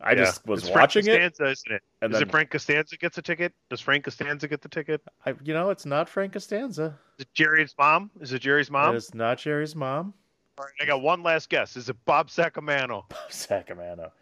I 0.00 0.10
Yeah. 0.12 0.16
just 0.24 0.46
was 0.46 0.64
It's 0.64 0.74
watching 0.74 1.06
it. 1.06 1.18
Costanza, 1.20 1.44
isn't 1.50 1.72
it? 1.72 1.82
and 2.02 2.12
Is 2.12 2.18
then- 2.18 2.28
it 2.28 2.30
Frank 2.30 2.50
Costanza 2.50 2.96
gets 2.96 3.16
a 3.18 3.22
ticket? 3.22 3.54
Does 3.70 3.80
Frank 3.80 4.04
Costanza 4.04 4.48
get 4.48 4.60
the 4.60 4.68
ticket? 4.68 5.00
I, 5.24 5.34
you 5.42 5.54
know, 5.54 5.70
it's 5.70 5.86
not 5.86 6.08
Frank 6.08 6.32
Costanza. 6.32 6.98
Is 7.18 7.22
it 7.26 7.32
Jerry's 7.34 7.74
mom? 7.78 8.10
Is 8.20 8.32
it 8.32 8.40
Jerry's 8.40 8.70
mom? 8.70 8.96
It's 8.96 9.14
not 9.14 9.38
Jerry's 9.38 9.74
mom. 9.76 10.12
All 10.58 10.64
right, 10.64 10.74
I 10.80 10.84
got 10.84 11.00
one 11.02 11.22
last 11.22 11.48
guess. 11.48 11.76
Is 11.76 11.88
it 11.88 11.96
Bob 12.04 12.28
Sacamano? 12.28 13.04
Sacramento. 13.30 14.12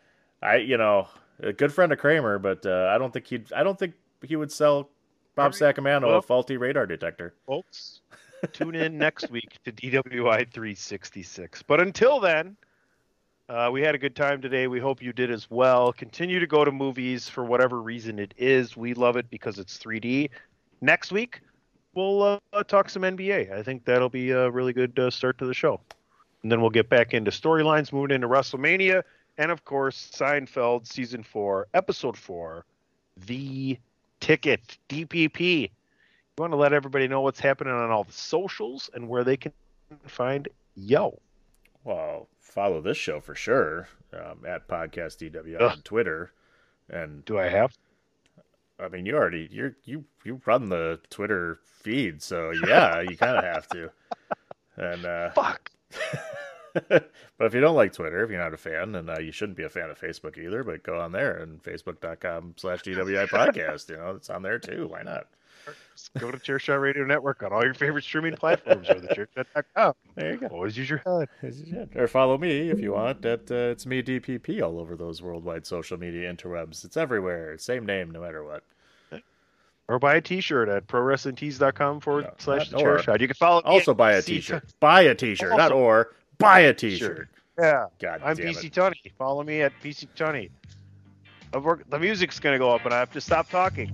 I, 0.42 0.56
you 0.56 0.76
know, 0.76 1.08
a 1.40 1.52
good 1.52 1.72
friend 1.72 1.92
of 1.92 1.98
Kramer, 1.98 2.38
but 2.38 2.64
uh, 2.66 2.90
I 2.94 2.98
don't 2.98 3.12
think 3.12 3.26
he'd. 3.26 3.52
I 3.52 3.62
don't 3.62 3.78
think 3.78 3.94
he 4.22 4.36
would 4.36 4.50
sell 4.52 4.90
Bob 5.34 5.54
Sacramento 5.54 6.08
Well- 6.08 6.18
a 6.18 6.22
faulty 6.22 6.56
radar 6.56 6.86
detector. 6.86 7.34
Folks, 7.46 8.00
tune 8.52 8.74
in 8.74 8.96
next 8.98 9.30
week 9.30 9.56
to 9.64 9.72
DWI 9.72 10.50
366. 10.52 11.62
But 11.62 11.80
until 11.80 12.18
then, 12.20 12.56
uh, 13.52 13.70
we 13.70 13.82
had 13.82 13.94
a 13.94 13.98
good 13.98 14.16
time 14.16 14.40
today. 14.40 14.66
We 14.66 14.80
hope 14.80 15.02
you 15.02 15.12
did 15.12 15.30
as 15.30 15.50
well. 15.50 15.92
Continue 15.92 16.40
to 16.40 16.46
go 16.46 16.64
to 16.64 16.72
movies 16.72 17.28
for 17.28 17.44
whatever 17.44 17.82
reason 17.82 18.18
it 18.18 18.32
is. 18.38 18.78
We 18.78 18.94
love 18.94 19.16
it 19.16 19.28
because 19.28 19.58
it's 19.58 19.78
3D. 19.78 20.30
next 20.80 21.12
week 21.12 21.40
we'll 21.94 22.22
uh, 22.22 22.62
talk 22.64 22.88
some 22.88 23.02
NBA. 23.02 23.52
I 23.52 23.62
think 23.62 23.84
that'll 23.84 24.08
be 24.08 24.30
a 24.30 24.50
really 24.50 24.72
good 24.72 24.98
uh, 24.98 25.10
start 25.10 25.36
to 25.38 25.44
the 25.44 25.52
show. 25.52 25.80
And 26.42 26.50
then 26.50 26.62
we'll 26.62 26.70
get 26.70 26.88
back 26.88 27.12
into 27.12 27.30
storylines, 27.30 27.92
moving 27.92 28.14
into 28.14 28.26
WrestleMania, 28.26 29.02
and 29.36 29.50
of 29.50 29.66
course 29.66 30.10
Seinfeld 30.14 30.86
season 30.86 31.22
four, 31.22 31.66
episode 31.74 32.16
four, 32.16 32.64
the 33.26 33.78
ticket 34.20 34.78
DPP. 34.88 35.60
You 35.62 35.68
want 36.38 36.54
to 36.54 36.56
let 36.56 36.72
everybody 36.72 37.06
know 37.06 37.20
what's 37.20 37.40
happening 37.40 37.74
on 37.74 37.90
all 37.90 38.04
the 38.04 38.12
socials 38.12 38.88
and 38.94 39.06
where 39.10 39.24
they 39.24 39.36
can 39.36 39.52
find 40.06 40.48
yo. 40.74 41.20
Well, 41.84 42.28
follow 42.52 42.82
this 42.82 42.98
show 42.98 43.20
for 43.20 43.34
sure 43.34 43.88
um, 44.12 44.44
at 44.46 44.68
podcast 44.68 45.18
DWI 45.18 45.60
on 45.60 45.80
Twitter. 45.82 46.32
And 46.90 47.24
do 47.24 47.38
I 47.38 47.48
have? 47.48 47.72
I 48.78 48.88
mean, 48.88 49.06
you 49.06 49.14
already 49.14 49.48
you 49.50 49.74
you 49.84 50.04
you 50.24 50.40
run 50.44 50.68
the 50.68 51.00
Twitter 51.08 51.60
feed, 51.64 52.22
so 52.22 52.52
yeah, 52.66 53.00
you 53.00 53.16
kind 53.16 53.38
of 53.38 53.44
have 53.44 53.68
to. 53.68 53.90
And 54.76 55.06
uh, 55.06 55.30
fuck. 55.34 55.70
but 56.88 57.10
if 57.40 57.54
you 57.54 57.60
don't 57.60 57.76
like 57.76 57.92
Twitter, 57.92 58.24
if 58.24 58.30
you're 58.30 58.42
not 58.42 58.54
a 58.54 58.58
fan, 58.58 58.92
then 58.92 59.08
uh, 59.08 59.18
you 59.18 59.30
shouldn't 59.30 59.58
be 59.58 59.64
a 59.64 59.68
fan 59.68 59.90
of 59.90 60.00
Facebook 60.00 60.38
either. 60.38 60.64
But 60.64 60.82
go 60.82 61.00
on 61.00 61.12
there 61.12 61.36
and 61.36 61.62
facebook.com 61.62 62.54
slash 62.56 62.82
DWI 62.82 63.28
podcast. 63.28 63.88
You 63.88 63.96
know, 63.96 64.10
it's 64.16 64.30
on 64.30 64.42
there 64.42 64.58
too. 64.58 64.88
Why 64.88 65.02
not? 65.02 65.26
Go 66.18 66.30
to 66.30 66.38
Chairshot 66.38 66.80
Radio 66.80 67.04
Network 67.04 67.42
on 67.42 67.52
all 67.52 67.64
your 67.64 67.74
favorite 67.74 68.04
streaming 68.04 68.36
platforms 68.36 68.88
or 68.90 69.00
the 69.00 69.08
chairshot.com. 69.08 69.94
There 70.14 70.32
you 70.32 70.38
go. 70.38 70.46
Always 70.48 70.76
use 70.76 70.90
your 70.90 71.02
head. 71.06 71.90
Or 71.94 72.06
follow 72.08 72.36
me 72.36 72.70
if 72.70 72.80
you 72.80 72.92
want. 72.92 73.24
At 73.24 73.50
uh, 73.50 73.70
it's 73.70 73.86
me 73.86 74.02
DPP 74.02 74.62
all 74.62 74.78
over 74.78 74.96
those 74.96 75.22
worldwide 75.22 75.66
social 75.66 75.98
media 75.98 76.32
interwebs. 76.32 76.84
It's 76.84 76.96
everywhere. 76.96 77.56
Same 77.58 77.86
name, 77.86 78.10
no 78.10 78.20
matter 78.20 78.44
what. 78.44 78.62
Or 79.88 79.98
buy 79.98 80.14
a 80.14 80.20
T-shirt 80.20 80.68
at 80.68 80.86
prowrestlingtees.com 80.86 82.00
forward 82.00 82.30
slash 82.38 82.70
the 82.70 82.78
chair 82.78 83.02
shot. 83.02 83.20
You 83.20 83.26
can 83.26 83.34
follow 83.34 83.60
Also 83.64 83.92
buy 83.92 84.12
a 84.12 84.22
t-shirt. 84.22 84.64
Buy 84.80 85.02
a 85.02 85.14
T-shirt, 85.14 85.56
not 85.56 85.72
or. 85.72 86.14
Buy 86.38 86.60
a 86.60 86.74
T-shirt. 86.74 87.28
Yeah. 87.58 87.86
God 88.00 88.22
I'm 88.24 88.36
PC 88.36 88.66
it. 88.66 88.72
Tony. 88.72 89.00
Follow 89.18 89.42
me 89.42 89.60
at 89.62 89.72
PC 89.82 90.06
Tony. 90.14 90.50
The 91.52 91.98
music's 91.98 92.40
gonna 92.40 92.58
go 92.58 92.70
up, 92.70 92.84
and 92.84 92.94
I 92.94 92.98
have 92.98 93.12
to 93.12 93.20
stop 93.20 93.50
talking. 93.50 93.92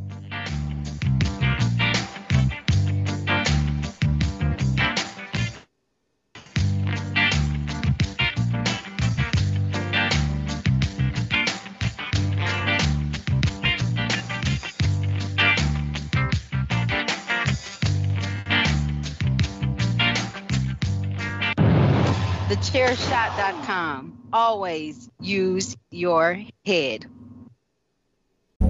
TheChairShot.com. 22.78 24.28
Always 24.32 25.10
use 25.20 25.76
your 25.90 26.44
head. 26.64 27.06